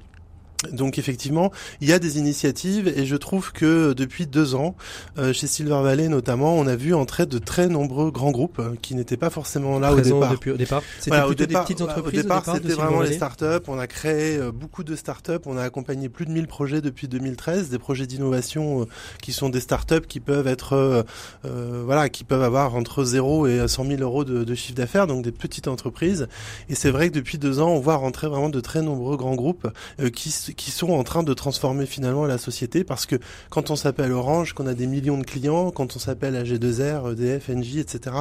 Donc 0.71 0.97
effectivement, 0.97 1.51
il 1.81 1.87
y 1.89 1.93
a 1.93 1.99
des 1.99 2.17
initiatives 2.17 2.87
et 2.87 3.05
je 3.05 3.15
trouve 3.15 3.51
que 3.51 3.93
depuis 3.93 4.27
deux 4.27 4.55
ans, 4.55 4.75
euh, 5.17 5.33
chez 5.33 5.47
Silver 5.47 5.81
Valley 5.83 6.07
notamment, 6.07 6.55
on 6.55 6.67
a 6.67 6.75
vu 6.75 6.93
entrer 6.93 7.25
de 7.25 7.37
très 7.39 7.67
nombreux 7.67 8.11
grands 8.11 8.31
groupes 8.31 8.59
euh, 8.59 8.75
qui 8.81 8.95
n'étaient 8.95 9.17
pas 9.17 9.29
forcément 9.29 9.79
là 9.79 9.93
au 9.93 9.95
départ. 10.01 10.31
depuis- 10.31 10.51
au 10.51 10.57
départ 10.57 10.81
C'était 10.99 11.11
Voilà, 11.11 11.25
plutôt 11.27 11.45
départ, 11.45 11.63
des 11.63 11.73
petites 11.73 11.81
entreprises 11.81 12.19
Au 12.19 12.21
départ, 12.23 12.43
c'était 12.55 12.73
vraiment 12.73 13.01
les 13.01 13.13
startups. 13.13 13.45
On 13.67 13.79
a 13.79 13.87
créé 13.87 14.37
euh, 14.37 14.51
beaucoup 14.51 14.83
de 14.83 14.95
startups. 14.95 15.31
On 15.45 15.57
a 15.57 15.63
accompagné 15.63 16.09
plus 16.09 16.25
de 16.25 16.31
1000 16.31 16.47
projets 16.47 16.81
depuis 16.81 17.07
2013, 17.07 17.69
des 17.69 17.79
projets 17.79 18.07
d'innovation 18.07 18.85
qui 19.21 19.33
sont 19.33 19.49
des 19.49 19.59
startups 19.59 20.05
qui 20.07 20.19
peuvent 20.19 20.47
être, 20.47 21.05
voilà, 21.43 22.09
qui 22.09 22.23
peuvent 22.23 22.43
avoir 22.43 22.75
entre 22.75 23.03
0 23.03 23.47
et 23.47 23.67
100 23.67 23.85
000 23.85 24.01
euros 24.01 24.23
de, 24.23 24.43
de 24.43 24.55
chiffre 24.55 24.75
d'affaires, 24.75 25.07
donc 25.07 25.23
des 25.23 25.31
petites 25.31 25.67
entreprises. 25.67 26.27
Et 26.69 26.75
c'est 26.75 26.91
vrai 26.91 27.09
que 27.09 27.15
depuis 27.15 27.37
deux 27.37 27.59
ans, 27.59 27.69
on 27.69 27.79
voit 27.79 27.95
rentrer 27.95 28.27
vraiment 28.27 28.49
de 28.49 28.59
très 28.59 28.81
nombreux 28.81 29.17
grands 29.17 29.35
groupes 29.35 29.67
qui, 30.13 30.31
qui 30.55 30.71
sont 30.71 30.91
en 30.91 31.03
train 31.03 31.23
de 31.23 31.33
transformer 31.33 31.85
finalement 31.85 32.25
la 32.25 32.37
société 32.37 32.83
parce 32.83 33.05
que 33.05 33.17
quand 33.49 33.69
on 33.71 33.75
s'appelle 33.75 34.11
Orange, 34.11 34.53
qu'on 34.53 34.67
a 34.67 34.73
des 34.73 34.87
millions 34.87 35.17
de 35.17 35.23
clients, 35.25 35.71
quand 35.71 35.95
on 35.95 35.99
s'appelle 35.99 36.35
AG2R, 36.35 37.13
EDF, 37.13 37.49
Engie, 37.49 37.79
etc., 37.79 38.15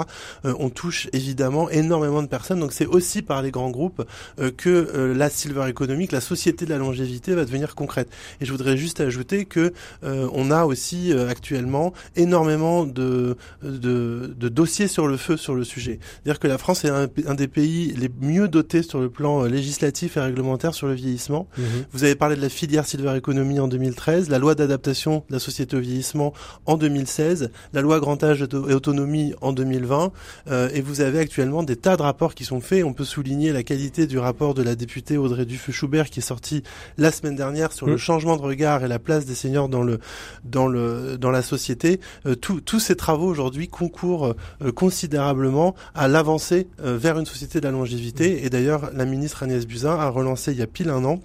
euh, 0.44 0.54
on 0.58 0.70
touche 0.70 1.08
évidemment 1.12 1.70
énormément 1.70 2.22
de 2.22 2.28
personnes. 2.28 2.60
Donc 2.60 2.72
c'est 2.72 2.86
aussi 2.86 3.22
par 3.22 3.42
les 3.42 3.50
grands 3.50 3.70
groupes 3.70 4.04
euh, 4.40 4.50
que 4.50 4.68
euh, 4.68 5.14
la 5.14 5.30
silver 5.30 5.68
economic, 5.68 6.12
la 6.12 6.20
société 6.20 6.64
de 6.64 6.70
la 6.70 6.78
longévité 6.78 7.34
va 7.34 7.44
devenir 7.44 7.74
concrète. 7.74 8.08
Et 8.40 8.44
je 8.44 8.52
voudrais 8.52 8.76
juste 8.76 9.00
ajouter 9.00 9.44
que 9.44 9.72
euh, 10.02 10.28
on 10.32 10.50
a 10.50 10.64
aussi 10.64 11.12
euh, 11.12 11.28
actuellement 11.28 11.92
énormément 12.16 12.84
de, 12.84 13.36
de, 13.62 14.34
de 14.36 14.48
dossiers 14.48 14.88
sur 14.88 15.06
le 15.06 15.16
feu 15.16 15.36
sur 15.36 15.54
le 15.54 15.64
sujet. 15.64 15.98
C'est-à-dire 16.00 16.40
que 16.40 16.48
la 16.48 16.58
France 16.58 16.84
est 16.84 16.90
un, 16.90 17.08
un 17.26 17.34
des 17.34 17.48
pays 17.48 17.92
les 17.96 18.10
mieux 18.20 18.48
dotés 18.48 18.82
sur 18.82 19.00
le 19.00 19.10
plan 19.10 19.44
euh, 19.44 19.48
législatif 19.48 20.16
et 20.16 20.20
réglementaire 20.20 20.74
sur 20.74 20.86
le 20.86 20.94
vieillissement. 20.94 21.46
Mhm. 21.58 21.64
Vous 21.92 22.04
avez 22.04 22.14
parlé 22.24 22.36
de 22.36 22.40
la 22.40 22.48
filière 22.48 22.86
Silver 22.86 23.14
Economy 23.18 23.60
en 23.60 23.68
2013, 23.68 24.30
la 24.30 24.38
loi 24.38 24.54
d'adaptation 24.54 25.24
de 25.28 25.34
la 25.34 25.38
société 25.38 25.76
au 25.76 25.80
vieillissement 25.80 26.32
en 26.64 26.78
2016, 26.78 27.50
la 27.74 27.82
loi 27.82 28.00
grand 28.00 28.24
âge 28.24 28.40
et 28.40 28.72
autonomie 28.72 29.34
en 29.42 29.52
2020, 29.52 30.10
euh, 30.50 30.70
et 30.72 30.80
vous 30.80 31.02
avez 31.02 31.18
actuellement 31.18 31.62
des 31.62 31.76
tas 31.76 31.98
de 31.98 32.02
rapports 32.02 32.34
qui 32.34 32.46
sont 32.46 32.62
faits. 32.62 32.82
On 32.82 32.94
peut 32.94 33.04
souligner 33.04 33.52
la 33.52 33.62
qualité 33.62 34.06
du 34.06 34.18
rapport 34.18 34.54
de 34.54 34.62
la 34.62 34.74
députée 34.74 35.18
Audrey 35.18 35.44
Dufeu-Schubert 35.44 36.08
qui 36.08 36.20
est 36.20 36.22
sorti 36.22 36.62
la 36.96 37.12
semaine 37.12 37.36
dernière 37.36 37.72
sur 37.72 37.86
Mm. 37.88 37.90
le 37.90 37.96
changement 37.98 38.36
de 38.38 38.42
regard 38.42 38.82
et 38.82 38.88
la 38.88 38.98
place 38.98 39.26
des 39.26 39.34
seniors 39.34 39.68
dans 39.68 39.82
le 39.82 39.98
dans 40.44 40.66
le 40.66 41.18
dans 41.18 41.30
la 41.30 41.42
société. 41.42 42.00
Euh, 42.24 42.34
tous- 42.36 42.62
tous 42.62 42.80
ces 42.80 42.96
travaux 42.96 43.26
aujourd'hui 43.28 43.68
concourent 43.68 44.28
euh, 44.62 44.72
considérablement 44.72 45.74
à 45.94 46.08
l'avancée 46.08 46.68
euh, 46.82 46.96
vers 46.96 47.18
une 47.18 47.26
société 47.26 47.60
de 47.60 47.66
la 47.66 47.72
longévité. 47.72 48.46
Et 48.46 48.48
d'ailleurs, 48.48 48.90
la 48.94 49.04
ministre 49.04 49.42
Agnès 49.42 49.66
Buzyn 49.66 49.90
a 49.98 50.08
relancé 50.08 50.52
il 50.52 50.58
y 50.58 50.62
a 50.62 50.66
pile 50.66 50.88
un 50.88 51.04
an 51.04 51.20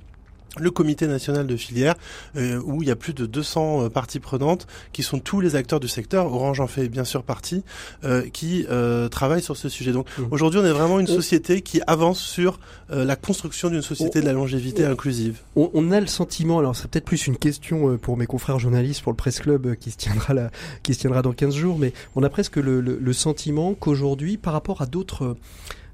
le 0.58 0.72
comité 0.72 1.08
national 1.08 1.46
de 1.48 1.56
filière, 1.56 1.96
euh, 2.36 2.60
où 2.66 2.82
il 2.82 2.88
y 2.88 2.92
a 2.92 2.96
plus 2.96 3.14
de 3.14 3.26
200 3.26 3.84
euh, 3.86 3.90
parties 3.90 4.20
prenantes, 4.20 4.66
qui 4.94 5.04
sont 5.04 5.20
tous 5.20 5.42
les 5.42 5.56
acteurs 5.56 5.80
du 5.80 5.88
secteur, 5.88 6.26
Orange 6.34 6.60
en 6.60 6.68
fait 6.68 6.88
bien 6.90 7.04
sûr 7.04 7.24
partie, 7.24 7.64
euh, 8.04 8.24
qui 8.34 8.66
euh, 8.70 9.08
travaillent 9.10 9.42
sur 9.44 9.56
ce 9.58 9.70
sujet. 9.70 9.92
Donc 9.92 10.08
Mhm. 10.18 10.28
aujourd'hui, 10.32 10.60
on 10.60 10.66
est 10.66 10.72
vraiment 10.72 11.00
une 11.00 11.08
société 11.08 11.62
qui 11.62 11.82
avance 11.88 12.20
sur 12.20 12.60
euh, 12.92 13.06
la 13.06 13.16
construction 13.16 13.70
d'une 13.70 13.82
société 13.84 14.20
On- 14.20 14.22
de 14.22 14.26
la 14.28 14.34
longévité 14.34 14.86
on- 14.88 14.92
inclusive. 14.92 15.38
On, 15.56 15.70
on 15.74 15.92
a 15.92 16.00
le 16.00 16.08
sentiment, 16.08 16.60
alors 16.60 16.76
c'est 16.76 16.88
peut-être 16.90 17.06
plus 17.06 17.28
une 17.28 17.38
question 17.38 17.98
pour 17.98 18.18
mes 18.18 18.26
confrères 18.26 18.60
journalistes 18.60 19.02
pour 19.04 19.12
le 19.12 19.18
Presse 19.18 19.40
Club 19.40 19.76
qui 19.76 19.92
se 19.92 19.98
tiendra 19.98 20.34
là, 20.34 20.50
qui 20.84 20.94
se 20.96 21.00
tiendra 21.00 21.22
dans 21.22 21.34
15 21.34 21.56
jours, 21.56 21.78
mais 21.78 21.94
on 22.16 22.24
a 22.24 22.30
presque 22.30 22.56
le, 22.58 22.82
le- 22.82 22.98
le 23.00 23.14
sentiment 23.14 23.76
qu'aujourd'hui, 23.76 24.38
par 24.38 24.54
rapport 24.54 24.82
à 24.82 24.86
d'autres 24.88 25.38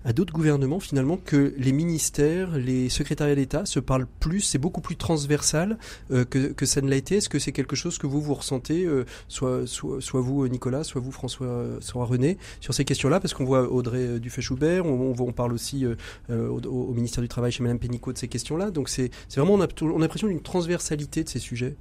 à 0.06 0.14
d'autres 0.14 0.34
gouvernements 0.34 0.80
finalement 0.80 1.18
que 1.18 1.54
les 1.58 1.72
ministères, 1.72 2.58
les 2.58 2.90
secrétariats 2.90 3.36
d'État 3.36 3.66
se 3.66 3.80
parlent 3.80 4.08
plus, 4.20 4.42
c'est 4.42 4.60
beaucoup 4.60 4.82
plus 4.82 4.96
transversal 4.96 5.78
euh, 6.12 6.24
que, 6.24 6.54
que 6.54 6.66
ça 6.66 6.82
ne 6.82 6.90
l'a 6.90 6.96
été. 6.96 7.18
Est-ce 7.18 7.28
que 7.28 7.40
c'est 7.40 7.52
quelque 7.52 7.76
chose 7.76 7.98
que 7.98 8.08
vous 8.08 8.22
vous 8.22 8.36
ressentez, 8.36 8.86
euh, 8.86 9.06
soit, 9.28 9.68
soit, 9.68 10.02
soit 10.02 10.22
vous 10.22 10.48
Nicolas, 10.48 10.84
soit 10.84 11.02
vous 11.02 11.12
François, 11.12 11.66
soit 11.80 12.06
René, 12.06 12.38
sur 12.62 12.74
ces 12.74 12.86
questions-là? 12.86 13.20
Parce 13.20 13.34
qu'on 13.34 13.46
voit 13.46 13.70
Audrey 13.72 14.20
Dufay-Schubert, 14.20 14.86
on, 14.86 15.16
on, 15.18 15.32
parle 15.34 15.54
aussi 15.54 15.86
au, 16.30 16.34
au, 16.34 16.94
ministère 16.94 17.22
du 17.22 17.28
Travail 17.28 17.52
chez 17.52 17.64
Madame 17.64 17.80
Pénicaud 17.80 18.14
de 18.14 18.18
ces 18.18 18.28
questions-là. 18.28 18.72
Donc 18.72 18.90
c'est 18.90 19.10
vraiment, 19.36 19.56
on 19.56 19.62
a, 19.62 19.68
on 19.82 19.98
a 19.98 20.00
l'impression 20.00 20.28
d'une 20.28 20.42
transversalité 20.42 21.24
de 21.24 21.30
ces 21.30 21.40
sujets. 21.40 21.76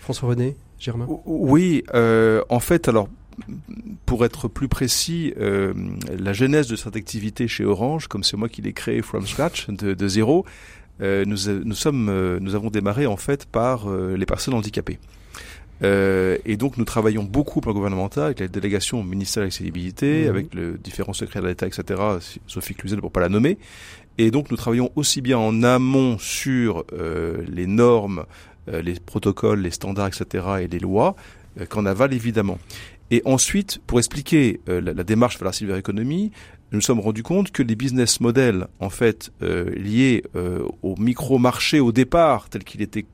François 0.00 0.28
René, 0.28 0.56
Germain 0.78 1.06
Oui, 1.26 1.84
euh, 1.94 2.42
en 2.48 2.60
fait, 2.60 2.88
alors 2.88 3.08
pour 4.06 4.24
être 4.24 4.48
plus 4.48 4.68
précis, 4.68 5.32
euh, 5.38 5.72
la 6.18 6.32
genèse 6.32 6.66
de 6.68 6.76
cette 6.76 6.96
activité 6.96 7.48
chez 7.48 7.64
Orange, 7.64 8.08
comme 8.08 8.24
c'est 8.24 8.36
moi 8.36 8.48
qui 8.48 8.62
l'ai 8.62 8.72
créé 8.72 9.02
from 9.02 9.26
scratch, 9.26 9.68
de, 9.68 9.94
de 9.94 10.08
zéro, 10.08 10.44
euh, 11.00 11.24
nous, 11.24 11.48
nous, 11.64 11.74
sommes, 11.74 12.08
euh, 12.08 12.38
nous 12.40 12.54
avons 12.54 12.70
démarré 12.70 13.06
en 13.06 13.16
fait 13.16 13.46
par 13.46 13.88
les 13.90 14.26
personnes 14.26 14.54
handicapées. 14.54 14.98
Et 15.84 16.56
donc 16.56 16.76
nous 16.76 16.84
travaillons 16.84 17.24
beaucoup 17.24 17.60
pour 17.60 17.70
le 17.70 17.74
gouvernemental, 17.74 18.26
avec 18.26 18.38
la 18.38 18.46
délégation 18.46 19.00
au 19.00 19.02
ministère 19.02 19.40
de 19.40 19.46
l'accessibilité, 19.46 20.26
mmh. 20.26 20.28
avec 20.28 20.54
le 20.54 20.78
différents 20.78 21.12
secrétaires 21.12 21.48
d'État, 21.48 21.66
etc. 21.66 22.00
Sophie 22.46 22.74
Cluzel 22.74 23.00
pour 23.00 23.10
pas 23.10 23.20
la 23.20 23.28
nommer. 23.28 23.58
Et 24.16 24.30
donc 24.30 24.52
nous 24.52 24.56
travaillons 24.56 24.92
aussi 24.94 25.22
bien 25.22 25.38
en 25.38 25.64
amont 25.64 26.18
sur 26.18 26.84
les 27.48 27.66
normes 27.66 28.26
les 28.68 28.94
protocoles, 28.94 29.62
les 29.62 29.72
standards, 29.72 30.06
etc. 30.08 30.44
et 30.60 30.68
les 30.68 30.78
lois, 30.78 31.16
qu'en 31.68 31.84
aval 31.84 32.14
évidemment. 32.14 32.58
Et 33.12 33.22
ensuite, 33.24 33.80
pour 33.86 33.98
expliquer 33.98 34.60
euh, 34.68 34.80
la, 34.80 35.04
démarche 35.04 35.38
vers 35.38 35.46
la 35.46 35.52
silver 35.52 35.78
economy, 35.78 36.32
nous 36.72 36.78
nous 36.78 36.80
sommes 36.80 36.98
rendus 36.98 37.22
compte 37.22 37.52
que 37.52 37.62
les 37.62 37.76
business 37.76 38.18
models, 38.20 38.66
en 38.80 38.90
fait, 38.90 39.30
liés 39.42 40.24
au 40.82 40.96
micro-marché 40.96 41.80
au 41.80 41.92
départ, 41.92 42.48
tel 42.48 42.64
qu'il 42.64 42.80
était 42.80 43.04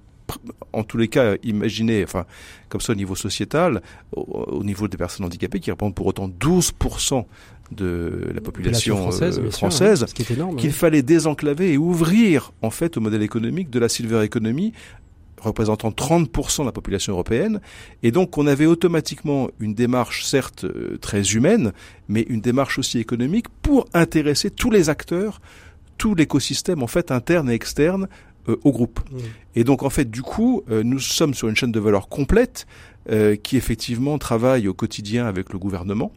en 0.73 0.85
tous 0.85 0.97
les 0.97 1.09
cas 1.09 1.37
imaginé, 1.43 2.05
enfin, 2.05 2.25
comme 2.69 2.81
ça 2.81 2.93
au 2.93 2.97
niveau 2.97 3.15
sociétal, 3.15 3.83
au, 4.13 4.63
niveau 4.63 4.89
des 4.89 4.97
personnes 4.97 5.27
handicapées, 5.27 5.61
qui 5.61 5.71
répondent 5.71 5.95
pour 5.95 6.07
autant 6.07 6.29
12% 6.29 7.25
de 7.71 8.31
la 8.35 8.41
population 8.41 8.97
française, 8.97 9.41
française 9.51 10.07
qu'il 10.57 10.73
fallait 10.73 11.03
désenclaver 11.03 11.75
et 11.75 11.77
ouvrir 11.77 12.53
en 12.63 12.71
fait 12.71 12.97
au 12.97 13.01
modèle 13.03 13.23
économique 13.23 13.69
de 13.69 13.79
la 13.79 13.91
silver 13.91 14.25
economy 14.25 14.73
représentant 15.41 15.91
30% 15.91 16.61
de 16.61 16.67
la 16.67 16.73
population 16.73 17.13
européenne. 17.13 17.61
Et 18.03 18.11
donc 18.11 18.39
on 18.39 18.47
avait 18.47 18.67
automatiquement 18.67 19.49
une 19.61 19.75
démarche 19.75 20.25
certes 20.25 20.65
euh, 20.65 20.99
très 21.01 21.23
humaine, 21.33 21.73
mais 22.09 22.23
une 22.23 22.41
démarche 22.41 22.79
aussi 22.79 22.99
économique 22.99 23.47
pour 23.63 23.87
intéresser 23.95 24.51
tous 24.51 24.71
les 24.71 24.89
acteurs, 24.89 25.41
tout 25.97 26.15
l'écosystème 26.15 26.83
en 26.83 26.87
fait 26.87 27.11
interne 27.11 27.51
et 27.51 27.55
externe 27.55 28.09
euh, 28.49 28.57
au 28.65 28.73
groupe. 28.73 29.01
Mmh. 29.11 29.17
Et 29.57 29.65
donc 29.65 29.83
en 29.83 29.91
fait 29.91 30.11
du 30.11 30.23
coup 30.23 30.63
euh, 30.71 30.83
nous 30.83 31.01
sommes 31.01 31.35
sur 31.35 31.49
une 31.49 31.57
chaîne 31.57 31.73
de 31.73 31.81
valeur 31.81 32.09
complète 32.09 32.67
qui 33.43 33.57
effectivement 33.57 34.19
travaille 34.19 34.69
au 34.69 34.75
quotidien 34.75 35.25
avec 35.25 35.55
le 35.55 35.59
gouvernement. 35.59 36.13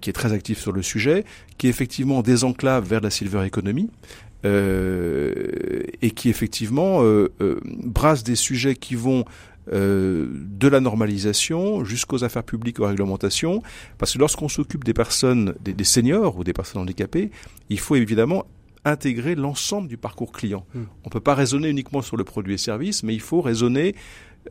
qui 0.00 0.10
est 0.10 0.12
très 0.12 0.32
actif 0.32 0.60
sur 0.60 0.70
le 0.70 0.80
sujet, 0.80 1.24
qui 1.58 1.66
effectivement 1.66 2.22
désenclave 2.22 2.86
vers 2.88 3.00
la 3.00 3.10
silver 3.10 3.44
economy, 3.44 3.90
euh, 3.90 4.33
et 4.44 6.10
qui 6.10 6.28
effectivement 6.28 7.02
euh, 7.02 7.32
euh, 7.40 7.58
brasse 7.64 8.22
des 8.22 8.36
sujets 8.36 8.74
qui 8.74 8.94
vont 8.94 9.24
de 9.66 10.68
la 10.68 10.80
normalisation 10.80 11.84
jusqu'aux 11.84 12.22
affaires 12.22 12.44
publiques, 12.44 12.80
aux 12.80 12.86
réglementations, 12.86 13.62
parce 13.96 14.12
que 14.12 14.18
lorsqu'on 14.18 14.50
s'occupe 14.50 14.84
des 14.84 14.92
personnes, 14.92 15.54
des, 15.64 15.72
des, 15.72 15.84
seniors 15.84 16.36
ou 16.36 16.44
des 16.44 16.52
personnes 16.52 16.82
handicapées, 16.82 17.30
il 17.70 17.78
faut 17.78 17.96
évidemment 17.96 18.44
intégrer 18.84 19.34
l'ensemble 19.34 19.88
du 19.88 19.96
parcours 19.96 20.32
client. 20.32 20.66
Hmm. 20.74 20.82
On 21.04 21.08
ne 21.08 21.10
peut 21.10 21.20
pas 21.20 21.34
raisonner 21.34 21.70
uniquement 21.70 22.02
sur 22.02 22.16
le 22.16 22.24
produit 22.24 22.54
et 22.54 22.58
service, 22.58 23.02
mais 23.02 23.14
il 23.14 23.20
faut 23.20 23.40
raisonner 23.40 23.94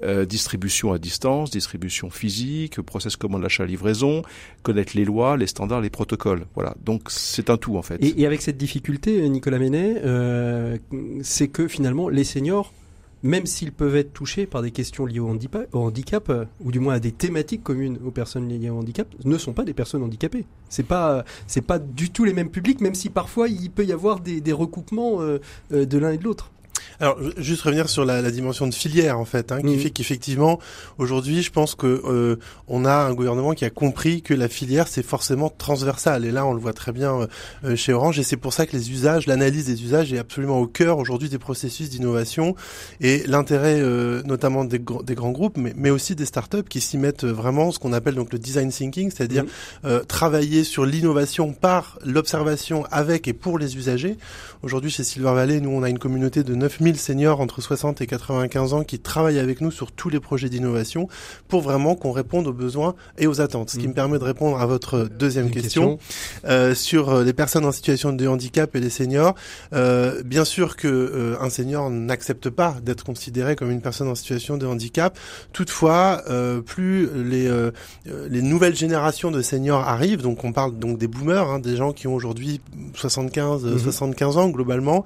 euh, 0.01 0.25
distribution 0.25 0.91
à 0.91 0.97
distance, 0.97 1.51
distribution 1.51 2.09
physique, 2.09 2.81
process 2.81 3.15
commande 3.15 3.43
l'achat 3.43 3.65
livraison, 3.65 4.23
connaître 4.63 4.93
les 4.95 5.05
lois, 5.05 5.37
les 5.37 5.47
standards, 5.47 5.81
les 5.81 5.89
protocoles. 5.89 6.45
Voilà. 6.55 6.75
Donc 6.83 7.03
c'est 7.09 7.49
un 7.49 7.57
tout 7.57 7.77
en 7.77 7.81
fait. 7.81 8.03
Et, 8.03 8.25
avec 8.25 8.41
cette 8.41 8.57
difficulté, 8.57 9.27
Nicolas 9.29 9.59
Ménet, 9.59 10.01
euh, 10.03 10.77
c'est 11.21 11.47
que 11.47 11.67
finalement 11.67 12.09
les 12.09 12.23
seniors 12.23 12.73
même 13.25 13.45
s'ils 13.45 13.71
peuvent 13.71 13.95
être 13.95 14.11
touchés 14.11 14.45
par 14.45 14.61
des 14.61 14.71
questions 14.71 15.05
liées 15.05 15.21
au 15.21 15.29
handicap, 15.29 16.29
euh, 16.29 16.43
ou 16.59 16.73
du 16.73 16.81
moins 16.81 16.95
à 16.95 16.99
des 16.99 17.13
thématiques 17.13 17.63
communes 17.63 17.97
aux 18.05 18.11
personnes 18.11 18.49
liées 18.49 18.69
au 18.69 18.77
handicap, 18.77 19.07
ne 19.23 19.37
sont 19.37 19.53
pas 19.53 19.63
des 19.63 19.73
personnes 19.73 20.03
handicapées. 20.03 20.45
C'est 20.67 20.83
pas, 20.83 21.23
c'est 21.47 21.61
pas 21.61 21.79
du 21.79 22.09
tout 22.09 22.25
les 22.25 22.33
mêmes 22.33 22.49
publics, 22.49 22.81
même 22.81 22.95
si 22.95 23.09
parfois 23.09 23.47
il 23.47 23.71
peut 23.71 23.85
y 23.85 23.93
avoir 23.93 24.19
des, 24.19 24.41
recoupements 24.51 25.21
de 25.21 25.97
l'un 25.97 26.11
et 26.11 26.17
de 26.17 26.23
l'autre. 26.25 26.51
Alors, 26.99 27.17
juste 27.37 27.63
revenir 27.63 27.89
sur 27.89 28.05
la, 28.05 28.21
la 28.21 28.31
dimension 28.31 28.67
de 28.67 28.73
filière 28.73 29.19
en 29.19 29.25
fait, 29.25 29.51
hein, 29.51 29.61
qui 29.61 29.77
fait 29.77 29.89
qu'effectivement, 29.89 30.59
aujourd'hui, 30.97 31.41
je 31.41 31.51
pense 31.51 31.75
que 31.75 31.87
euh, 32.05 32.37
on 32.67 32.85
a 32.85 32.93
un 32.93 33.13
gouvernement 33.13 33.53
qui 33.53 33.65
a 33.65 33.69
compris 33.69 34.21
que 34.21 34.33
la 34.33 34.47
filière 34.47 34.87
c'est 34.87 35.03
forcément 35.03 35.49
transversal. 35.49 36.25
Et 36.25 36.31
là, 36.31 36.45
on 36.45 36.53
le 36.53 36.59
voit 36.59 36.73
très 36.73 36.91
bien 36.91 37.27
euh, 37.63 37.75
chez 37.75 37.93
Orange, 37.93 38.19
et 38.19 38.23
c'est 38.23 38.37
pour 38.37 38.53
ça 38.53 38.65
que 38.65 38.73
les 38.73 38.91
usages, 38.91 39.27
l'analyse 39.27 39.65
des 39.65 39.83
usages 39.83 40.13
est 40.13 40.17
absolument 40.17 40.59
au 40.59 40.67
cœur 40.67 40.97
aujourd'hui 40.97 41.29
des 41.29 41.39
processus 41.39 41.89
d'innovation 41.89 42.55
et 43.01 43.23
l'intérêt 43.27 43.79
euh, 43.79 44.21
notamment 44.23 44.65
des, 44.65 44.79
des, 44.79 45.15
grands 45.15 45.31
groupes, 45.31 45.57
mais, 45.57 45.73
mais 45.75 45.89
aussi 45.89 46.15
des 46.15 46.25
startups 46.25 46.63
qui 46.69 46.81
s'y 46.81 46.97
mettent 46.97 47.25
vraiment, 47.25 47.71
ce 47.71 47.79
qu'on 47.79 47.93
appelle 47.93 48.15
donc 48.15 48.31
le 48.31 48.39
design 48.39 48.69
thinking, 48.69 49.11
c'est-à-dire 49.11 49.45
travailler 50.07 50.63
sur 50.63 50.85
l'innovation 50.85 51.53
par 51.53 51.97
l'observation 52.03 52.85
avec 52.91 53.27
et 53.27 53.33
pour 53.33 53.57
les 53.57 53.77
usagers. 53.77 54.17
Aujourd'hui, 54.61 54.91
chez 54.91 55.03
Silver 55.03 55.33
Valley, 55.33 55.59
nous, 55.59 55.71
on 55.71 55.83
a 55.83 55.89
une 55.89 55.99
communauté 55.99 56.43
de 56.43 56.55
9000 56.55 56.82
seniors 56.95 57.39
entre 57.39 57.61
60 57.61 58.01
et 58.01 58.07
95 58.07 58.73
ans 58.73 58.83
qui 58.83 58.99
travaillent 58.99 59.39
avec 59.39 59.61
nous 59.61 59.71
sur 59.71 59.91
tous 59.91 60.09
les 60.09 60.19
projets 60.19 60.49
d'innovation 60.49 61.07
pour 61.47 61.61
vraiment 61.61 61.95
qu'on 61.95 62.11
réponde 62.11 62.47
aux 62.47 62.53
besoins 62.53 62.95
et 63.17 63.27
aux 63.27 63.41
attentes. 63.41 63.69
Ce 63.69 63.77
qui 63.77 63.87
mm. 63.87 63.89
me 63.89 63.95
permet 63.95 64.19
de 64.19 64.23
répondre 64.23 64.59
à 64.59 64.65
votre 64.65 65.07
deuxième 65.07 65.49
question, 65.49 65.97
Euh, 66.45 66.75
sur 66.75 67.09
euh, 67.09 67.23
les 67.23 67.33
personnes 67.33 67.65
en 67.65 67.71
situation 67.71 68.13
de 68.13 68.27
handicap 68.27 68.75
et 68.75 68.79
les 68.79 68.89
seniors. 68.89 69.35
Euh, 69.73 70.21
bien 70.23 70.45
sûr 70.45 70.75
que 70.75 70.87
euh, 70.87 71.35
un 71.39 71.49
senior 71.49 71.89
n'accepte 71.89 72.49
pas 72.49 72.75
d'être 72.83 73.03
considéré 73.03 73.55
comme 73.55 73.71
une 73.71 73.81
personne 73.81 74.07
en 74.07 74.15
situation 74.15 74.57
de 74.57 74.65
handicap. 74.65 75.17
Toutefois, 75.51 76.23
plus 76.65 77.09
les 77.23 77.49
les 78.05 78.41
nouvelles 78.41 78.75
générations 78.75 79.31
de 79.31 79.41
seniors 79.41 79.87
arrivent, 79.87 80.21
donc 80.21 80.43
on 80.43 80.51
parle 80.51 80.77
donc 80.77 80.97
des 80.97 81.07
boomers, 81.07 81.49
hein, 81.49 81.59
des 81.59 81.75
gens 81.75 81.93
qui 81.93 82.07
ont 82.07 82.15
aujourd'hui 82.15 82.61
75 82.95 83.77
75 83.77 84.35
mm-hmm. 84.35 84.39
ans 84.39 84.49
globalement, 84.49 85.03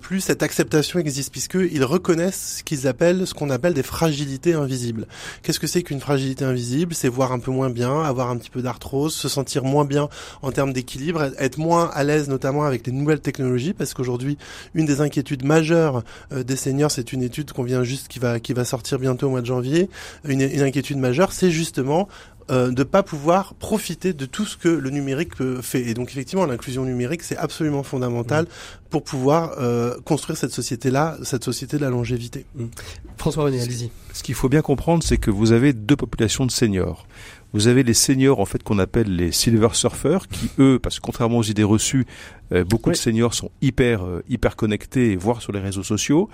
plus 0.00 0.20
cette 0.20 0.42
acceptation 0.42 0.97
existe 0.98 1.30
puisqu'ils 1.30 1.84
reconnaissent 1.84 2.58
ce 2.58 2.62
qu'ils 2.62 2.86
appellent, 2.86 3.26
ce 3.26 3.34
qu'on 3.34 3.50
appelle 3.50 3.74
des 3.74 3.82
fragilités 3.82 4.54
invisibles. 4.54 5.06
Qu'est-ce 5.42 5.60
que 5.60 5.66
c'est 5.66 5.82
qu'une 5.82 6.00
fragilité 6.00 6.44
invisible? 6.44 6.94
C'est 6.94 7.08
voir 7.08 7.32
un 7.32 7.38
peu 7.38 7.50
moins 7.50 7.70
bien, 7.70 8.02
avoir 8.02 8.30
un 8.30 8.36
petit 8.36 8.50
peu 8.50 8.62
d'arthrose, 8.62 9.14
se 9.14 9.28
sentir 9.28 9.64
moins 9.64 9.84
bien 9.84 10.08
en 10.42 10.52
termes 10.52 10.72
d'équilibre, 10.72 11.32
être 11.38 11.58
moins 11.58 11.90
à 11.94 12.04
l'aise 12.04 12.28
notamment 12.28 12.64
avec 12.64 12.86
les 12.86 12.92
nouvelles 12.92 13.20
technologies, 13.20 13.72
parce 13.72 13.94
qu'aujourd'hui, 13.94 14.38
une 14.74 14.86
des 14.86 15.00
inquiétudes 15.00 15.44
majeures 15.44 16.02
euh, 16.32 16.42
des 16.42 16.56
seniors, 16.56 16.90
c'est 16.90 17.12
une 17.12 17.22
étude 17.22 17.52
qu'on 17.52 17.62
vient 17.62 17.84
juste 17.84 18.08
qui 18.08 18.18
va 18.18 18.40
qui 18.40 18.52
va 18.52 18.64
sortir 18.64 18.98
bientôt 18.98 19.28
au 19.28 19.30
mois 19.30 19.40
de 19.40 19.46
janvier. 19.46 19.88
Une, 20.24 20.40
une 20.40 20.62
inquiétude 20.62 20.98
majeure, 20.98 21.32
c'est 21.32 21.50
justement 21.50 22.08
euh, 22.50 22.70
de 22.70 22.82
pas 22.82 23.02
pouvoir 23.02 23.52
profiter 23.54 24.14
de 24.14 24.24
tout 24.24 24.46
ce 24.46 24.56
que 24.56 24.68
le 24.68 24.88
numérique 24.88 25.32
fait. 25.60 25.82
Et 25.82 25.92
donc 25.92 26.08
effectivement, 26.10 26.46
l'inclusion 26.46 26.84
numérique, 26.84 27.22
c'est 27.22 27.36
absolument 27.36 27.82
fondamental 27.82 28.44
mmh. 28.44 28.87
Pour 28.90 29.02
pouvoir 29.02 29.52
euh, 29.58 29.98
construire 30.04 30.38
cette 30.38 30.52
société-là, 30.52 31.18
cette 31.22 31.44
société 31.44 31.76
de 31.76 31.82
la 31.82 31.90
longévité. 31.90 32.46
Mmh. 32.54 32.64
François 33.16 33.44
René, 33.44 33.60
allez-y. 33.60 33.90
Ce 34.12 34.22
qu'il 34.22 34.34
faut 34.34 34.48
bien 34.48 34.62
comprendre, 34.62 35.02
c'est 35.02 35.18
que 35.18 35.30
vous 35.30 35.52
avez 35.52 35.72
deux 35.72 35.96
populations 35.96 36.46
de 36.46 36.50
seniors. 36.50 37.06
Vous 37.52 37.66
avez 37.66 37.82
les 37.82 37.94
seniors 37.94 38.40
en 38.40 38.44
fait 38.44 38.62
qu'on 38.62 38.78
appelle 38.78 39.14
les 39.14 39.32
silver 39.32 39.68
surfers, 39.72 40.28
qui 40.28 40.50
eux, 40.58 40.78
parce 40.78 40.96
que 40.96 41.02
contrairement 41.02 41.38
aux 41.38 41.42
idées 41.42 41.64
reçues, 41.64 42.06
euh, 42.52 42.64
beaucoup 42.64 42.90
de 42.90 42.96
seniors 42.96 43.34
sont 43.34 43.50
hyper 43.62 44.04
euh, 44.04 44.22
hyper 44.28 44.56
connectés, 44.56 45.16
voire 45.16 45.40
sur 45.40 45.52
les 45.52 45.60
réseaux 45.60 45.82
sociaux. 45.82 46.28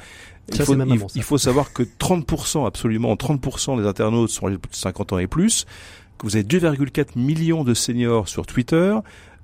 il, 0.52 0.62
faut, 0.62 0.74
il, 0.74 1.06
il, 1.14 1.22
faut, 1.22 1.38
savoir 1.38 1.72
que 1.72 1.82
30%, 1.82 2.66
absolument 2.66 3.14
30% 3.14 3.80
des 3.80 3.86
internautes 3.86 4.30
sont 4.30 4.48
âgés 4.48 4.56
de 4.56 4.62
50 4.70 5.12
ans 5.12 5.18
et 5.18 5.26
plus 5.28 5.66
que 6.18 6.26
vous 6.26 6.36
avez 6.36 6.44
2,4 6.44 7.18
millions 7.18 7.64
de 7.64 7.74
seniors 7.74 8.28
sur 8.28 8.46
Twitter, 8.46 8.94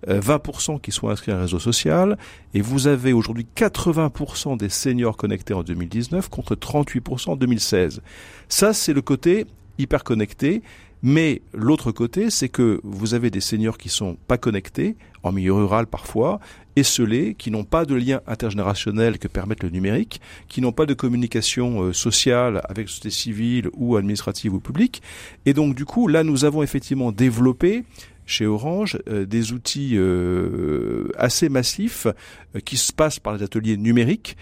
20% 0.07 0.75
euh, 0.75 0.79
qui 0.79 0.93
sont 0.93 1.09
inscrits 1.09 1.33
à 1.33 1.39
un 1.39 1.41
réseau 1.41 1.59
social, 1.59 2.19
et 2.55 2.61
vous 2.61 2.87
avez 2.87 3.13
aujourd'hui 3.13 3.47
80% 3.57 4.57
des 4.57 4.69
seniors 4.69 5.17
connectés 5.17 5.55
en 5.55 5.63
2019 5.63 6.29
contre 6.29 6.55
38% 6.55 7.31
en 7.31 7.37
2016. 7.37 8.03
Ça, 8.49 8.73
c'est 8.73 8.93
le 8.93 9.03
côté 9.03 9.47
hyper 9.79 10.05
connecté. 10.05 10.63
Mais 11.03 11.41
l'autre 11.55 11.93
côté, 11.93 12.29
c'est 12.29 12.51
que 12.51 12.81
vous 12.85 13.15
avez 13.15 13.31
des 13.31 13.41
seniors 13.41 13.79
qui 13.79 13.89
sont 13.89 14.19
pas 14.29 14.37
connectés, 14.37 14.97
en 15.23 15.33
milieu 15.33 15.55
rural 15.55 15.87
parfois, 15.87 16.41
esselés, 16.77 17.35
qui 17.35 17.51
n'ont 17.51 17.65
pas 17.65 17.87
de 17.87 17.95
lien 17.95 18.21
intergénérationnel 18.27 19.19
que 19.19 19.27
permette 19.27 19.63
le 19.63 19.71
numérique, 19.71 20.21
qui 20.49 20.61
n'ont 20.61 20.73
pas 20.73 20.85
de 20.85 20.93
communication 20.93 21.83
euh, 21.83 21.93
sociale 21.95 22.61
avec 22.69 22.87
la 22.87 22.89
société 22.89 23.11
civile 23.11 23.71
ou 23.73 23.97
administrative 23.97 24.53
ou 24.53 24.61
publique. 24.61 25.01
Et 25.47 25.55
donc 25.55 25.75
du 25.75 25.87
coup, 25.87 26.07
là, 26.07 26.23
nous 26.23 26.45
avons 26.45 26.63
effectivement 26.63 27.13
développé 27.13 27.85
chez 28.31 28.47
Orange 28.47 28.99
des 29.07 29.53
outils 29.53 29.99
assez 31.17 31.49
massifs 31.49 32.07
qui 32.65 32.77
se 32.77 32.93
passent 32.93 33.19
par 33.19 33.35
les 33.35 33.43
ateliers 33.43 33.77
numériques, 33.77 34.37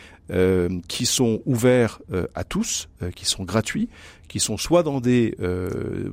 qui 0.89 1.07
sont 1.07 1.41
ouverts 1.47 2.01
à 2.35 2.45
tous, 2.45 2.89
qui 3.15 3.25
sont 3.25 3.45
gratuits, 3.45 3.89
qui 4.29 4.41
sont 4.41 4.57
soit 4.57 4.83
dans 4.83 5.01
des 5.01 5.37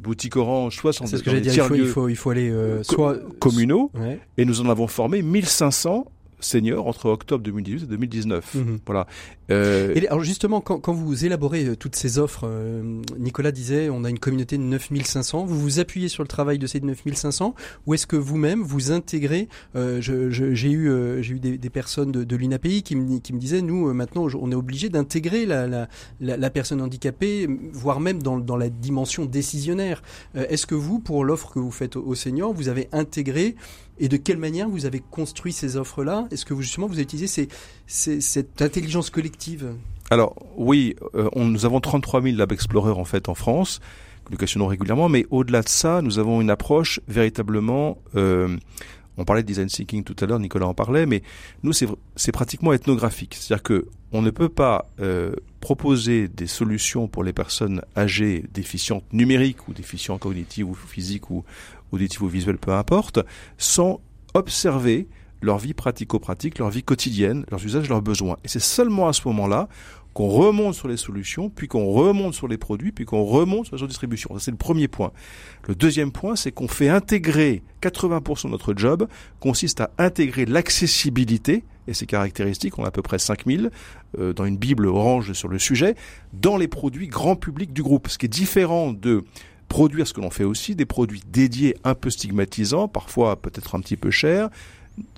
boutiques 0.02 0.38
Orange, 0.38 0.78
soit 0.78 0.98
dans, 1.00 1.06
ce 1.06 1.18
des, 1.18 1.56
il 1.56 1.62
faut, 1.62 1.76
il 1.76 1.88
faut, 1.88 2.10
il 2.10 2.16
faut 2.16 2.30
aller 2.30 2.54
soit 2.84 3.18
communaux. 3.40 3.92
Et 4.38 4.46
nous 4.46 4.62
en 4.62 4.70
avons 4.70 4.88
formé 4.88 5.22
1500 5.22 6.08
seniors 6.40 6.88
entre 6.88 7.10
octobre 7.10 7.44
2018 7.44 7.84
et 7.84 7.88
2019. 7.88 8.56
Mhm. 8.56 8.80
Voilà. 8.86 9.08
Euh... 9.52 9.94
Et 9.96 10.08
alors 10.08 10.24
justement, 10.24 10.62
quand, 10.62 10.80
quand 10.80 10.94
vous 10.94 11.26
élaborez 11.26 11.66
euh, 11.66 11.76
toutes 11.76 11.96
ces 11.96 12.18
offres, 12.18 12.46
euh, 12.48 13.02
Nicolas 13.18 13.52
disait, 13.52 13.90
on 13.90 14.04
a 14.04 14.10
une 14.10 14.20
communauté 14.20 14.58
de 14.58 14.64
9500. 14.64 15.46
Vous 15.46 15.60
vous 15.60 15.80
appuyez 15.80 16.08
sur 16.08 16.24
le 16.24 16.28
travail 16.28 16.58
de 16.58 16.68
ces 16.68 16.80
9500 16.82 17.56
ou 17.86 17.94
est-ce 17.94 18.08
que 18.08 18.16
vous-même 18.16 18.64
vous 18.64 18.92
intégrez 18.92 19.48
euh, 19.76 20.02
J'ai 20.02 20.72
eu, 20.72 21.22
j'ai 21.24 21.34
eu 21.34 21.40
des, 21.40 21.58
des, 21.58 21.70
personnes 21.70 22.12
de, 22.12 22.24
de 22.24 22.36
l'INAPI 22.36 22.84
qui 22.84 22.96
me, 22.96 23.20
qui 23.20 23.34
me 23.34 23.40
disaient, 23.40 23.62
nous 23.62 23.94
maintenant, 23.94 24.28
on 24.40 24.52
est 24.52 24.56
obligé 24.56 24.90
d'intégrer 24.90 25.46
la, 25.46 25.68
la, 25.68 25.88
la, 26.20 26.38
la, 26.38 26.50
personne 26.50 26.82
handicapée, 26.82 27.48
voire 27.72 28.00
même 28.00 28.22
dans, 28.22 28.38
dans 28.38 28.58
la 28.58 28.70
dimension 28.70 29.26
décisionnaire. 29.26 30.02
est-ce 30.36 30.66
que 30.66 30.76
vous, 30.76 31.00
pour 31.00 31.24
l'offre 31.24 31.52
que 31.52 31.60
vous 31.60 31.72
faites 31.72 31.96
aux, 31.96 32.04
aux 32.04 32.16
seniors, 32.16 32.54
vous 32.54 32.70
avez 32.70 32.88
intégré 32.92 33.56
et 34.00 34.08
de 34.08 34.18
quelle 34.18 34.38
manière 34.38 34.70
vous 34.70 34.86
avez 34.86 35.00
construit 35.00 35.54
ces 35.54 35.78
offres-là? 35.78 36.28
Est-ce 36.32 36.46
que 36.46 36.54
vous, 36.54 36.62
justement 36.62 36.88
vous 36.88 36.96
avez 36.96 37.04
utilisé 37.04 37.50
ces, 37.88 38.22
cette 38.22 38.62
intelligence 38.62 39.10
collective? 39.10 39.74
Alors 40.12 40.36
oui, 40.58 40.96
euh, 41.16 41.30
on, 41.34 41.46
nous 41.46 41.66
avons 41.66 41.80
33 41.80 42.22
000 42.22 42.38
Lab 42.38 42.52
Explorers 42.52 43.00
en 43.00 43.06
fait 43.06 43.30
en 43.30 43.36
France, 43.36 43.80
que 44.26 44.32
nous 44.32 44.38
questionnons 44.38 44.68
régulièrement, 44.68 45.10
mais 45.10 45.26
au-delà 45.32 45.62
de 45.62 45.70
ça, 45.70 46.02
nous 46.02 46.20
avons 46.20 46.42
une 46.42 46.50
approche 46.50 47.00
véritablement... 47.08 47.98
Euh, 48.16 48.58
on 49.18 49.26
parlait 49.26 49.44
de 49.44 49.48
design 49.48 49.68
thinking 49.68 50.04
tout 50.04 50.16
à 50.20 50.26
l'heure, 50.26 50.40
Nicolas 50.40 50.68
en 50.68 50.74
parlait, 50.74 51.06
mais 51.06 51.22
nous 51.64 51.74
c'est 51.74 52.32
pratiquement 52.32 52.74
ethnographique. 52.74 53.36
C'est-à-dire 53.40 53.64
que 53.64 53.88
on 54.12 54.22
ne 54.22 54.30
peut 54.30 54.50
pas 54.50 54.86
euh, 55.00 55.34
proposer 55.60 56.28
des 56.28 56.48
solutions 56.48 57.08
pour 57.08 57.24
les 57.24 57.34
personnes 57.34 57.82
âgées 57.98 58.46
déficientes 58.54 59.04
numériques 59.12 59.68
ou 59.68 59.74
déficientes 59.74 60.22
cognitives 60.22 60.70
ou 60.70 60.74
physiques 60.74 61.30
ou, 61.30 61.44
auditif 61.92 62.22
ou 62.22 62.28
visuel, 62.28 62.58
peu 62.58 62.72
importe, 62.72 63.20
sans 63.58 64.00
observer 64.34 65.08
leur 65.42 65.58
vie 65.58 65.74
pratico-pratique, 65.74 66.60
leur 66.60 66.70
vie 66.70 66.84
quotidienne, 66.84 67.46
leurs 67.52 67.64
usages, 67.66 67.90
leurs 67.90 68.02
besoins. 68.02 68.38
Et 68.44 68.48
c'est 68.48 68.60
seulement 68.60 69.08
à 69.08 69.14
ce 69.14 69.22
moment-là 69.28 69.68
qu'on 70.16 70.30
remonte 70.30 70.76
sur 70.76 70.88
les 70.88 70.96
solutions, 70.96 71.50
puis 71.50 71.68
qu'on 71.68 71.88
remonte 71.88 72.34
sur 72.34 72.48
les 72.48 72.58
produits, 72.58 72.94
puis 72.94 73.04
qu'on 73.04 73.26
remonte 73.26 73.66
sur 73.66 73.76
la 73.76 73.86
distribution. 73.86 74.30
C'est 74.40 74.50
le 74.50 74.56
premier 74.56 74.88
point. 74.88 75.12
Le 75.68 75.76
deuxième 75.76 76.14
point, 76.14 76.38
c'est 76.38 76.54
qu'on 76.54 76.70
fait 76.70 76.88
intégrer 76.88 77.64
80% 77.82 78.46
de 78.46 78.52
notre 78.52 78.74
job 78.78 79.10
consiste 79.42 79.82
à 79.82 79.92
intégrer 79.98 80.46
l'accessibilité 80.46 81.66
et 81.90 81.94
ses 81.94 82.06
caractéristiques, 82.06 82.80
on 82.80 82.86
a 82.86 82.88
à 82.88 82.92
peu 82.92 83.02
près 83.02 83.20
5000 83.20 83.70
euh, 84.18 84.32
dans 84.32 84.46
une 84.46 84.56
bible 84.56 84.88
orange 84.88 85.34
sur 85.34 85.50
le 85.50 85.60
sujet, 85.60 85.96
dans 86.32 86.56
les 86.56 86.70
produits 86.70 87.08
grand 87.08 87.36
public 87.36 87.74
du 87.74 87.84
groupe. 87.84 88.08
Ce 88.08 88.18
qui 88.18 88.26
est 88.26 88.30
différent 88.30 88.94
de 88.94 89.26
produire 89.68 90.08
ce 90.08 90.14
que 90.14 90.22
l'on 90.22 90.32
fait 90.32 90.46
aussi, 90.46 90.78
des 90.78 90.86
produits 90.86 91.22
dédiés 91.30 91.76
un 91.84 91.94
peu 91.94 92.10
stigmatisants, 92.10 92.88
parfois 92.88 93.36
peut-être 93.36 93.76
un 93.76 93.82
petit 93.82 93.98
peu 93.98 94.12
chers, 94.12 94.50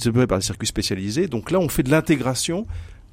développés 0.03 0.25
par 0.25 0.39
des 0.39 0.45
circuits 0.45 0.67
spécialisés. 0.67 1.27
Donc 1.27 1.51
là, 1.51 1.59
on 1.59 1.69
fait 1.69 1.83
de 1.83 1.91
l'intégration 1.91 2.65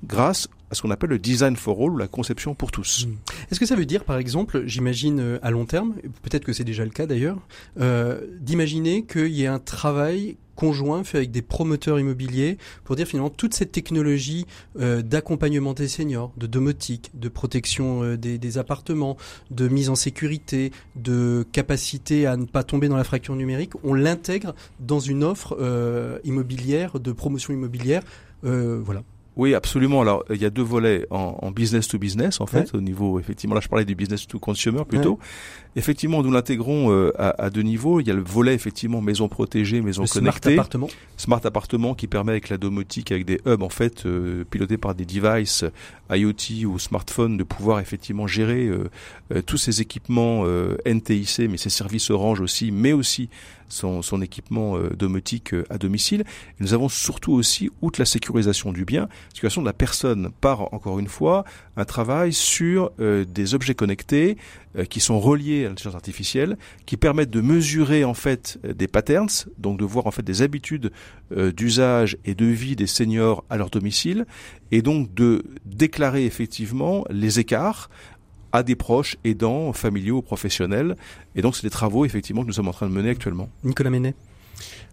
grâce 0.03 0.49
à 0.71 0.75
ce 0.75 0.83
qu'on 0.83 0.91
appelle 0.91 1.11
le 1.11 1.19
design 1.19 1.57
for 1.57 1.81
all 1.81 1.91
ou 1.91 1.97
la 1.97 2.09
conception 2.09 2.55
pour 2.55 2.71
tous. 2.71 3.07
Hmm. 3.07 3.15
Est-ce 3.51 3.61
que 3.61 3.67
ça 3.67 3.77
veut 3.77 3.87
dire, 3.87 4.05
par 4.05 4.19
exemple, 4.19 4.65
j'imagine 4.67 5.21
euh, 5.21 5.39
à 5.43 5.51
long 5.51 5.67
terme, 5.67 5.95
peut-être 6.23 6.45
que 6.45 6.53
c'est 6.53 6.65
déjà 6.65 6.85
le 6.85 6.91
cas 6.91 7.07
d'ailleurs, 7.07 7.39
euh, 7.81 8.21
d'imaginer 8.41 9.05
qu'il 9.05 9.29
y 9.29 9.45
ait 9.45 9.49
un 9.49 9.59
travail 9.59 10.37
conjoint 10.57 11.03
fait 11.03 11.19
avec 11.19 11.33
des 11.33 11.43
promoteurs 11.43 11.99
immobiliers 11.99 12.59
pour 12.85 12.95
dire 12.95 13.09
finalement 13.09 13.29
toute 13.29 13.55
cette 13.55 13.73
technologie 13.73 14.47
euh, 14.79 15.03
d'accompagnement 15.03 15.73
des 15.73 15.89
seniors, 15.89 16.33
de 16.37 16.47
domotique, 16.47 17.11
de 17.15 17.29
protection 17.29 18.15
des, 18.15 18.59
appartements, 18.59 19.17
de 19.51 19.67
mise 19.67 19.89
en 19.89 19.97
sécurité, 19.97 20.71
de 20.95 21.45
capacité 21.51 22.27
à 22.27 22.37
ne 22.37 22.45
pas 22.45 22.63
tomber 22.63 22.87
dans 22.87 22.97
la 22.97 23.03
fracture 23.03 23.35
numérique, 23.35 23.73
on 23.83 23.95
l'intègre 23.95 24.55
dans 24.79 25.01
une 25.01 25.25
offre 25.25 25.59
immobilière, 26.23 27.01
de 27.01 27.11
promotion 27.11 27.53
immobilière. 27.53 28.03
voilà. 28.43 29.03
Oui, 29.37 29.55
absolument. 29.55 30.01
Alors, 30.01 30.25
il 30.31 30.41
y 30.41 30.45
a 30.45 30.51
deux 30.51 30.63
volets 30.63 31.07
en, 31.11 31.51
business 31.51 31.89
to 31.89 31.99
business, 31.99 32.41
en 32.41 32.47
fait, 32.47 32.75
au 32.75 32.81
niveau, 32.81 33.19
effectivement, 33.19 33.55
là, 33.55 33.61
je 33.61 33.69
parlais 33.69 33.85
du 33.85 33.95
business 33.95 34.27
to 34.27 34.39
consumer 34.39 34.85
plutôt. 34.85 35.19
Effectivement, 35.77 36.23
nous 36.23 36.31
l'intégrons 36.31 36.93
euh, 36.93 37.11
à, 37.19 37.51
deux 37.51 37.63
niveaux. 37.63 37.99
Il 38.01 38.07
y 38.07 38.11
a 38.11 38.15
le 38.15 38.23
volet, 38.23 38.55
effectivement, 38.55 39.01
maison 39.01 39.29
protégée, 39.29 39.81
maison 39.81 40.05
connectée. 40.05 40.53
Smart 40.53 40.53
appartement. 40.53 40.89
Smart 41.17 41.41
appartement 41.45 41.95
qui 41.95 42.07
permet 42.07 42.33
avec 42.33 42.49
la 42.49 42.59
domotique, 42.59 43.11
avec 43.11 43.25
des 43.25 43.41
hubs, 43.45 43.63
en 43.63 43.69
fait, 43.69 44.07
euh, 44.07 44.45
pilotés 44.49 44.79
par 44.79 44.95
des 44.95 45.05
devices 45.05 45.65
IoT 46.11 46.67
ou 46.67 46.79
smartphone, 46.79 47.37
de 47.37 47.43
pouvoir 47.43 47.81
effectivement 47.81 48.29
gérer 48.29 48.69
euh, 48.69 49.43
tous 49.43 49.57
ces 49.57 49.81
équipements 49.81 50.45
NTIC, 50.87 51.51
mais 51.51 51.57
ces 51.57 51.71
services 51.71 52.11
Orange 52.11 52.41
aussi, 52.41 52.71
mais 52.71 52.93
aussi 52.93 53.29
son, 53.69 54.03
son 54.03 54.23
équipement 54.23 54.79
domotique 54.97 55.55
à 55.71 55.79
domicile. 55.79 56.21
Et 56.21 56.63
nous 56.63 56.75
avons 56.75 56.89
surtout 56.89 57.33
aussi, 57.33 57.71
outre 57.83 58.01
la 58.01 58.05
sécurisation 58.05 58.73
du 58.73 58.85
bien, 58.85 59.09
situation 59.33 59.63
de 59.63 59.67
la 59.67 59.73
personne 59.73 60.31
par, 60.41 60.73
encore 60.73 60.99
une 60.99 61.09
fois, 61.09 61.45
un 61.77 61.85
travail 61.85 62.33
sur 62.33 62.93
des 62.99 63.55
objets 63.55 63.75
connectés 63.75 64.37
qui 64.89 65.01
sont 65.01 65.21
reliés 65.21 65.67
à 65.67 65.69
l'intelligence 65.69 65.95
artificielle 65.95 66.57
qui 66.87 66.97
permettent 66.97 67.31
de 67.31 67.41
mesurer 67.41 68.05
en 68.05 68.15
fait 68.15 68.59
des 68.65 68.89
patterns, 68.89 69.29
donc 69.59 69.79
de 69.79 69.85
voir 69.85 70.07
en 70.07 70.11
fait 70.11 70.23
des 70.23 70.43
habitudes 70.43 70.91
euh, 71.37 71.53
d'usage 71.53 72.17
et 72.25 72.35
de 72.35 72.47
vie 72.47 72.77
des 72.77 72.87
seniors 72.87 73.45
à 73.51 73.57
leur 73.57 73.71
domicile, 73.71 74.27
et 74.71 74.83
donc 74.83 75.13
de 75.15 75.45
déclarer 75.65 76.25
effectivement 76.25 77.05
les 77.11 77.39
écarts 77.41 77.91
à 78.53 78.63
des 78.63 78.77
proches 78.77 79.17
aidants, 79.25 79.73
familiaux, 79.73 80.23
professionnels. 80.23 80.97
Et 81.35 81.43
donc, 81.43 81.57
c'est 81.57 81.65
des 81.65 81.71
travaux, 81.71 82.05
effectivement, 82.05 82.43
que 82.43 82.47
nous 82.47 82.53
sommes 82.53 82.69
en 82.69 82.73
train 82.73 82.89
de 82.89 82.93
mener 82.93 83.11
actuellement. 83.11 83.49
Nicolas 83.65 83.91
Ménet. 83.91 84.15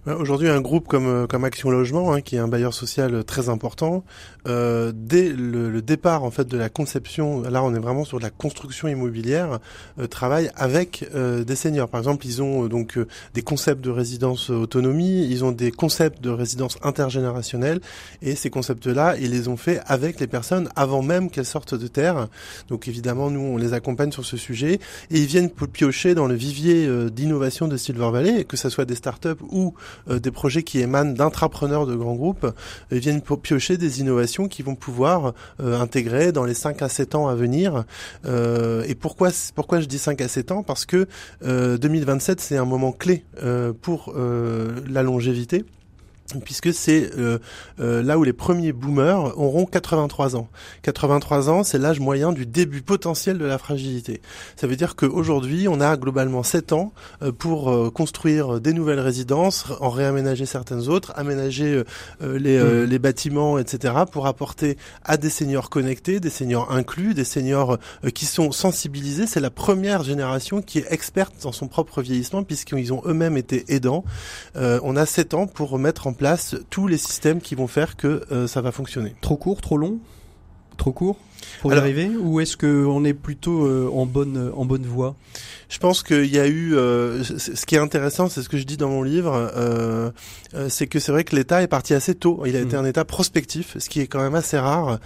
Aujourd'hui, 0.07 0.49
un 0.49 0.61
groupe 0.61 0.87
comme, 0.87 1.05
euh, 1.05 1.27
comme 1.27 1.43
Action 1.43 1.69
Logement, 1.69 2.11
hein, 2.11 2.21
qui 2.21 2.35
est 2.35 2.39
un 2.39 2.47
bailleur 2.47 2.73
social 2.73 3.23
très 3.23 3.49
important, 3.49 4.03
euh, 4.47 4.91
dès 4.95 5.29
le, 5.29 5.69
le, 5.69 5.81
départ 5.81 6.23
en 6.23 6.31
fait 6.31 6.47
de 6.47 6.57
la 6.57 6.69
conception, 6.69 7.41
là 7.41 7.63
on 7.63 7.73
est 7.73 7.79
vraiment 7.79 8.05
sur 8.05 8.19
la 8.19 8.29
construction 8.29 8.87
immobilière, 8.87 9.59
euh, 9.99 10.07
travaille 10.07 10.51
avec 10.55 11.07
euh, 11.15 11.43
des 11.43 11.55
seniors. 11.55 11.89
Par 11.89 11.99
exemple, 11.99 12.25
ils 12.25 12.41
ont 12.41 12.65
euh, 12.65 12.69
donc 12.69 12.97
des 13.33 13.41
concepts 13.41 13.83
de 13.83 13.89
résidence 13.89 14.49
autonomie, 14.49 15.27
ils 15.29 15.43
ont 15.43 15.51
des 15.51 15.71
concepts 15.71 16.21
de 16.21 16.29
résidence 16.29 16.77
intergénérationnelle, 16.83 17.81
et 18.21 18.35
ces 18.35 18.49
concepts-là, 18.49 19.15
ils 19.19 19.31
les 19.31 19.47
ont 19.47 19.57
fait 19.57 19.81
avec 19.85 20.19
les 20.19 20.27
personnes 20.27 20.69
avant 20.75 21.01
même 21.01 21.29
qu'elles 21.29 21.45
sortent 21.45 21.75
de 21.75 21.87
terre. 21.87 22.27
Donc 22.69 22.87
évidemment, 22.87 23.29
nous 23.29 23.41
on 23.41 23.57
les 23.57 23.73
accompagne 23.73 24.11
sur 24.11 24.25
ce 24.25 24.37
sujet, 24.37 24.75
et 25.09 25.19
ils 25.19 25.27
viennent 25.27 25.49
piocher 25.49 26.15
dans 26.15 26.27
le 26.27 26.35
vivier 26.35 26.89
d'innovation 27.11 27.67
de 27.67 27.77
Silver 27.77 28.09
Valley, 28.11 28.43
que 28.45 28.57
ce 28.57 28.69
soit 28.69 28.85
des 28.85 28.95
startups 28.95 29.29
ou 29.49 29.73
euh, 30.09 30.19
des 30.19 30.31
projets 30.31 30.63
qui 30.63 30.79
émanent 30.79 31.13
d'intrapreneurs 31.13 31.85
de 31.85 31.95
grands 31.95 32.15
groupes 32.15 32.45
euh, 32.45 32.51
viennent 32.91 33.21
piocher 33.21 33.77
des 33.77 33.99
innovations 33.99 34.30
qui 34.47 34.63
vont 34.63 34.75
pouvoir 34.75 35.33
euh, 35.59 35.79
intégrer 35.79 36.31
dans 36.31 36.43
les 36.43 36.53
5 36.53 36.81
à 36.81 36.89
7 36.89 37.15
ans 37.15 37.27
à 37.27 37.35
venir. 37.35 37.85
et 38.25 38.95
pourquoi 38.95 39.29
pourquoi 39.55 39.79
je 39.79 39.85
dis 39.85 39.97
5 39.97 40.21
à 40.21 40.27
7 40.27 40.51
ans? 40.51 40.63
Parce 40.63 40.85
que 40.85 41.07
2027 41.43 42.39
c'est 42.39 42.57
un 42.57 42.65
moment 42.65 42.91
clé 42.91 43.25
pour 43.81 44.13
la 44.15 45.03
longévité 45.03 45.65
puisque 46.39 46.73
c'est 46.73 47.11
euh, 47.17 47.39
euh, 47.79 48.01
là 48.01 48.17
où 48.17 48.23
les 48.23 48.33
premiers 48.33 48.71
boomers 48.71 49.37
auront 49.37 49.65
83 49.65 50.35
ans. 50.35 50.49
83 50.83 51.49
ans, 51.49 51.63
c'est 51.63 51.77
l'âge 51.77 51.99
moyen 51.99 52.31
du 52.31 52.45
début 52.45 52.81
potentiel 52.81 53.37
de 53.37 53.45
la 53.45 53.57
fragilité. 53.57 54.21
Ça 54.55 54.67
veut 54.67 54.75
dire 54.75 54.95
qu'aujourd'hui, 54.95 55.67
on 55.67 55.81
a 55.81 55.97
globalement 55.97 56.43
7 56.43 56.73
ans 56.73 56.93
euh, 57.21 57.31
pour 57.31 57.91
construire 57.93 58.59
des 58.59 58.73
nouvelles 58.73 58.99
résidences, 58.99 59.65
en 59.79 59.89
réaménager 59.89 60.45
certaines 60.45 60.87
autres, 60.89 61.11
aménager 61.15 61.83
les, 62.21 62.59
mmh. 62.59 62.83
les, 62.83 62.99
bâtiments, 62.99 63.57
etc., 63.57 63.93
pour 64.11 64.27
apporter 64.27 64.77
à 65.03 65.17
des 65.17 65.29
seniors 65.29 65.69
connectés, 65.69 66.19
des 66.19 66.29
seniors 66.29 66.71
inclus, 66.71 67.13
des 67.13 67.23
seniors 67.23 67.77
qui 68.13 68.25
sont 68.25 68.51
sensibilisés. 68.51 69.27
C'est 69.27 69.39
la 69.39 69.49
première 69.49 70.03
génération 70.03 70.61
qui 70.61 70.79
est 70.79 70.91
experte 70.91 71.33
dans 71.43 71.51
son 71.51 71.67
propre 71.67 72.01
vieillissement, 72.01 72.43
puisqu'ils 72.43 72.93
ont 72.93 73.01
eux-mêmes 73.05 73.37
été 73.37 73.65
aidants. 73.73 74.03
on 74.55 74.95
a 74.95 75.05
7 75.05 75.33
ans 75.33 75.47
pour 75.47 75.79
mettre 75.79 76.07
en 76.07 76.13
place 76.13 76.20
tous 76.69 76.87
les 76.87 76.97
systèmes 76.97 77.41
qui 77.41 77.55
vont 77.55 77.67
faire 77.67 77.95
que 77.95 78.25
euh, 78.31 78.47
ça 78.47 78.61
va 78.61 78.71
fonctionner. 78.71 79.15
Trop 79.21 79.37
court, 79.37 79.61
trop 79.61 79.77
long? 79.77 79.99
Trop 80.77 80.91
court? 80.91 81.17
Pour 81.61 81.73
y 81.73 81.77
arriver 81.77 82.09
ou 82.19 82.39
est-ce 82.39 82.57
qu'on 82.57 83.03
est 83.05 83.13
plutôt 83.13 83.67
en 83.93 84.05
bonne 84.05 84.51
en 84.55 84.65
bonne 84.65 84.85
voie? 84.85 85.15
Je 85.71 85.77
pense 85.77 86.03
qu'il 86.03 86.25
y 86.25 86.37
a 86.37 86.47
eu, 86.47 86.75
euh, 86.75 87.23
ce 87.23 87.65
qui 87.65 87.75
est 87.75 87.79
intéressant, 87.79 88.27
c'est 88.27 88.41
ce 88.41 88.49
que 88.49 88.57
je 88.57 88.65
dis 88.65 88.75
dans 88.75 88.89
mon 88.89 89.03
livre, 89.03 89.51
euh, 89.55 90.11
euh, 90.53 90.67
c'est 90.67 90.85
que 90.85 90.99
c'est 90.99 91.13
vrai 91.13 91.23
que 91.23 91.33
l'État 91.33 91.63
est 91.63 91.67
parti 91.67 91.93
assez 91.93 92.13
tôt. 92.13 92.43
Il 92.45 92.57
a 92.57 92.59
été 92.59 92.75
mm. 92.75 92.79
un 92.79 92.85
État 92.85 93.05
prospectif, 93.05 93.77
ce 93.79 93.87
qui 93.87 94.01
est 94.01 94.07
quand 94.07 94.19
même 94.19 94.35
assez 94.35 94.59
rare, 94.59 94.99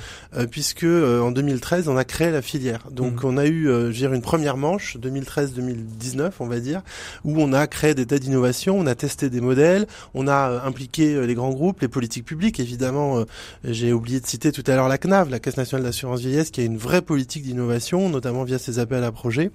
puisque 0.49 0.83
en 0.83 1.29
2013 1.29 1.87
on 1.87 1.97
a 1.97 2.03
créé 2.03 2.31
la 2.31 2.41
filière. 2.41 2.87
Donc 2.89 3.21
mm. 3.21 3.27
on 3.27 3.37
a 3.37 3.45
eu, 3.45 3.65
je 3.67 3.91
dire, 3.91 4.11
une 4.11 4.23
première 4.23 4.57
manche 4.57 4.97
2013-2019, 4.97 6.31
on 6.39 6.47
va 6.47 6.59
dire, 6.59 6.81
où 7.23 7.39
on 7.39 7.53
a 7.53 7.67
créé 7.67 7.93
des 7.93 8.07
tas 8.07 8.17
d'innovations, 8.17 8.75
on 8.75 8.87
a 8.87 8.95
testé 8.95 9.29
des 9.29 9.41
modèles, 9.41 9.85
on 10.15 10.27
a 10.27 10.63
impliqué 10.65 11.27
les 11.27 11.35
grands 11.35 11.51
groupes, 11.51 11.81
les 11.81 11.89
politiques 11.89 12.25
publiques. 12.25 12.59
Évidemment, 12.59 13.23
j'ai 13.63 13.93
oublié 13.93 14.19
de 14.19 14.25
citer 14.25 14.51
tout 14.51 14.63
à 14.65 14.75
l'heure 14.75 14.87
la 14.87 14.97
CNAV, 14.97 15.29
la 15.29 15.37
Caisse 15.37 15.57
nationale 15.57 15.85
d'assurance 15.85 16.21
vieillesse, 16.27 16.51
qui 16.51 16.61
a 16.61 16.63
une 16.63 16.77
vraie 16.77 17.01
politique 17.01 17.43
d'innovation, 17.43 18.09
notamment 18.09 18.43
via 18.43 18.57
ses 18.57 18.79
appels 18.79 19.03
à 19.03 19.11
projets. 19.11 19.51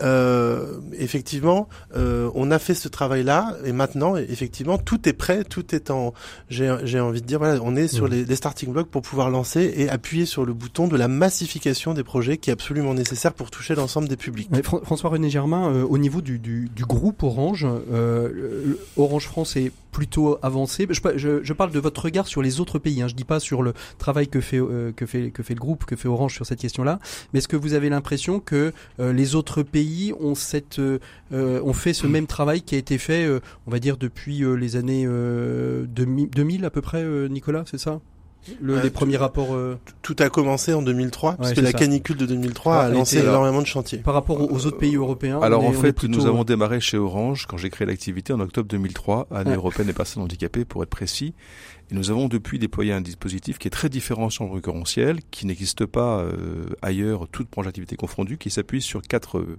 Euh, 0.00 0.80
effectivement, 0.98 1.68
euh, 1.94 2.30
on 2.34 2.50
a 2.50 2.58
fait 2.58 2.74
ce 2.74 2.88
travail-là 2.88 3.56
et 3.64 3.72
maintenant, 3.72 4.16
effectivement, 4.16 4.78
tout 4.78 5.08
est 5.08 5.12
prêt, 5.12 5.44
tout 5.44 5.74
est 5.74 5.90
en. 5.90 6.14
J'ai 6.48 7.00
envie 7.00 7.20
de 7.20 7.26
dire, 7.26 7.38
voilà, 7.38 7.60
on 7.62 7.76
est 7.76 7.88
sur 7.88 8.08
les, 8.08 8.24
les, 8.24 8.36
starting 8.36 8.72
blocks 8.72 8.88
pour 8.88 9.02
pouvoir 9.02 9.30
lancer 9.30 9.72
et 9.76 9.88
appuyer 9.88 10.26
sur 10.26 10.44
le 10.44 10.54
bouton 10.54 10.88
de 10.88 10.96
la 10.96 11.08
massification 11.08 11.94
des 11.94 12.04
projets 12.04 12.38
qui 12.38 12.50
est 12.50 12.52
absolument 12.52 12.94
nécessaire 12.94 13.32
pour 13.32 13.50
toucher 13.50 13.74
l'ensemble 13.74 14.08
des 14.08 14.16
publics. 14.16 14.48
François 14.64 15.10
René 15.10 15.30
Germain, 15.30 15.70
euh, 15.70 15.84
au 15.84 15.98
niveau 15.98 16.20
du, 16.20 16.38
du, 16.38 16.68
du 16.74 16.84
groupe 16.84 17.22
Orange, 17.22 17.66
euh, 17.92 18.74
Orange 18.96 19.26
France 19.26 19.56
est 19.56 19.72
plutôt 19.92 20.38
avancé. 20.42 20.88
Je, 20.90 21.00
je, 21.16 21.44
je, 21.44 21.52
parle 21.52 21.70
de 21.70 21.78
votre 21.78 22.02
regard 22.02 22.26
sur 22.26 22.42
les 22.42 22.60
autres 22.60 22.78
pays. 22.78 23.02
Hein. 23.02 23.08
Je 23.08 23.14
dis 23.14 23.24
pas 23.24 23.38
sur 23.38 23.62
le 23.62 23.74
travail 23.98 24.26
que 24.26 24.40
fait 24.40 24.58
euh, 24.58 24.90
que 24.96 25.06
fait 25.06 25.30
que 25.30 25.42
fait 25.42 25.54
le 25.54 25.60
groupe, 25.60 25.84
que 25.84 25.94
fait 25.94 26.08
Orange 26.08 26.34
sur 26.34 26.46
cette 26.46 26.60
question-là. 26.60 26.98
Mais 27.32 27.38
est-ce 27.38 27.48
que 27.48 27.56
vous 27.56 27.74
avez 27.74 27.90
l'impression 27.90 28.40
que 28.40 28.72
euh, 28.98 29.12
les 29.12 29.34
autres 29.34 29.62
pays 29.62 29.81
ont 30.20 30.34
cette 30.34 30.78
euh, 30.78 30.98
ont 31.32 31.72
fait 31.72 31.92
ce 31.92 32.06
même 32.06 32.26
travail 32.26 32.62
qui 32.62 32.74
a 32.74 32.78
été 32.78 32.98
fait, 32.98 33.28
on 33.66 33.70
va 33.70 33.78
dire 33.78 33.96
depuis 33.96 34.42
les 34.56 34.76
années 34.76 35.06
2000 35.06 36.64
à 36.64 36.70
peu 36.70 36.80
près, 36.80 37.04
Nicolas, 37.28 37.64
c'est 37.66 37.78
ça? 37.78 38.00
Le, 38.60 38.80
les 38.80 38.90
premiers 38.90 39.16
rapports. 39.16 39.54
Euh, 39.54 39.78
tout 40.02 40.16
a 40.18 40.28
commencé 40.28 40.74
en 40.74 40.82
2003, 40.82 41.36
parce 41.36 41.52
que 41.52 41.60
la 41.60 41.72
canicule 41.72 42.16
de 42.16 42.26
2003 42.26 42.76
a 42.76 42.88
lancé 42.88 43.18
énormément 43.18 43.60
de 43.62 43.66
chantiers. 43.66 43.98
Par 43.98 44.14
rapport 44.14 44.40
aux, 44.40 44.66
autres 44.66 44.78
pays 44.78 44.96
européens. 44.96 45.40
Alors 45.40 45.64
en 45.64 45.72
fait, 45.72 46.02
nous 46.04 46.26
avons 46.26 46.44
démarré 46.44 46.80
chez 46.80 46.98
Orange 46.98 47.46
quand 47.48 47.56
j'ai 47.56 47.70
créé 47.70 47.86
l'activité 47.86 48.32
en 48.32 48.40
octobre 48.40 48.68
2003, 48.68 49.28
année 49.30 49.54
européenne 49.54 49.86
des 49.86 49.92
personnes 49.92 50.22
handicapées, 50.22 50.64
pour 50.64 50.82
être 50.82 50.90
précis. 50.90 51.34
Et 51.90 51.94
nous 51.94 52.10
avons 52.10 52.28
depuis 52.28 52.58
déployé 52.58 52.92
un 52.92 53.00
dispositif 53.00 53.58
qui 53.58 53.68
est 53.68 53.70
très 53.70 53.88
différenciant 53.88 54.46
le 54.46 54.52
récurrentiel, 54.52 55.18
qui 55.30 55.46
n'existe 55.46 55.84
pas 55.84 56.20
euh, 56.20 56.64
ailleurs, 56.80 57.28
toute 57.28 57.50
branche 57.50 57.66
d'activité 57.66 57.96
confondue, 57.96 58.38
qui 58.38 58.50
s'appuie 58.50 58.80
sur 58.80 59.02
quatre 59.02 59.38
euh, 59.38 59.58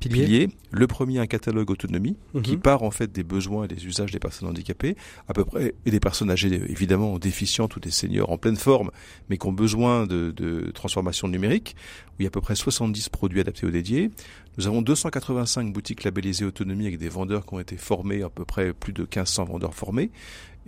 piliers. 0.00 0.48
Le 0.70 0.86
premier, 0.86 1.18
un 1.18 1.26
catalogue 1.26 1.70
autonomie, 1.70 2.16
qui 2.42 2.52
mhm. 2.52 2.60
part 2.60 2.82
en 2.82 2.90
fait 2.90 3.12
des 3.12 3.24
besoins 3.24 3.64
et 3.64 3.68
des 3.68 3.86
usages 3.86 4.10
des 4.10 4.18
personnes 4.18 4.48
handicapées, 4.48 4.96
à 5.28 5.34
peu 5.34 5.44
près, 5.44 5.74
et 5.84 5.90
des 5.90 6.00
personnes 6.00 6.30
âgées 6.30 6.62
évidemment 6.68 7.18
déficientes 7.18 7.76
ou 7.76 7.80
des 7.80 7.90
seniors 7.90 8.30
en 8.30 8.38
pleine 8.38 8.56
forme, 8.56 8.90
mais 9.28 9.36
qui 9.36 9.46
ont 9.46 9.52
besoin 9.52 9.75
de, 9.76 10.70
transformation 10.74 11.28
numérique, 11.28 11.76
où 12.10 12.14
il 12.20 12.22
y 12.24 12.26
a 12.26 12.28
à 12.28 12.30
peu 12.30 12.40
près 12.40 12.54
70 12.54 13.08
produits 13.08 13.40
adaptés 13.40 13.66
ou 13.66 13.70
dédiés. 13.70 14.10
Nous 14.58 14.66
avons 14.66 14.82
285 14.82 15.72
boutiques 15.72 16.04
labellisées 16.04 16.44
autonomie 16.44 16.86
avec 16.86 16.98
des 16.98 17.08
vendeurs 17.08 17.44
qui 17.46 17.54
ont 17.54 17.60
été 17.60 17.76
formés, 17.76 18.22
à 18.22 18.28
peu 18.28 18.44
près 18.44 18.72
plus 18.72 18.92
de 18.92 19.02
1500 19.02 19.44
vendeurs 19.44 19.74
formés 19.74 20.10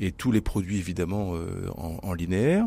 et 0.01 0.13
tous 0.13 0.33
les 0.33 0.41
produits 0.41 0.79
évidemment 0.79 1.35
euh, 1.35 1.69
en, 1.77 2.13
linéaire. 2.15 2.67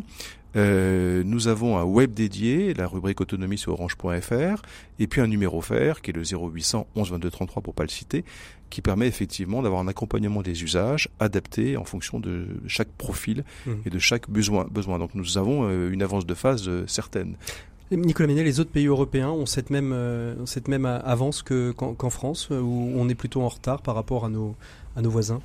Euh, 0.57 1.23
nous 1.25 1.47
avons 1.47 1.77
un 1.77 1.83
web 1.83 2.13
dédié, 2.13 2.73
la 2.73 2.87
rubrique 2.87 3.21
autonomie 3.21 3.57
sur 3.57 3.73
orange.fr, 3.73 4.61
et 4.99 5.07
puis 5.07 5.21
un 5.21 5.27
numéro 5.27 5.61
fer 5.61 6.01
qui 6.01 6.11
est 6.11 6.13
le 6.13 6.23
0800 6.23 6.87
11 6.95 7.11
22 7.11 7.31
33 7.31 7.63
pour 7.63 7.73
pas 7.73 7.83
le 7.83 7.89
citer, 7.89 8.25
qui 8.71 8.81
permet 8.81 9.07
effectivement 9.07 9.61
d'avoir 9.61 9.81
un 9.81 9.87
accompagnement 9.87 10.41
des 10.41 10.63
usages 10.63 11.09
adapté 11.19 11.77
en 11.77 11.85
fonction 11.85 12.19
de 12.19 12.47
chaque 12.65 12.89
profil 12.89 13.43
mmh. 13.67 13.71
et 13.85 13.89
de 13.91 13.99
chaque 13.99 14.29
besoin. 14.29 14.65
besoin. 14.71 14.97
Donc 14.97 15.13
nous 15.13 15.37
avons 15.37 15.69
euh, 15.69 15.91
une 15.91 16.01
avance 16.01 16.25
de 16.25 16.33
phase 16.33 16.69
certaine. 16.87 17.35
Nicolas 17.91 18.27
Ménet, 18.27 18.43
les 18.43 18.59
autres 18.59 18.71
pays 18.71 18.87
européens 18.87 19.29
ont 19.29 19.45
cette 19.45 19.69
même, 19.69 19.93
cette 20.45 20.69
même 20.69 20.85
avance 20.85 21.43
qu'en 21.43 22.09
France, 22.09 22.49
où 22.49 22.93
on 22.95 23.09
est 23.09 23.15
plutôt 23.15 23.41
en 23.41 23.49
retard 23.49 23.81
par 23.81 23.95
rapport 23.95 24.23
à 24.23 24.29
nos, 24.29 24.55
à 24.95 25.01
nos 25.01 25.09
voisins? 25.09 25.41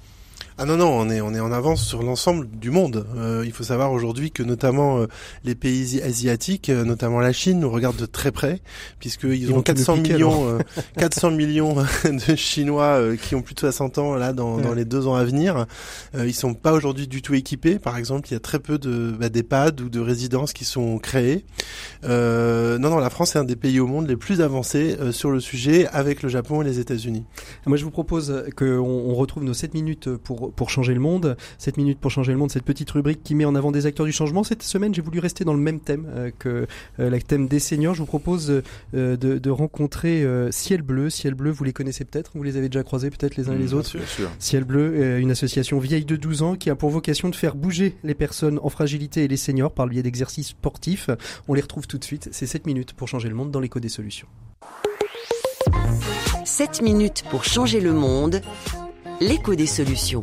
Ah 0.59 0.65
non 0.65 0.79
non, 0.79 0.89
on 0.89 1.11
est 1.11 1.21
on 1.21 1.35
est 1.35 1.41
en 1.41 1.53
avance 1.53 1.85
sur 1.85 2.03
l'ensemble 2.03 2.49
du 2.49 2.71
monde. 2.71 3.07
Euh, 3.15 3.43
il 3.45 3.53
faut 3.53 3.63
savoir 3.63 3.93
aujourd'hui 3.93 4.31
que 4.31 4.43
notamment 4.43 5.01
euh, 5.01 5.07
les 5.45 5.55
pays 5.55 6.01
asiatiques, 6.01 6.71
euh, 6.71 6.83
notamment 6.83 7.21
la 7.21 7.35
Chine, 7.35 7.61
nous 7.61 7.69
regardent 7.69 7.99
de 7.99 8.07
très 8.07 8.33
près 8.33 8.63
puisqu'ils 8.99 9.53
ont 9.53 9.61
400 9.61 9.99
millions 9.99 10.59
400 10.97 11.31
millions 11.33 11.75
de 12.05 12.35
Chinois 12.37 13.03
qui 13.21 13.35
ont 13.35 13.43
plus 13.43 13.55
de 13.55 13.61
60 13.61 13.99
ans 13.99 14.15
là 14.15 14.33
dans, 14.33 14.57
dans 14.57 14.73
les 14.73 14.87
deux 14.87 15.07
ans 15.07 15.15
à 15.15 15.25
venir. 15.25 15.67
ils 16.15 16.35
sont 16.35 16.55
pas 16.55 16.73
aujourd'hui 16.73 17.07
du 17.07 17.21
tout 17.21 17.35
équipés. 17.35 17.79
Par 17.79 17.99
exemple, 17.99 18.29
il 18.31 18.33
y 18.33 18.37
a 18.37 18.41
très 18.41 18.59
peu 18.59 18.79
de 18.79 19.15
bah, 19.19 19.29
d'EHPAD 19.29 19.83
ou 19.83 19.91
de 19.91 20.01
résidences 20.01 20.55
qui 20.55 20.65
sont 20.65 20.99
créées. 20.99 21.45
non 22.03 22.79
non, 22.79 22.97
la 22.97 23.11
France 23.11 23.37
est 23.37 23.39
un 23.39 23.45
des 23.45 23.57
pays 23.57 23.79
au 23.79 23.87
monde 23.87 24.09
les 24.09 24.17
plus 24.17 24.41
avancés 24.41 24.97
sur 25.13 25.31
le 25.31 25.41
sujet 25.41 25.87
avec 25.89 26.23
le 26.23 26.31
Japon 26.31 26.63
et 26.63 26.65
les 26.65 26.79
États-Unis. 26.79 27.27
Moi, 27.67 27.77
je 27.77 27.85
vous 27.85 27.91
propose 27.91 28.45
que 28.57 28.79
on 28.79 29.15
retrouve 29.15 29.45
nos 29.45 29.53
7 29.53 29.75
minutes 29.75 30.09
pour 30.17 30.46
pour, 30.55 30.71
changer 30.71 30.95
le 30.95 31.01
monde. 31.01 31.37
7 31.59 31.77
minutes 31.77 31.99
pour 31.99 32.11
changer 32.11 32.33
le 32.33 32.39
monde, 32.39 32.51
cette 32.51 32.65
petite 32.65 32.91
rubrique 32.91 33.23
qui 33.23 33.35
met 33.35 33.45
en 33.45 33.55
avant 33.55 33.73
des 33.73 33.87
acteurs 33.87 34.07
du 34.07 34.13
changement. 34.13 34.45
Cette 34.45 34.63
semaine, 34.63 34.95
j'ai 34.95 35.03
voulu 35.03 35.19
rester 35.19 35.45
dans 35.45 35.55
le 35.55 35.61
même 35.61 35.81
thème 35.81 36.07
euh, 36.15 36.31
que 36.39 36.67
euh, 37.01 37.11
le 37.11 37.21
thème 37.21 37.49
des 37.49 37.59
seniors. 37.59 37.95
Je 37.95 38.01
vous 38.01 38.07
propose 38.07 38.63
euh, 38.95 39.17
de, 39.17 39.51
rencontrer 39.51 40.27
Ciel 40.51 40.83
Bleu. 40.83 41.09
Ciel 41.09 41.35
Bleu, 41.35 41.51
vous 41.51 41.65
les 41.65 41.73
connaissez 41.73 42.05
peut-être, 42.05 42.33
vous 42.35 42.43
les 42.43 42.57
avez 42.57 42.69
déjà 42.69 42.83
croisés 42.83 43.11
peut-être 43.11 43.37
les 43.37 43.49
uns 43.49 43.55
et 43.55 43.59
les 43.59 43.75
autres. 43.75 43.97
Ciel 44.39 44.65
Bleu, 44.65 45.19
une 45.19 45.31
association 45.31 45.79
vieille 45.79 46.05
de 46.05 46.17
12 46.17 46.43
ans 46.43 46.57
qui 46.57 46.69
a 46.69 46.75
pour 46.75 46.91
vocation 46.91 47.29
de 47.29 47.37
faire 47.37 47.55
bouger 47.55 47.95
les 48.05 48.15
personnes 48.15 48.61
en 48.63 48.69
fragilité 48.69 49.25
et 49.25 49.29
les 49.29 49.37
seniors 49.37 49.73
par 49.73 49.87
le 49.87 49.91
biais 49.91 50.03
d'exercices 50.03 50.49
sportifs. 50.49 51.09
On 51.49 51.55
les 51.55 51.63
retrouve 51.63 51.87
tout 51.87 51.99
de 51.99 52.05
suite. 52.05 52.29
C'est 52.33 52.47
7 52.47 52.67
minutes 52.67 52.93
pour 52.93 53.09
changer 53.09 53.29
le 53.29 53.35
monde 53.35 53.51
dans 53.51 53.61
l'écho 53.61 53.81
des 53.81 53.89
solutions. 53.89 54.29
7 56.45 56.83
minutes 56.83 57.25
pour 57.31 57.45
changer 57.45 57.81
le 57.81 57.93
monde 57.93 58.41
l'écho 59.21 59.55
des 59.55 59.67
solutions. 59.67 60.23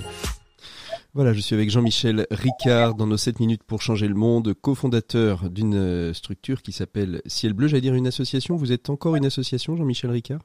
Voilà, 1.14 1.34
je 1.34 1.40
suis 1.40 1.56
avec 1.56 1.70
Jean-Michel 1.70 2.26
Ricard 2.32 2.96
dans 2.96 3.06
nos 3.06 3.18
7 3.18 3.40
minutes 3.40 3.64
pour 3.64 3.82
changer 3.82 4.08
le 4.08 4.16
monde, 4.16 4.54
cofondateur 4.54 5.50
d'une 5.50 5.76
euh, 5.76 6.14
structure 6.14 6.62
qui 6.62 6.72
s'appelle 6.72 7.22
Ciel 7.26 7.54
Bleu. 7.54 7.68
J'allais 7.68 7.82
dire 7.82 7.94
une 7.94 8.08
association. 8.08 8.56
Vous 8.56 8.72
êtes 8.72 8.90
encore 8.90 9.16
une 9.16 9.26
association, 9.26 9.76
Jean-Michel 9.76 10.10
Ricard? 10.10 10.42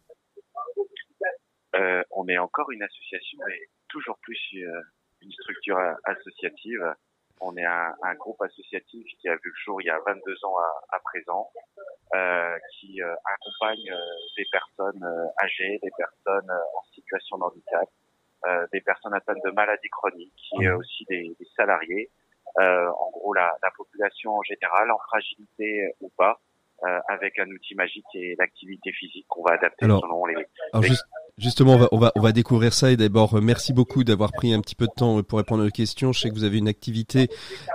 Euh, 1.74 2.02
On 2.10 2.28
est 2.28 2.38
encore 2.38 2.70
une 2.70 2.82
association, 2.82 3.38
mais 3.46 3.60
toujours 3.88 4.18
plus 4.20 4.38
euh, 4.56 4.80
une 5.22 5.32
structure 5.32 5.78
associative. 6.04 6.94
On 7.40 7.56
est 7.56 7.64
un, 7.64 8.14
groupe 8.18 8.42
associatif 8.42 9.06
qui 9.20 9.28
a 9.28 9.34
vu 9.36 9.40
le 9.44 9.60
jour 9.64 9.80
il 9.80 9.86
y 9.86 9.90
a 9.90 9.98
22 10.04 10.34
ans 10.44 10.56
à, 10.90 10.98
présent, 10.98 11.48
qui 12.80 13.00
accompagne 13.00 13.94
des 14.36 14.44
personnes 14.50 15.06
âgées, 15.40 15.78
des 15.80 15.90
personnes 15.96 16.50
en 16.50 16.82
situation 16.92 17.38
de 17.38 17.44
handicap, 17.44 17.88
euh, 17.88 18.07
des 18.72 18.80
personnes 18.80 19.14
atteintes 19.14 19.42
de 19.44 19.50
maladies 19.50 19.88
chroniques 19.88 20.48
et 20.60 20.68
mmh. 20.68 20.76
aussi 20.76 21.04
des, 21.08 21.34
des 21.38 21.46
salariés. 21.56 22.10
Euh, 22.58 22.88
en 22.88 23.10
gros, 23.10 23.34
la, 23.34 23.52
la, 23.62 23.70
population 23.76 24.32
en 24.36 24.42
général, 24.42 24.90
en 24.90 24.98
fragilité 25.08 25.92
ou 26.00 26.10
pas, 26.16 26.40
euh, 26.84 26.98
avec 27.08 27.38
un 27.38 27.46
outil 27.46 27.74
magique 27.74 28.06
et 28.14 28.34
l'activité 28.38 28.90
physique 28.92 29.26
qu'on 29.28 29.44
va 29.44 29.54
adapter 29.54 29.86
selon 29.86 30.26
les. 30.26 30.34
Alors 30.72 30.84
justement, 31.36 31.74
on 31.74 31.78
va, 31.78 31.88
on 31.92 31.98
va, 31.98 32.12
on 32.16 32.20
va 32.20 32.32
découvrir 32.32 32.72
ça 32.72 32.90
et 32.90 32.96
d'abord, 32.96 33.40
merci 33.40 33.72
beaucoup 33.72 34.02
d'avoir 34.02 34.32
pris 34.32 34.52
un 34.52 34.60
petit 34.60 34.74
peu 34.74 34.86
de 34.86 34.92
temps 34.96 35.22
pour 35.22 35.38
répondre 35.38 35.64
aux 35.64 35.70
questions. 35.70 36.12
Je 36.12 36.20
sais 36.20 36.30
que 36.30 36.34
vous 36.34 36.44
avez 36.44 36.58
une 36.58 36.68
activité 36.68 37.28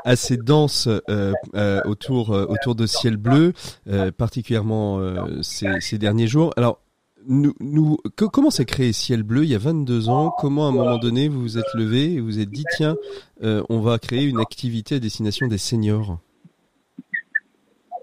assez 0.04 0.36
dense 0.36 0.88
euh, 0.88 1.34
euh, 1.56 1.82
autour, 1.86 2.32
autour 2.32 2.76
de 2.76 2.86
ciel 2.86 3.16
bleu, 3.16 3.54
particulièrement 4.18 5.00
ces, 5.44 5.80
ces 5.80 5.98
derniers 5.98 6.28
jours. 6.28 6.52
Alors, 6.58 6.80
nous, 7.28 7.54
nous 7.60 7.98
comment 8.16 8.50
s'est 8.50 8.66
créé 8.66 8.94
Ciel 8.94 9.24
Bleu 9.24 9.44
il 9.44 9.52
y 9.52 9.56
a 9.56 9.60
22 9.60 10.10
ans? 10.10 10.32
Comment 10.32 10.66
à 10.66 10.70
un 10.70 10.74
moment 10.74 10.98
donné 10.98 11.28
vous 11.28 11.42
vous 11.42 11.58
êtes 11.58 11.74
levé 11.74 12.14
et 12.14 12.20
vous 12.20 12.26
vous 12.28 12.40
êtes 12.40 12.50
dit 12.50 12.66
tiens, 12.76 12.96
euh, 13.42 13.64
on 13.70 13.82
va 13.82 14.00
créer 14.00 14.24
une 14.24 14.40
activité 14.40 14.96
à 14.96 15.00
destination 15.00 15.48
des 15.48 15.58
seniors? 15.58 16.20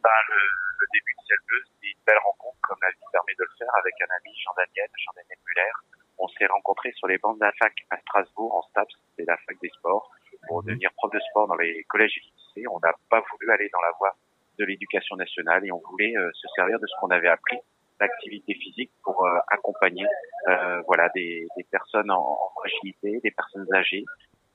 Bah, 0.03 0.21
le, 0.29 0.87
début 0.93 1.14
de 1.18 1.23
Ciel 1.27 1.39
Bleu, 1.47 1.59
c'était 1.64 1.93
une 1.93 2.05
belle 2.07 2.23
rencontre, 2.25 2.59
comme 2.62 2.79
la 2.83 2.91
vie 2.91 3.09
permet 3.12 3.35
de 3.39 3.45
le 3.45 3.55
faire, 3.59 3.75
avec 3.79 3.95
un 4.01 4.11
ami, 4.16 4.33
Jean-Daniel, 4.45 4.89
Jean-Daniel 4.97 5.39
Muller. 5.47 5.73
On 6.18 6.29
s'est 6.29 6.47
rencontrés 6.47 6.93
sur 6.97 7.09
les 7.09 7.18
bancs 7.18 7.39
de 7.39 7.45
la 7.45 7.53
fac 7.53 7.73
à 7.91 7.99
Strasbourg, 8.01 8.55
en 8.55 8.62
STAPS, 8.71 8.95
c'est 9.16 9.25
la 9.27 9.37
fac 9.47 9.57
des 9.61 9.71
sports, 9.79 10.11
pour 10.49 10.62
mhm. 10.62 10.68
devenir 10.68 10.91
prof 10.97 11.12
de 11.12 11.21
sport 11.31 11.49
dans 11.49 11.57
les 11.57 11.85
collèges 11.89 12.16
et 12.16 12.21
lycées. 12.21 12.68
On 12.68 12.81
n'a 12.81 12.93
pas 13.09 13.23
voulu 13.31 13.51
aller 13.53 13.68
dans 13.73 13.83
la 13.83 13.93
voie 13.99 14.16
de 14.59 14.64
l'éducation 14.64 15.16
nationale 15.16 15.64
et 15.64 15.73
on 15.73 15.81
voulait 15.91 16.16
euh, 16.16 16.31
se 16.35 16.47
servir 16.55 16.79
de 16.79 16.87
ce 16.87 16.93
qu'on 17.01 17.11
avait 17.11 17.29
appris 17.29 17.57
l'activité 18.01 18.55
physique 18.55 18.90
pour 19.05 19.24
euh, 19.26 19.38
accompagner 19.48 20.07
euh, 20.48 20.80
voilà 20.86 21.09
des, 21.14 21.46
des 21.57 21.64
personnes 21.64 22.11
en, 22.11 22.18
en, 22.20 22.48
fragilité, 22.59 23.20
des 23.22 23.30
personnes 23.30 23.66
âgées, 23.74 24.05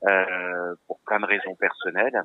euh, 0.08 0.74
pour 0.88 1.00
plein 1.06 1.20
de 1.20 1.26
raisons 1.26 1.56
personnelles. 1.56 2.22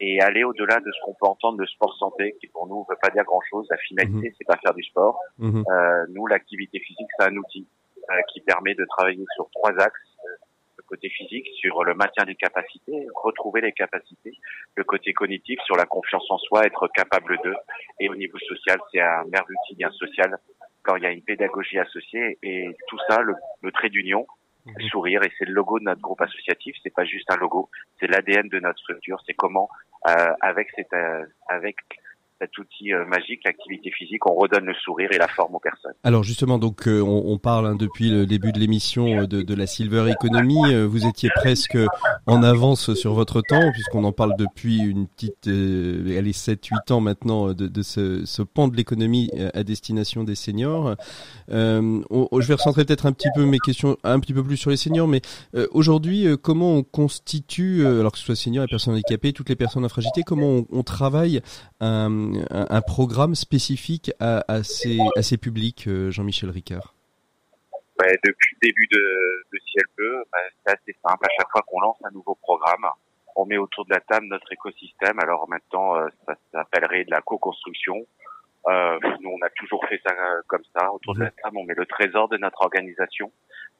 et 0.00 0.20
aller 0.20 0.44
au-delà 0.44 0.78
de 0.78 0.90
ce 0.92 1.00
qu'on 1.04 1.14
peut 1.14 1.26
entendre 1.26 1.58
de 1.58 1.66
sport 1.66 1.92
santé, 1.96 2.36
qui 2.40 2.46
pour 2.46 2.68
nous 2.68 2.80
ne 2.82 2.84
veut 2.88 2.98
pas 3.02 3.10
dire 3.10 3.24
grand-chose. 3.24 3.66
La 3.68 3.76
finalité, 3.78 4.28
Mhm. 4.28 4.34
c'est 4.38 4.44
pas 4.46 4.56
faire 4.62 4.72
du 4.72 4.84
sport. 4.84 5.18
Mhm. 5.38 5.64
Euh, 5.68 6.06
nous, 6.10 6.24
l'activité 6.28 6.78
physique, 6.78 7.08
c'est 7.18 7.26
un 7.26 7.34
outil 7.36 7.66
euh, 8.10 8.20
qui 8.32 8.40
permet 8.42 8.74
de 8.76 8.84
travailler 8.84 9.24
sur 9.34 9.50
trois 9.50 9.72
axes. 9.80 10.08
Le 10.76 10.84
côté 10.86 11.08
physique, 11.10 11.48
sur 11.60 11.82
le 11.82 11.94
maintien 11.94 12.24
des 12.24 12.36
capacités, 12.36 13.08
retrouver 13.16 13.60
les 13.60 13.72
capacités. 13.72 14.32
Le 14.76 14.84
côté 14.84 15.12
cognitif, 15.12 15.58
sur 15.66 15.74
la 15.76 15.84
confiance 15.84 16.30
en 16.30 16.38
soi, 16.38 16.64
être 16.64 16.86
capable 16.94 17.36
d'eux. 17.42 17.56
Et 17.98 18.08
au 18.08 18.14
niveau 18.14 18.38
social, 18.38 18.78
c'est 18.92 19.00
un 19.00 19.24
merveilleux 19.24 19.56
outil 19.64 19.74
bien 19.74 19.90
social 19.90 20.30
quand 20.88 20.96
il 20.96 21.02
y 21.02 21.06
a 21.06 21.10
une 21.10 21.22
pédagogie 21.22 21.78
associée. 21.78 22.38
Et 22.42 22.74
tout 22.88 22.98
ça, 23.08 23.20
le, 23.20 23.34
le 23.60 23.70
trait 23.72 23.90
d'union, 23.90 24.26
Mhm. 24.66 24.88
sourire, 24.90 25.22
et 25.22 25.32
c'est 25.38 25.46
le 25.46 25.52
logo 25.52 25.78
de 25.78 25.84
notre 25.84 26.00
groupe 26.00 26.20
associatif. 26.20 26.76
C'est 26.82 26.94
pas 26.94 27.04
juste 27.04 27.30
un 27.30 27.36
logo, 27.36 27.70
c'est 27.98 28.06
l'ADN 28.06 28.48
de 28.48 28.60
notre 28.60 28.78
structure. 28.78 29.18
C'est 29.26 29.34
comment, 29.34 29.68
euh, 30.08 30.32
avec 30.40 30.68
cette, 30.76 30.92
euh, 30.92 31.24
avec 31.48 31.76
cet 32.40 32.56
outil 32.58 32.92
euh, 32.92 33.04
magique, 33.06 33.40
l'activité 33.44 33.90
physique, 33.90 34.24
on 34.26 34.34
redonne 34.34 34.64
le 34.64 34.74
sourire 34.74 35.08
et 35.12 35.18
la 35.18 35.28
forme 35.28 35.54
aux 35.56 35.60
personnes. 35.60 35.94
Alors 36.04 36.22
justement, 36.22 36.58
donc 36.58 36.86
euh, 36.86 37.00
on, 37.00 37.32
on 37.32 37.38
parle 37.38 37.66
hein, 37.66 37.74
depuis 37.74 38.10
le 38.10 38.26
début 38.26 38.52
de 38.52 38.58
l'émission 38.58 39.22
euh, 39.22 39.26
de, 39.26 39.42
de 39.42 39.54
la 39.54 39.66
Silver 39.66 40.10
Economy. 40.10 40.74
Vous 40.86 41.06
étiez 41.06 41.30
presque 41.34 41.78
en 42.26 42.42
avance 42.42 42.94
sur 42.94 43.14
votre 43.14 43.42
temps, 43.42 43.72
puisqu'on 43.72 44.04
en 44.04 44.12
parle 44.12 44.36
depuis 44.36 44.78
une 44.78 45.08
petite, 45.08 45.48
euh, 45.48 46.18
allez, 46.18 46.32
7-8 46.32 46.92
ans 46.92 47.00
maintenant 47.00 47.52
de, 47.52 47.66
de 47.66 47.82
ce, 47.82 48.24
ce 48.24 48.42
pan 48.42 48.68
de 48.68 48.76
l'économie 48.76 49.30
à 49.54 49.64
destination 49.64 50.24
des 50.24 50.34
seniors. 50.34 50.94
Euh, 51.50 52.02
je 52.10 52.46
vais 52.46 52.54
recentrer 52.54 52.84
peut-être 52.84 53.06
un 53.06 53.12
petit 53.12 53.28
peu 53.34 53.44
mes 53.44 53.58
questions 53.58 53.96
un 54.04 54.20
petit 54.20 54.34
peu 54.34 54.44
plus 54.44 54.56
sur 54.56 54.70
les 54.70 54.76
seniors, 54.76 55.08
mais 55.08 55.22
euh, 55.54 55.66
aujourd'hui, 55.72 56.26
comment 56.42 56.74
on 56.74 56.82
constitue, 56.82 57.84
alors 57.86 58.12
que 58.12 58.18
ce 58.18 58.24
soit 58.24 58.36
seniors 58.36 58.64
et 58.64 58.68
personnes 58.68 58.94
handicapées, 58.94 59.32
toutes 59.32 59.48
les 59.48 59.56
personnes 59.56 59.84
en 59.84 59.88
fragilité, 59.88 60.22
comment 60.22 60.48
on, 60.48 60.66
on 60.70 60.82
travaille 60.82 61.40
un, 61.80 62.27
un, 62.50 62.80
programme 62.80 63.34
spécifique 63.34 64.12
à, 64.20 64.62
ces, 64.62 65.36
publics, 65.36 65.86
euh, 65.86 66.10
Jean-Michel 66.10 66.50
Ricard? 66.50 66.94
Ouais, 68.00 68.16
depuis 68.24 68.56
le 68.60 68.68
début 68.68 68.86
de, 68.92 69.46
de 69.52 69.58
Ciel 69.66 69.84
Bleu, 69.96 70.24
bah, 70.32 70.38
c'est 70.64 70.72
assez 70.72 70.96
simple. 71.04 71.24
À 71.24 71.28
chaque 71.36 71.50
fois 71.50 71.62
qu'on 71.66 71.80
lance 71.80 71.96
un 72.04 72.10
nouveau 72.12 72.36
programme, 72.36 72.86
on 73.36 73.46
met 73.46 73.56
autour 73.56 73.84
de 73.86 73.94
la 73.94 74.00
table 74.00 74.26
notre 74.26 74.52
écosystème. 74.52 75.18
Alors 75.20 75.48
maintenant, 75.48 75.96
euh, 75.96 76.08
ça 76.26 76.34
s'appellerait 76.52 77.04
de 77.04 77.10
la 77.10 77.20
co-construction. 77.20 78.06
Euh, 78.66 78.98
nous, 79.20 79.30
on 79.30 79.44
a 79.44 79.50
toujours 79.50 79.84
fait 79.88 80.00
ça 80.04 80.12
euh, 80.12 80.42
comme 80.46 80.64
ça. 80.74 80.92
Autour 80.92 81.14
de 81.14 81.20
la 81.20 81.30
table, 81.30 81.56
on 81.56 81.64
met 81.64 81.74
le 81.74 81.86
trésor 81.86 82.28
de 82.28 82.36
notre 82.36 82.62
organisation, 82.62 83.32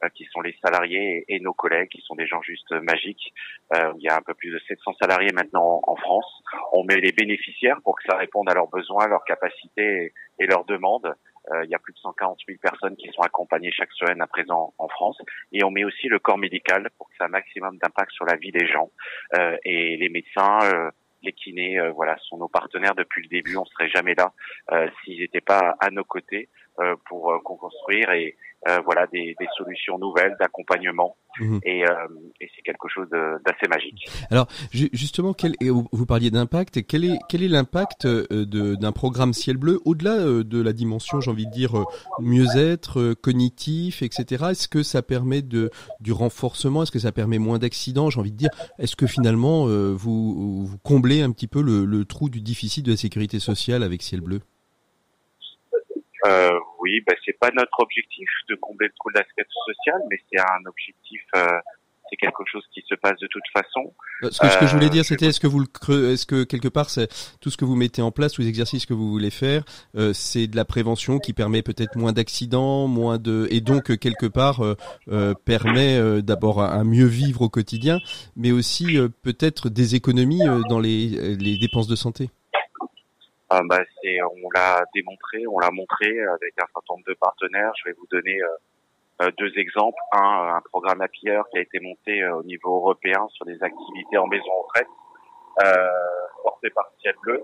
euh, 0.04 0.08
qui 0.14 0.24
sont 0.26 0.40
les 0.40 0.56
salariés 0.64 1.24
et, 1.28 1.36
et 1.36 1.40
nos 1.40 1.52
collègues, 1.52 1.88
qui 1.88 2.00
sont 2.02 2.14
des 2.14 2.26
gens 2.26 2.40
juste 2.42 2.70
magiques. 2.70 3.32
Euh, 3.74 3.92
il 3.98 4.02
y 4.02 4.08
a 4.08 4.16
un 4.16 4.22
peu 4.22 4.34
plus 4.34 4.50
de 4.50 4.58
700 4.68 4.94
salariés 5.00 5.32
maintenant 5.32 5.82
en, 5.86 5.92
en 5.92 5.96
France. 5.96 6.42
On 6.72 6.84
met 6.84 6.96
les 6.96 7.12
bénéficiaires 7.12 7.80
pour 7.82 7.96
que 7.96 8.04
ça 8.08 8.16
réponde 8.16 8.48
à 8.48 8.54
leurs 8.54 8.68
besoins, 8.68 9.06
leurs 9.08 9.24
capacités 9.24 10.14
et, 10.38 10.44
et 10.44 10.46
leurs 10.46 10.64
demandes. 10.64 11.14
Euh, 11.52 11.64
il 11.64 11.70
y 11.70 11.74
a 11.74 11.78
plus 11.78 11.92
de 11.92 11.98
140 11.98 12.38
000 12.46 12.58
personnes 12.60 12.96
qui 12.96 13.08
sont 13.08 13.22
accompagnées 13.22 13.72
chaque 13.72 13.92
semaine 13.92 14.20
à 14.20 14.26
présent 14.26 14.74
en 14.78 14.88
France. 14.88 15.18
Et 15.52 15.64
on 15.64 15.70
met 15.70 15.84
aussi 15.84 16.08
le 16.08 16.18
corps 16.18 16.38
médical 16.38 16.90
pour 16.98 17.08
que 17.08 17.14
ça 17.16 17.24
ait 17.24 17.28
un 17.28 17.30
maximum 17.30 17.78
d'impact 17.78 18.12
sur 18.12 18.26
la 18.26 18.36
vie 18.36 18.52
des 18.52 18.66
gens. 18.66 18.90
Euh, 19.38 19.56
et 19.64 19.96
les 19.96 20.08
médecins, 20.08 20.58
euh, 20.62 20.90
les 21.22 21.32
kinés, 21.32 21.78
euh, 21.78 21.90
voilà, 21.90 22.16
sont 22.18 22.38
nos 22.38 22.48
partenaires 22.48 22.94
depuis 22.94 23.22
le 23.22 23.28
début. 23.28 23.56
On 23.56 23.64
serait 23.64 23.88
jamais 23.88 24.14
là 24.14 24.32
euh, 24.72 24.88
s'ils 25.02 25.20
n'étaient 25.20 25.40
pas 25.40 25.76
à 25.80 25.90
nos 25.90 26.04
côtés 26.04 26.48
euh, 26.80 26.96
pour 27.06 27.42
construire 27.42 28.10
et 28.12 28.36
euh, 28.66 28.80
voilà 28.84 29.06
des, 29.12 29.36
des 29.38 29.46
solutions 29.56 29.98
nouvelles 29.98 30.36
d'accompagnement. 30.40 31.16
Mhm. 31.38 31.60
Et, 31.62 31.84
euh, 31.84 31.94
et 32.40 32.50
c'est 32.56 32.62
quelque 32.62 32.88
chose 32.88 33.06
d'assez 33.10 33.68
magique. 33.68 34.08
Alors 34.30 34.48
ju- 34.72 34.88
justement, 34.92 35.32
quel, 35.32 35.54
vous 35.60 36.06
parliez 36.06 36.30
d'impact. 36.32 36.84
Quel 36.86 37.04
est 37.04 37.18
quel 37.28 37.44
est 37.44 37.48
l'impact 37.48 38.06
euh, 38.06 38.44
d'un 38.44 38.90
programme 38.92 39.32
Ciel 39.32 39.56
Bleu 39.56 39.80
au-delà 39.84 40.14
euh, 40.16 40.42
de 40.42 40.60
la 40.60 40.72
dimension, 40.72 41.20
j'ai 41.20 41.30
envie 41.30 41.46
de 41.46 41.52
dire, 41.52 41.78
euh, 41.78 41.84
mieux-être, 42.20 43.12
cognitif, 43.14 44.02
etc. 44.02 44.46
Est-ce 44.50 44.66
que 44.66 44.82
ça 44.82 45.02
permet 45.02 45.42
de 45.42 45.70
du 46.00 46.10
renforcement? 46.12 46.82
Est-ce 46.82 46.90
que 46.92 46.98
ça 46.98 47.12
permet 47.12 47.38
moins 47.38 47.58
d'accidents 47.58 48.10
J'ai 48.10 48.18
envie 48.18 48.32
de 48.32 48.36
dire, 48.36 48.50
est-ce 48.80 48.96
que 48.96 49.06
finalement 49.06 49.66
vous, 49.66 50.64
vous 50.66 50.78
comblez 50.82 51.22
un 51.22 51.30
petit 51.30 51.46
peu 51.46 51.62
le, 51.62 51.84
le 51.84 52.04
trou 52.04 52.28
du 52.28 52.40
déficit 52.40 52.84
de 52.84 52.90
la 52.92 52.96
sécurité 52.96 53.38
sociale 53.38 53.82
avec 53.84 54.02
Ciel 54.02 54.20
Bleu? 54.20 54.40
Euh, 56.26 56.50
oui, 56.78 57.00
ben, 57.06 57.16
c'est 57.24 57.38
pas 57.38 57.50
notre 57.54 57.80
objectif 57.80 58.28
de 58.48 58.54
combler 58.56 58.86
le 58.88 58.94
trou 58.98 59.10
de 59.10 59.18
l'aspect 59.18 59.46
social, 59.66 60.00
mais 60.10 60.18
c'est 60.30 60.40
un 60.40 60.64
objectif, 60.66 61.20
euh, 61.36 61.46
c'est 62.10 62.16
quelque 62.16 62.42
chose 62.50 62.64
qui 62.72 62.82
se 62.88 62.94
passe 62.94 63.18
de 63.20 63.26
toute 63.26 63.44
façon. 63.52 63.92
Euh, 64.22 64.30
Ce 64.30 64.40
que, 64.40 64.48
ce 64.48 64.58
que 64.58 64.66
je 64.66 64.72
voulais 64.72 64.86
Euh, 64.86 64.88
dire, 64.88 65.04
c'était 65.04 65.26
est-ce 65.26 65.40
que 65.40 65.46
vous 65.46 65.60
le 65.60 65.66
creux- 65.66 66.12
est-ce 66.12 66.24
que 66.24 66.44
quelque 66.44 66.68
part, 66.68 66.88
c'est 66.88 67.08
tout 67.40 67.50
ce 67.50 67.56
que 67.58 67.66
vous 67.66 67.76
mettez 67.76 68.00
en 68.00 68.10
place, 68.10 68.32
tous 68.32 68.40
les 68.40 68.48
exercices 68.48 68.86
que 68.86 68.94
vous 68.94 69.10
voulez 69.10 69.30
faire, 69.30 69.62
euh, 69.94 70.12
c'est 70.14 70.46
de 70.46 70.56
la 70.56 70.64
prévention 70.64 71.18
qui 71.18 71.34
permet 71.34 71.60
peut-être 71.62 71.96
moins 71.96 72.12
d'accidents, 72.14 72.86
moins 72.88 73.18
de, 73.18 73.46
et 73.50 73.60
donc 73.60 73.94
quelque 73.98 74.24
part 74.26 74.62
euh, 74.62 75.34
permet 75.44 75.98
euh, 75.98 76.22
d'abord 76.22 76.62
un, 76.62 76.84
mieux 76.84 77.06
vivre 77.06 77.42
au 77.42 77.50
quotidien, 77.50 77.98
mais 78.36 78.52
aussi 78.52 78.96
euh, 78.96 79.08
peut-être 79.22 79.68
des 79.68 79.94
économies 79.94 80.46
euh, 80.48 80.62
dans 80.70 80.80
les, 80.80 81.36
les 81.36 81.58
dépenses 81.58 81.88
de 81.88 81.96
santé. 81.96 82.30
Ah, 83.50 83.62
bah, 83.64 83.80
c'est, 84.02 84.18
on 84.22 84.50
l'a 84.54 84.84
démontré, 84.94 85.46
on 85.46 85.58
l'a 85.58 85.70
montré 85.70 86.20
avec 86.20 86.54
un 86.60 86.66
certain 86.66 86.94
nombre 86.94 87.04
de 87.06 87.14
partenaires. 87.14 87.72
Je 87.82 87.90
vais 87.90 87.96
vous 87.98 88.06
donner 88.10 88.38
euh, 88.42 88.56
euh, 89.22 89.30
deux 89.38 89.58
exemples. 89.58 89.98
Un, 90.12 90.56
un 90.56 90.60
programme 90.60 91.00
Hour 91.00 91.48
qui 91.48 91.58
a 91.58 91.60
été 91.62 91.80
monté 91.80 92.22
euh, 92.22 92.36
au 92.36 92.42
niveau 92.42 92.76
européen 92.76 93.26
sur 93.30 93.46
des 93.46 93.62
activités 93.62 94.18
en 94.18 94.26
maison 94.26 94.50
retraite, 94.64 94.88
euh, 95.64 95.88
porté 96.42 96.68
par 96.70 96.90
Ciel 97.00 97.14
Bleu. 97.22 97.42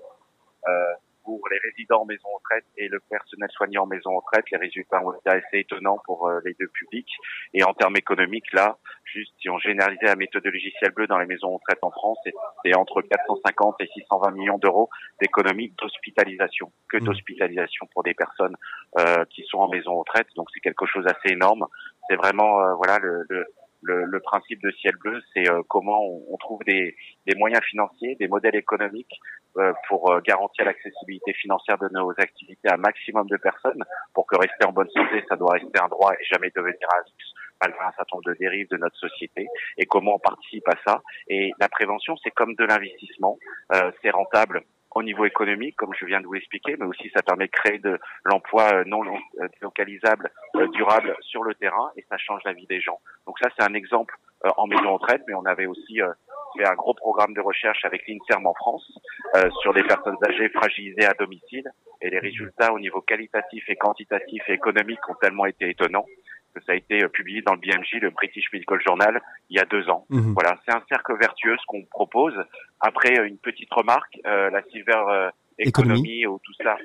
Pour 1.25 1.49
les 1.51 1.59
résidents 1.59 2.03
en 2.03 2.05
maison 2.05 2.29
retraite 2.35 2.65
et 2.77 2.89
le 2.89 3.01
personnel 3.01 3.49
soignant 3.53 3.85
en 3.85 3.87
maison 3.87 4.17
retraite, 4.17 4.45
les 4.51 4.59
résultats 4.59 5.03
ont 5.05 5.13
été 5.15 5.31
assez 5.31 5.61
étonnants 5.61 6.01
pour 6.05 6.29
euh, 6.29 6.41
les 6.45 6.55
deux 6.59 6.69
publics. 6.69 7.11
Et 7.55 7.65
en 7.65 7.73
termes 7.73 7.97
économiques, 7.97 8.53
là, 8.53 8.77
juste 9.05 9.33
si 9.41 9.49
on 9.49 9.59
généralisait 9.59 10.07
la 10.07 10.17
méthodologie 10.17 10.73
Ciel 10.79 10.91
Bleu 10.91 11.07
dans 11.07 11.19
les 11.19 11.27
maisons 11.27 11.55
retraite 11.55 11.79
en 11.83 11.91
France, 11.91 12.19
c'est 12.65 12.75
entre 12.75 13.03
450 13.03 13.77
et 13.81 13.87
620 13.87 14.31
millions 14.33 14.59
d'euros 14.59 14.91
d'économies 15.21 15.73
d'hospitalisation, 15.79 16.73
que 16.89 16.99
Mmh. 17.05 17.05
d'hospitalisation 17.05 17.87
pour 17.93 18.03
des 18.03 18.15
personnes 18.15 18.57
euh, 18.99 19.25
qui 19.31 19.43
sont 19.45 19.59
en 19.59 19.69
maison 19.69 19.97
retraite. 19.97 20.27
Donc 20.37 20.49
c'est 20.53 20.61
quelque 20.61 20.87
chose 20.87 21.05
d'assez 21.05 21.33
énorme. 21.33 21.67
C'est 22.09 22.17
vraiment 22.17 22.61
euh, 22.61 22.75
voilà 22.75 22.99
le, 22.99 23.25
le, 23.29 23.47
le, 23.83 24.05
le 24.05 24.21
principe 24.21 24.63
de 24.63 24.71
Ciel 24.73 24.97
Bleu, 24.97 25.21
c'est 25.33 25.49
euh, 25.51 25.63
comment 25.69 26.01
on, 26.03 26.23
on 26.31 26.37
trouve 26.37 26.61
des, 26.67 26.97
des 27.27 27.35
moyens 27.37 27.63
financiers, 27.65 28.17
des 28.17 28.29
modèles 28.29 28.57
économiques 28.57 29.21
pour 29.89 30.11
euh, 30.11 30.21
garantir 30.21 30.65
l'accessibilité 30.65 31.33
financière 31.35 31.79
de 31.79 31.89
nos 31.93 32.11
activités 32.19 32.69
à 32.69 32.75
un 32.75 32.79
maximum 32.79 33.27
de 33.29 33.37
personnes, 33.37 33.85
pour 34.13 34.27
que 34.27 34.37
rester 34.37 34.65
en 34.67 34.73
bonne 34.73 34.91
santé, 34.91 35.25
ça 35.29 35.37
doit 35.37 35.53
rester 35.53 35.81
un 35.81 35.89
droit 35.89 36.13
et 36.15 36.25
jamais 36.25 36.51
devenir 36.55 36.89
un 36.93 37.03
luxe, 37.07 37.33
malgré 37.63 37.85
un 37.85 37.93
certain 37.93 38.17
nombre 38.17 38.31
de 38.33 38.35
dérives 38.39 38.69
de 38.71 38.77
notre 38.77 38.97
société, 38.97 39.47
et 39.79 39.87
comment 39.87 40.17
on 40.17 40.19
participe 40.19 40.69
à 40.69 40.77
ça. 40.87 41.03
Et 41.29 41.53
la 41.61 41.69
prévention, 41.69 42.17
c'est 42.23 42.31
comme 42.31 42.55
de 42.55 42.65
l'investissement, 42.65 43.39
euh, 43.75 43.91
c'est 44.03 44.11
rentable 44.11 44.63
au 44.97 45.03
niveau 45.03 45.25
économique, 45.25 45.75
comme 45.77 45.93
je 45.99 46.05
viens 46.07 46.21
de 46.21 46.27
vous 46.27 46.35
l'expliquer, 46.35 46.77
mais 46.79 46.87
aussi 46.87 47.11
ça 47.15 47.23
permet 47.23 47.47
de 47.47 47.51
créer 47.51 47.79
de 47.79 47.99
l'emploi 48.25 48.65
euh, 48.75 48.85
non 48.87 49.03
lo- 49.03 49.19
euh, 49.41 49.49
localisable, 49.61 50.31
euh, 50.57 50.69
durable 50.69 51.17
sur 51.21 51.43
le 51.43 51.55
terrain, 51.55 51.91
et 51.97 52.05
ça 52.09 52.17
change 52.17 52.43
la 52.45 52.53
vie 52.53 52.67
des 52.67 52.81
gens. 52.81 53.01
Donc 53.27 53.39
ça, 53.41 53.49
c'est 53.57 53.65
un 53.69 53.75
exemple 53.75 54.15
euh, 54.45 54.51
en 54.57 54.69
maison 54.69 54.95
retraite, 54.95 55.23
mais 55.27 55.35
on 55.35 55.45
avait 55.47 55.67
aussi 55.67 56.01
euh, 56.01 56.13
fait 56.57 56.67
un 56.67 56.75
gros 56.75 56.95
programme 56.95 57.35
de 57.35 57.41
recherche 57.41 57.85
avec 57.85 58.07
l'INSERM 58.09 58.47
en 58.47 58.55
France 58.55 58.91
euh, 59.37 59.49
sur 59.63 59.73
des 59.75 59.83
personnes 59.83 60.17
âgées 60.27 60.49
fragilisées 60.51 61.07
à 61.07 61.15
domicile, 61.15 61.69
et 62.01 62.11
les 62.11 62.19
résultats 62.19 62.73
au 62.73 62.79
niveau 62.79 63.01
qualitatif 63.01 63.65
et 63.69 63.77
quantitatif 63.77 64.43
et 64.49 64.53
économique 64.53 65.09
ont 65.09 65.15
tellement 65.21 65.47
été 65.47 65.71
étonnants 65.71 66.07
que 66.55 66.63
ça 66.65 66.73
a 66.73 66.75
été 66.77 67.03
euh, 67.03 67.09
publié 67.09 67.43
dans 67.43 67.55
le 67.55 67.61
BMJ, 67.61 68.01
le 68.01 68.11
British 68.11 68.51
Medical 68.53 68.81
Journal, 68.87 69.21
il 69.51 69.57
y 69.57 69.61
a 69.61 69.65
deux 69.65 69.89
ans. 69.91 70.07
Mhm. 70.09 70.33
Voilà, 70.35 70.57
c'est 70.65 70.73
un 70.73 70.83
cercle 70.89 71.17
vertueux 71.19 71.57
ce 71.59 71.67
qu'on 71.67 71.83
propose. 71.85 72.35
Après, 72.81 73.19
euh, 73.19 73.27
une 73.27 73.39
petite 73.39 73.73
remarque, 73.73 74.19
euh, 74.27 74.51
la 74.51 74.63
Silver 74.65 75.03
euh, 75.09 75.31
Économie. 75.59 76.01
Economy 76.01 76.27
ou 76.27 76.41
tout 76.43 76.55
ça, 76.63 76.77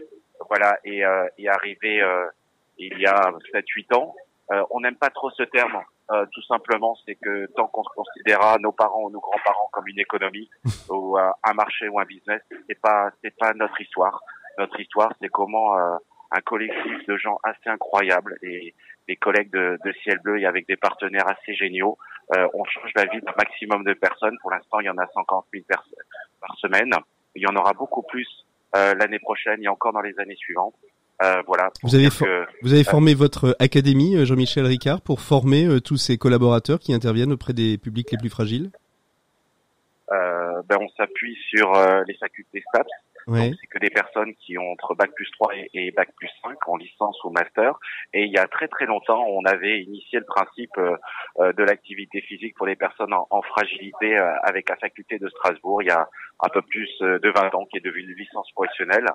voilà, 0.48 0.78
est, 0.84 1.04
euh, 1.04 1.28
est 1.38 1.48
arrivé 1.48 2.02
euh, 2.02 2.26
il 2.78 2.98
y 3.00 3.06
a 3.06 3.32
7-8 3.54 3.96
ans. 3.96 4.16
Euh, 4.52 4.64
on 4.72 4.82
n'aime 4.82 4.96
pas 4.96 5.10
trop 5.10 5.30
ce 5.32 5.44
terme. 5.44 5.80
Euh, 6.12 6.26
tout 6.34 6.42
simplement, 6.44 6.98
c'est 7.06 7.16
que 7.16 7.46
tant 7.56 7.68
qu'on 7.68 7.84
se 7.84 7.90
considérera 7.96 8.58
nos 8.60 8.72
parents 8.72 9.04
ou 9.04 9.12
nos 9.12 9.20
grands-parents 9.20 9.70
comme 9.72 9.88
une 9.88 10.00
économie 10.00 10.50
ou 10.90 11.18
euh, 11.18 11.30
un 11.44 11.54
marché 11.54 11.88
ou 11.88 12.00
un 12.00 12.06
business, 12.06 12.42
c'est 12.68 12.80
pas 12.82 13.12
c'est 13.22 13.36
pas 13.38 13.54
notre 13.54 13.80
histoire. 13.80 14.22
Notre 14.58 14.80
histoire, 14.80 15.14
c'est 15.22 15.30
comment 15.30 15.78
euh, 15.78 15.98
un 16.32 16.42
collectif 16.42 17.06
de 17.08 17.18
gens 17.18 17.40
assez 17.44 17.70
incroyables 17.70 18.38
et 18.42 18.74
des 19.08 19.16
collègues 19.16 19.52
de, 19.52 19.80
de 19.84 19.92
Ciel 20.04 20.20
Bleu 20.20 20.40
et 20.40 20.46
avec 20.46 20.68
des 20.68 20.78
partenaires 20.78 21.28
assez 21.28 21.56
géniaux, 21.56 21.98
euh, 22.36 22.48
on 22.54 22.64
change 22.66 22.92
la 22.96 23.06
vie 23.06 23.20
d'un 23.22 23.34
maximum 23.38 23.84
de 23.84 23.94
personnes. 23.94 24.38
Pour 24.42 24.52
l'instant, 24.52 24.80
il 24.80 24.86
y 24.86 24.90
en 24.90 24.98
a 24.98 25.08
50 25.08 25.46
000 25.52 25.66
personnes 25.68 26.06
par 26.40 26.56
semaine. 26.58 26.92
Il 27.36 27.42
y 27.42 27.48
en 27.48 27.56
aura 27.56 27.74
beaucoup 27.74 28.04
plus 28.04 28.28
euh, 28.76 28.94
l'année 28.96 29.20
prochaine 29.20 29.64
et 29.64 29.68
encore 29.68 29.94
dans 29.94 30.02
les 30.02 30.18
années 30.20 30.36
suivantes. 30.36 30.76
Euh, 31.22 31.42
voilà. 31.48 31.70
Vous 31.84 31.96
avez, 31.96 32.10
que- 32.10 32.46
vous 32.62 32.74
avez 32.74 32.84
formé 32.84 33.14
votre 33.14 33.56
académie, 33.60 34.16
euh, 34.16 34.26
Jean-Michel 34.26 34.66
Ricard, 34.66 35.02
pour 35.02 35.20
former 35.20 35.66
euh, 35.66 35.80
tous 35.82 35.98
ces 35.98 36.18
collaborateurs 36.18 36.80
qui 36.80 36.94
interviennent 36.94 37.34
auprès 37.34 37.54
des 37.54 37.78
publics 37.78 38.12
les 38.12 38.18
plus 38.18 38.30
fragiles 38.30 38.72
Euh, 40.12 40.62
ben, 40.68 40.78
on 40.82 40.90
s'appuie 40.98 41.38
sur 41.50 41.72
les 42.08 42.16
facultés 42.16 42.64
STAPS 42.70 42.90
c'est 43.36 43.68
que 43.68 43.80
des 43.80 43.90
personnes 43.90 44.34
qui 44.36 44.58
ont 44.58 44.72
entre 44.72 44.96
bac 44.96 45.12
plus 45.14 45.30
3 45.32 45.54
et, 45.74 45.92
bac 45.92 46.10
plus 46.18 46.30
5 46.42 46.56
en 46.68 46.78
licence 46.78 47.18
ou 47.24 47.30
master. 47.30 47.76
Et 48.14 48.24
il 48.24 48.32
y 48.32 48.38
a 48.38 48.48
très 48.48 48.68
très 48.68 48.86
longtemps, 48.86 49.24
on 49.28 49.46
avait 49.46 49.82
initié 49.82 50.20
le 50.20 50.26
principe 50.26 50.78
euh, 50.78 50.96
euh, 51.40 51.54
de 51.54 51.64
l'activité 51.64 52.22
physique 52.22 52.56
pour 52.56 52.68
les 52.68 52.76
personnes 52.76 53.14
en, 53.14 53.42
fragilité 53.42 54.18
euh, 54.18 54.32
avec 54.44 54.70
la 54.70 54.76
faculté 54.76 55.18
de 55.18 55.28
Strasbourg 55.30 55.82
il 55.82 55.88
y 55.88 55.92
a 55.92 56.08
un 56.42 56.50
peu 56.50 56.62
plus 56.62 56.90
de 57.02 57.32
20 57.36 57.56
ans 57.56 57.66
qui 57.66 57.78
est 57.78 57.86
devenu 57.86 58.04
une 58.04 58.18
licence 58.18 58.50
professionnelle. 58.52 59.08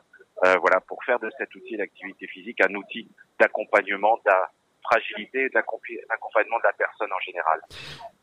Voilà, 0.60 0.80
pour 0.80 1.02
faire 1.04 1.18
de 1.18 1.30
cet 1.38 1.54
outil 1.54 1.76
d'activité 1.76 2.26
physique 2.26 2.60
un 2.60 2.74
outil 2.74 3.08
d'accompagnement, 3.40 4.18
la 4.24 4.50
fragilité 4.84 5.46
et 5.46 5.48
de 5.48 5.54
l'accompagnement 5.54 6.58
de 6.58 6.64
la 6.64 6.72
personne 6.72 7.10
en 7.10 7.20
général. 7.24 7.60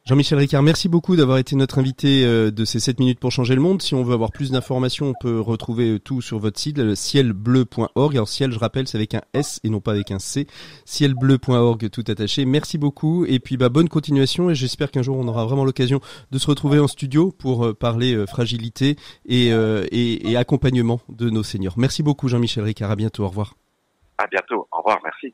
Jean-Michel 0.03 0.39
Ricard, 0.39 0.63
merci 0.63 0.89
beaucoup 0.89 1.15
d'avoir 1.15 1.37
été 1.37 1.55
notre 1.55 1.77
invité 1.77 2.25
euh, 2.25 2.49
de 2.49 2.65
ces 2.65 2.79
7 2.79 2.99
minutes 2.99 3.19
pour 3.19 3.31
changer 3.31 3.53
le 3.53 3.61
monde. 3.61 3.83
Si 3.83 3.93
on 3.93 4.03
veut 4.03 4.15
avoir 4.15 4.31
plus 4.31 4.49
d'informations, 4.49 5.09
on 5.09 5.13
peut 5.13 5.39
retrouver 5.39 5.99
tout 5.99 6.21
sur 6.21 6.39
votre 6.39 6.59
site, 6.59 6.95
cielbleu.org. 6.95 8.15
Alors 8.15 8.27
ciel, 8.27 8.51
je 8.51 8.57
rappelle, 8.57 8.87
c'est 8.87 8.97
avec 8.97 9.13
un 9.13 9.21
S 9.33 9.59
et 9.63 9.69
non 9.69 9.79
pas 9.79 9.91
avec 9.91 10.09
un 10.09 10.17
C. 10.17 10.47
cielbleu.org, 10.85 11.89
tout 11.91 12.03
attaché. 12.07 12.45
Merci 12.45 12.79
beaucoup 12.79 13.25
et 13.25 13.39
puis 13.39 13.57
bah, 13.57 13.69
bonne 13.69 13.89
continuation 13.89 14.49
et 14.49 14.55
j'espère 14.55 14.89
qu'un 14.89 15.03
jour 15.03 15.17
on 15.17 15.27
aura 15.27 15.45
vraiment 15.45 15.65
l'occasion 15.65 15.99
de 16.31 16.37
se 16.39 16.47
retrouver 16.47 16.79
en 16.79 16.87
studio 16.87 17.31
pour 17.31 17.65
euh, 17.65 17.73
parler 17.73 18.15
euh, 18.15 18.25
fragilité 18.25 18.95
et, 19.25 19.49
et, 19.49 20.31
et 20.31 20.37
accompagnement 20.37 20.99
de 21.09 21.29
nos 21.29 21.43
seniors. 21.43 21.75
Merci 21.77 22.01
beaucoup 22.01 22.27
Jean-Michel 22.27 22.63
Ricard, 22.63 22.89
à 22.89 22.95
bientôt, 22.95 23.23
au 23.23 23.27
revoir. 23.27 23.53
À 24.17 24.27
bientôt, 24.27 24.67
au 24.71 24.77
revoir, 24.77 24.99
merci. 25.03 25.33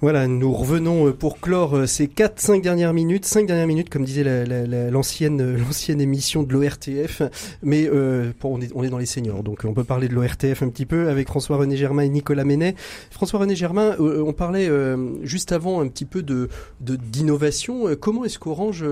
Voilà, 0.00 0.28
nous 0.28 0.52
revenons 0.52 1.08
euh, 1.08 1.12
pour 1.12 1.40
clore 1.40 1.76
euh, 1.76 1.86
ces 1.86 2.06
4-5 2.06 2.62
dernières 2.62 2.94
minutes, 2.94 3.24
5 3.24 3.48
dernières 3.48 3.66
minutes 3.66 3.90
comme 3.90 4.04
disait 4.04 4.22
l'ancienne 4.92 5.40
euh, 5.40 5.58
l'ancienne 5.58 6.00
émission 6.00 6.44
de 6.44 6.52
l'ORTF, 6.52 7.22
mais 7.64 7.90
euh, 7.92 8.30
on, 8.44 8.60
est, 8.60 8.70
on 8.76 8.84
est 8.84 8.90
dans 8.90 8.98
les 8.98 9.06
seniors, 9.06 9.42
donc 9.42 9.62
on 9.64 9.74
peut 9.74 9.82
parler 9.82 10.06
de 10.06 10.14
l'ORTF 10.14 10.62
un 10.62 10.68
petit 10.68 10.86
peu 10.86 11.08
avec 11.08 11.26
François-René 11.26 11.76
Germain 11.76 12.02
et 12.02 12.08
Nicolas 12.10 12.44
Ménet. 12.44 12.76
François-René 13.10 13.56
Germain, 13.56 13.96
on 13.98 14.32
parlait 14.32 14.70
juste 15.22 15.50
avant 15.50 15.80
un 15.80 15.88
petit 15.88 16.04
peu 16.04 16.22
de 16.22 16.48
d'innovation. 16.80 17.86
Comment 18.00 18.24
est-ce 18.24 18.38
qu'Orange 18.38 18.84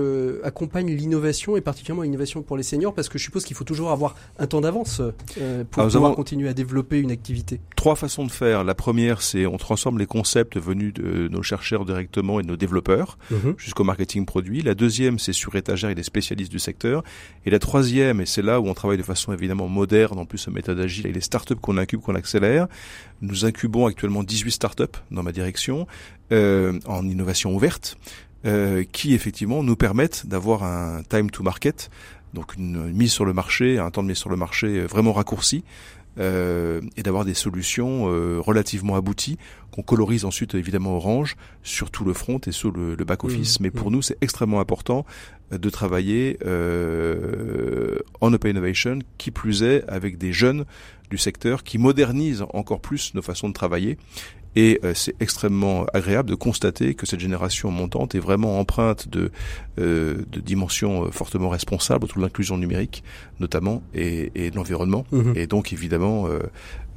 accompagne 0.43 0.91
l'innovation 0.91 1.55
et 1.55 1.61
particulièrement 1.61 2.03
l'innovation 2.03 2.41
pour 2.41 2.57
les 2.57 2.63
seniors? 2.63 2.93
Parce 2.93 3.07
que 3.07 3.17
je 3.17 3.23
suppose 3.23 3.45
qu'il 3.45 3.55
faut 3.55 3.63
toujours 3.63 3.91
avoir 3.91 4.15
un 4.39 4.47
temps 4.47 4.61
d'avance 4.61 5.01
pour 5.71 5.87
pouvoir 5.87 6.15
continuer 6.15 6.49
à 6.49 6.53
développer 6.53 6.99
une 6.99 7.11
activité. 7.11 7.61
Trois 7.75 7.95
façons 7.95 8.25
de 8.25 8.31
faire. 8.31 8.63
La 8.63 8.75
première, 8.75 9.21
c'est 9.21 9.45
on 9.45 9.57
transforme 9.57 9.99
les 9.99 10.05
concepts 10.05 10.57
venus 10.57 10.93
de 10.97 11.27
nos 11.27 11.43
chercheurs 11.43 11.85
directement 11.85 12.39
et 12.39 12.43
de 12.43 12.47
nos 12.47 12.57
développeurs 12.57 13.17
mhm. 13.31 13.55
jusqu'au 13.57 13.83
marketing 13.83 14.25
produit. 14.25 14.61
La 14.61 14.73
deuxième, 14.73 15.19
c'est 15.19 15.33
sur 15.33 15.55
étagère 15.55 15.89
et 15.89 15.95
des 15.95 16.03
spécialistes 16.03 16.51
du 16.51 16.59
secteur. 16.59 17.03
Et 17.45 17.49
la 17.49 17.59
troisième, 17.59 18.21
et 18.21 18.25
c'est 18.25 18.41
là 18.41 18.59
où 18.59 18.67
on 18.67 18.73
travaille 18.73 18.97
de 18.97 19.03
façon 19.03 19.33
évidemment 19.33 19.67
moderne, 19.67 20.19
en 20.19 20.25
plus 20.25 20.47
en 20.47 20.51
méthode 20.51 20.79
agile, 20.79 21.07
et 21.07 21.11
les 21.11 21.21
startups 21.21 21.55
qu'on 21.55 21.77
incube, 21.77 22.01
qu'on 22.01 22.15
accélère. 22.15 22.67
Nous 23.21 23.45
incubons 23.45 23.85
actuellement 23.85 24.23
18 24.23 24.51
startups 24.51 24.83
dans 25.11 25.23
ma 25.23 25.31
direction 25.31 25.87
euh, 26.31 26.79
en 26.85 27.07
innovation 27.07 27.55
ouverte. 27.55 27.97
Euh, 28.45 28.83
qui 28.91 29.15
effectivement 29.15 29.63
nous 29.63 29.75
permettent 29.75 30.27
d'avoir 30.27 30.63
un 30.63 31.01
time 31.09 31.31
to 31.31 31.41
market, 31.41 31.89
donc 32.35 32.55
une 32.55 32.93
mise 32.93 33.11
sur 33.11 33.25
le 33.25 33.33
marché, 33.33 33.79
un 33.79 33.89
temps 33.89 34.03
de 34.03 34.07
mise 34.07 34.17
sur 34.17 34.29
le 34.29 34.35
marché 34.35 34.81
vraiment 34.81 35.11
raccourci, 35.11 35.63
euh, 36.19 36.81
et 36.95 37.03
d'avoir 37.03 37.25
des 37.25 37.33
solutions 37.33 38.09
euh, 38.09 38.39
relativement 38.39 38.95
abouties 38.95 39.37
qu'on 39.71 39.83
colorise 39.83 40.25
ensuite 40.25 40.55
évidemment 40.55 40.95
orange 40.95 41.35
sur 41.61 41.91
tout 41.91 42.05
le 42.05 42.13
front 42.13 42.39
et 42.47 42.51
sur 42.51 42.71
le, 42.71 42.95
back 42.95 43.23
office. 43.23 43.59
Mmh, 43.59 43.63
Mais 43.63 43.71
pour 43.71 43.89
mmh. 43.89 43.93
nous, 43.93 44.01
c'est 44.01 44.17
extrêmement 44.21 44.59
important 44.59 45.05
euh, 45.51 45.57
de 45.57 45.69
travailler 45.69 46.37
en 48.21 48.33
open 48.33 48.51
innovation, 48.51 48.99
qui 49.17 49.31
plus 49.31 49.63
est 49.63 49.83
avec 49.87 50.17
des 50.17 50.33
jeunes 50.33 50.65
du 51.09 51.17
secteur 51.17 51.63
qui 51.63 51.77
modernisent 51.77 52.45
encore 52.53 52.81
plus 52.81 53.13
nos 53.13 53.21
façons 53.21 53.47
de 53.47 53.53
travailler 53.53 53.97
et 54.57 54.79
euh, 54.83 54.93
c'est 54.95 55.13
extrêmement 55.19 55.85
agréable 55.93 56.31
de 56.31 56.33
constater 56.33 56.95
que 56.95 57.05
cette 57.05 57.19
génération 57.19 57.69
montante 57.69 58.15
est 58.15 58.19
vraiment 58.19 58.59
empreinte 58.59 59.07
de, 59.07 59.29
euh, 59.77 60.25
de 60.31 60.39
dimensions 60.39 61.05
euh, 61.05 61.11
fortement 61.11 61.49
responsables 61.49 62.05
autour 62.05 62.17
de 62.17 62.23
l'inclusion 62.23 62.57
numérique, 62.57 63.03
notamment, 63.39 63.83
et, 63.93 64.31
et 64.33 64.49
de 64.49 64.55
l'environnement. 64.55 65.05
Mhm. 65.11 65.33
Et 65.35 65.45
donc, 65.45 65.73
évidemment, 65.73 66.27
euh, 66.27 66.39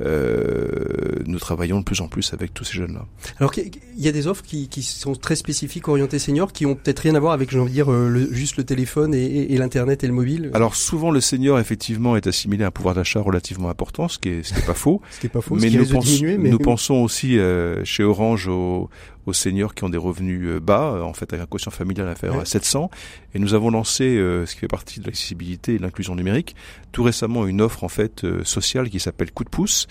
nous 0.01 1.39
travaillons 1.39 1.81
de 1.81 1.85
plus 1.85 2.01
en 2.01 2.09
plus 2.09 2.33
avec 2.33 2.55
tous 2.55 2.65
ces 2.65 2.75
jeunes-là. 2.75 3.07
Alors 3.39 3.53
il 3.57 4.05
y 4.05 4.09
a 4.09 4.13
des 4.13 4.27
offres 4.27 4.43
qui, 4.43 4.69
qui, 4.69 4.83
sont 4.83 5.15
très 5.15 5.37
spécifiques, 5.37 5.89
orientées 5.89 6.19
seniors, 6.19 6.53
qui 6.53 6.67
ont 6.67 6.75
peut-être 6.75 7.01
rien 7.01 7.15
à 7.15 7.21
voir 7.21 7.33
avec, 7.33 7.51
j'ai 7.51 7.59
envie 7.59 7.71
de 7.71 7.75
dire, 7.75 7.91
le, 7.91 8.33
juste 8.33 8.57
le 8.57 8.65
téléphone 8.65 9.15
et, 9.15 9.53
et, 9.53 9.59
l'internet 9.59 10.05
et 10.05 10.07
le 10.07 10.13
mobile? 10.13 10.51
Alors 10.55 10.75
souvent 10.75 11.11
le 11.11 11.21
senior 11.21 11.59
effectivement 11.59 12.17
est 12.17 12.27
assimilé 12.27 12.65
à 12.65 12.69
un 12.69 12.71
pouvoir 12.71 12.95
d'achat 12.95 13.21
relativement 13.21 13.69
important, 13.69 14.09
ce 14.09 14.19
qui 14.19 14.31
est, 14.31 14.43
ce 14.43 14.55
qui 14.55 14.61
est 14.61 14.67
pas 14.67 14.75
faux. 14.75 15.03
ce 15.11 15.21
qui 15.21 15.27
est 15.27 15.31
pas 15.31 15.41
faux. 15.41 15.57
Mais, 15.57 15.71
nous, 15.71 15.85
diminuer, 15.85 16.39
mais, 16.39 16.51
nous 16.51 16.59
pensons 16.59 16.95
aussi 16.95 17.39
euh, 17.39 17.85
chez 17.85 18.05
Orange 18.05 18.49
aux, 18.49 18.89
aux 19.27 19.33
seniors 19.33 19.75
qui 19.75 19.85
ont 19.85 19.89
des 19.89 19.99
revenus 19.99 20.49
euh, 20.49 20.61
bas, 20.61 20.93
euh, 20.95 21.03
en 21.03 21.13
fait 21.13 21.33
avec 21.33 21.43
un 21.43 21.47
quotient 21.47 21.71
familial 21.71 22.09
inférieur 22.09 22.41
à 22.41 22.45
700. 22.45 22.91
Et 23.35 23.39
nous 23.39 23.55
avons 23.55 23.71
lancé, 23.71 24.17
ce 24.47 24.53
qui 24.53 24.61
fait 24.61 24.69
partie 24.69 25.01
de 25.01 25.07
l'accessibilité 25.07 25.75
et 25.75 25.79
de 25.79 25.83
l'inclusion 25.83 26.15
numérique, 26.15 26.57
tout 26.93 27.03
récemment 27.03 27.47
une 27.47 27.61
offre 27.61 27.85
en 27.85 27.89
fait 27.89 28.27
sociale 28.45 28.91
qui 28.91 29.01
s'appelle 29.01 29.31
Coup 29.31 29.45
de 29.45 29.51
pouce, 29.51 29.87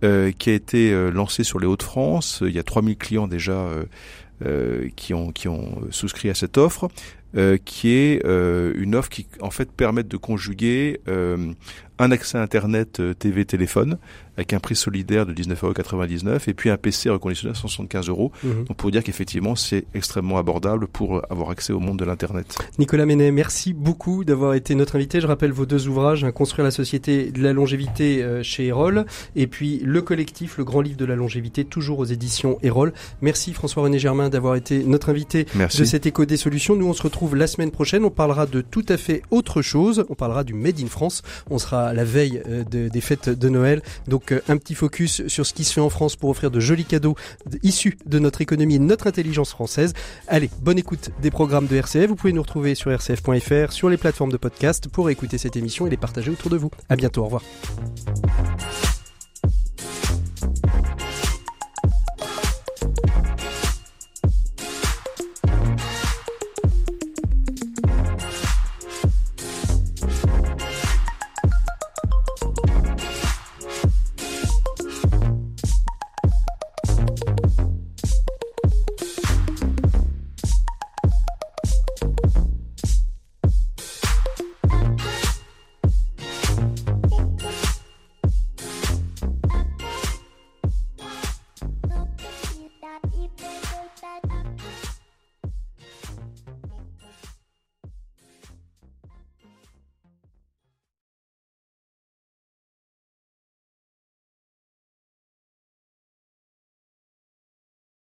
qui 0.00 0.50
a 0.50 0.52
été 0.52 1.10
lancée 1.10 1.44
sur 1.44 1.58
les 1.58 1.66
Hauts-de-France. 1.66 2.42
Il 2.46 2.52
y 2.52 2.58
a 2.58 2.62
3000 2.62 2.96
clients 2.96 3.28
déjà 3.28 3.66
qui 4.94 5.14
ont 5.14 5.32
qui 5.32 5.48
ont 5.48 5.80
souscrit 5.90 6.28
à 6.28 6.34
cette 6.34 6.58
offre. 6.58 6.88
qui 7.64 7.88
est 7.88 8.22
une 8.24 8.94
offre 8.94 9.08
qui 9.08 9.26
en 9.40 9.50
fait 9.50 9.72
permet 9.72 10.02
de 10.02 10.16
conjuguer 10.18 11.00
un 12.02 12.10
accès 12.10 12.38
à 12.38 12.42
Internet 12.42 13.00
TV 13.18 13.44
téléphone 13.44 13.98
avec 14.36 14.52
un 14.52 14.60
prix 14.60 14.76
solidaire 14.76 15.26
de 15.26 15.34
19,99€ 15.34 16.48
et 16.48 16.54
puis 16.54 16.70
un 16.70 16.76
PC 16.76 17.10
reconditionné 17.10 17.52
à 17.52 17.54
175 17.54 18.08
euros. 18.08 18.32
Mhm. 18.42 18.64
Donc 18.64 18.76
pour 18.76 18.90
dire 18.90 19.02
qu'effectivement 19.02 19.56
c'est 19.56 19.84
extrêmement 19.94 20.38
abordable 20.38 20.86
pour 20.88 21.22
avoir 21.30 21.50
accès 21.50 21.72
au 21.72 21.80
monde 21.80 21.98
de 21.98 22.04
l'internet. 22.04 22.56
Nicolas 22.78 23.04
Ménet, 23.04 23.30
merci 23.30 23.72
beaucoup 23.72 24.24
d'avoir 24.24 24.54
été 24.54 24.74
notre 24.74 24.96
invité. 24.96 25.20
Je 25.20 25.26
rappelle 25.26 25.52
vos 25.52 25.66
deux 25.66 25.88
ouvrages, 25.88 26.26
Construire 26.34 26.64
la 26.64 26.70
société 26.70 27.30
de 27.30 27.42
la 27.42 27.52
longévité 27.52 28.22
euh, 28.22 28.42
chez 28.42 28.66
Erol 28.66 29.04
et 29.36 29.46
puis 29.46 29.80
le 29.84 30.00
collectif, 30.02 30.56
le 30.56 30.64
grand 30.64 30.80
livre 30.80 30.96
de 30.96 31.04
la 31.04 31.14
longévité, 31.14 31.64
toujours 31.64 31.98
aux 31.98 32.04
éditions 32.04 32.58
Erol. 32.62 32.92
Merci 33.20 33.52
François-René 33.52 33.98
Germain 33.98 34.28
d'avoir 34.28 34.56
été 34.56 34.82
notre 34.84 35.10
invité 35.10 35.46
de 35.54 35.84
cet 35.84 36.06
écho 36.06 36.24
des 36.24 36.36
solutions. 36.36 36.74
Nous 36.74 36.86
on 36.86 36.94
se 36.94 37.02
retrouve 37.02 37.36
la 37.36 37.46
semaine 37.46 37.70
prochaine. 37.70 38.04
On 38.04 38.10
parlera 38.10 38.46
de 38.46 38.60
tout 38.60 38.84
à 38.88 38.96
fait 38.96 39.22
autre 39.30 39.62
chose. 39.62 40.04
On 40.08 40.14
parlera 40.14 40.42
du 40.42 40.54
Made 40.54 40.80
in 40.80 40.86
France. 40.86 41.22
On 41.50 41.58
sera 41.58 41.91
la 41.92 42.04
veille 42.04 42.42
euh, 42.48 42.64
des 42.64 43.00
fêtes 43.00 43.28
de 43.28 43.48
Noël. 43.48 43.82
Donc 44.08 44.22
donc 44.22 44.32
euh, 44.32 44.40
un 44.48 44.56
petit 44.56 44.74
focus 44.74 45.26
sur 45.26 45.44
ce 45.44 45.52
qui 45.52 45.64
se 45.64 45.72
fait 45.72 45.80
en 45.80 45.90
France 45.90 46.14
pour 46.14 46.30
offrir 46.30 46.50
de 46.50 46.60
jolis 46.60 46.84
cadeaux 46.84 47.16
issus 47.62 47.98
de 48.06 48.18
notre 48.20 48.40
économie 48.40 48.76
et 48.76 48.78
de 48.78 48.84
notre 48.84 49.08
intelligence 49.08 49.50
française. 49.50 49.94
Allez, 50.28 50.48
bonne 50.60 50.78
écoute 50.78 51.10
des 51.20 51.30
programmes 51.30 51.66
de 51.66 51.76
RCF. 51.76 52.06
Vous 52.06 52.14
pouvez 52.14 52.32
nous 52.32 52.42
retrouver 52.42 52.74
sur 52.74 52.92
rcf.fr, 52.92 53.72
sur 53.72 53.88
les 53.88 53.96
plateformes 53.96 54.32
de 54.32 54.36
podcast 54.36 54.88
pour 54.88 55.10
écouter 55.10 55.38
cette 55.38 55.56
émission 55.56 55.86
et 55.86 55.90
les 55.90 55.96
partager 55.96 56.30
autour 56.30 56.50
de 56.50 56.56
vous. 56.56 56.70
À 56.88 56.96
bientôt, 56.96 57.22
au 57.22 57.24
revoir. 57.24 57.42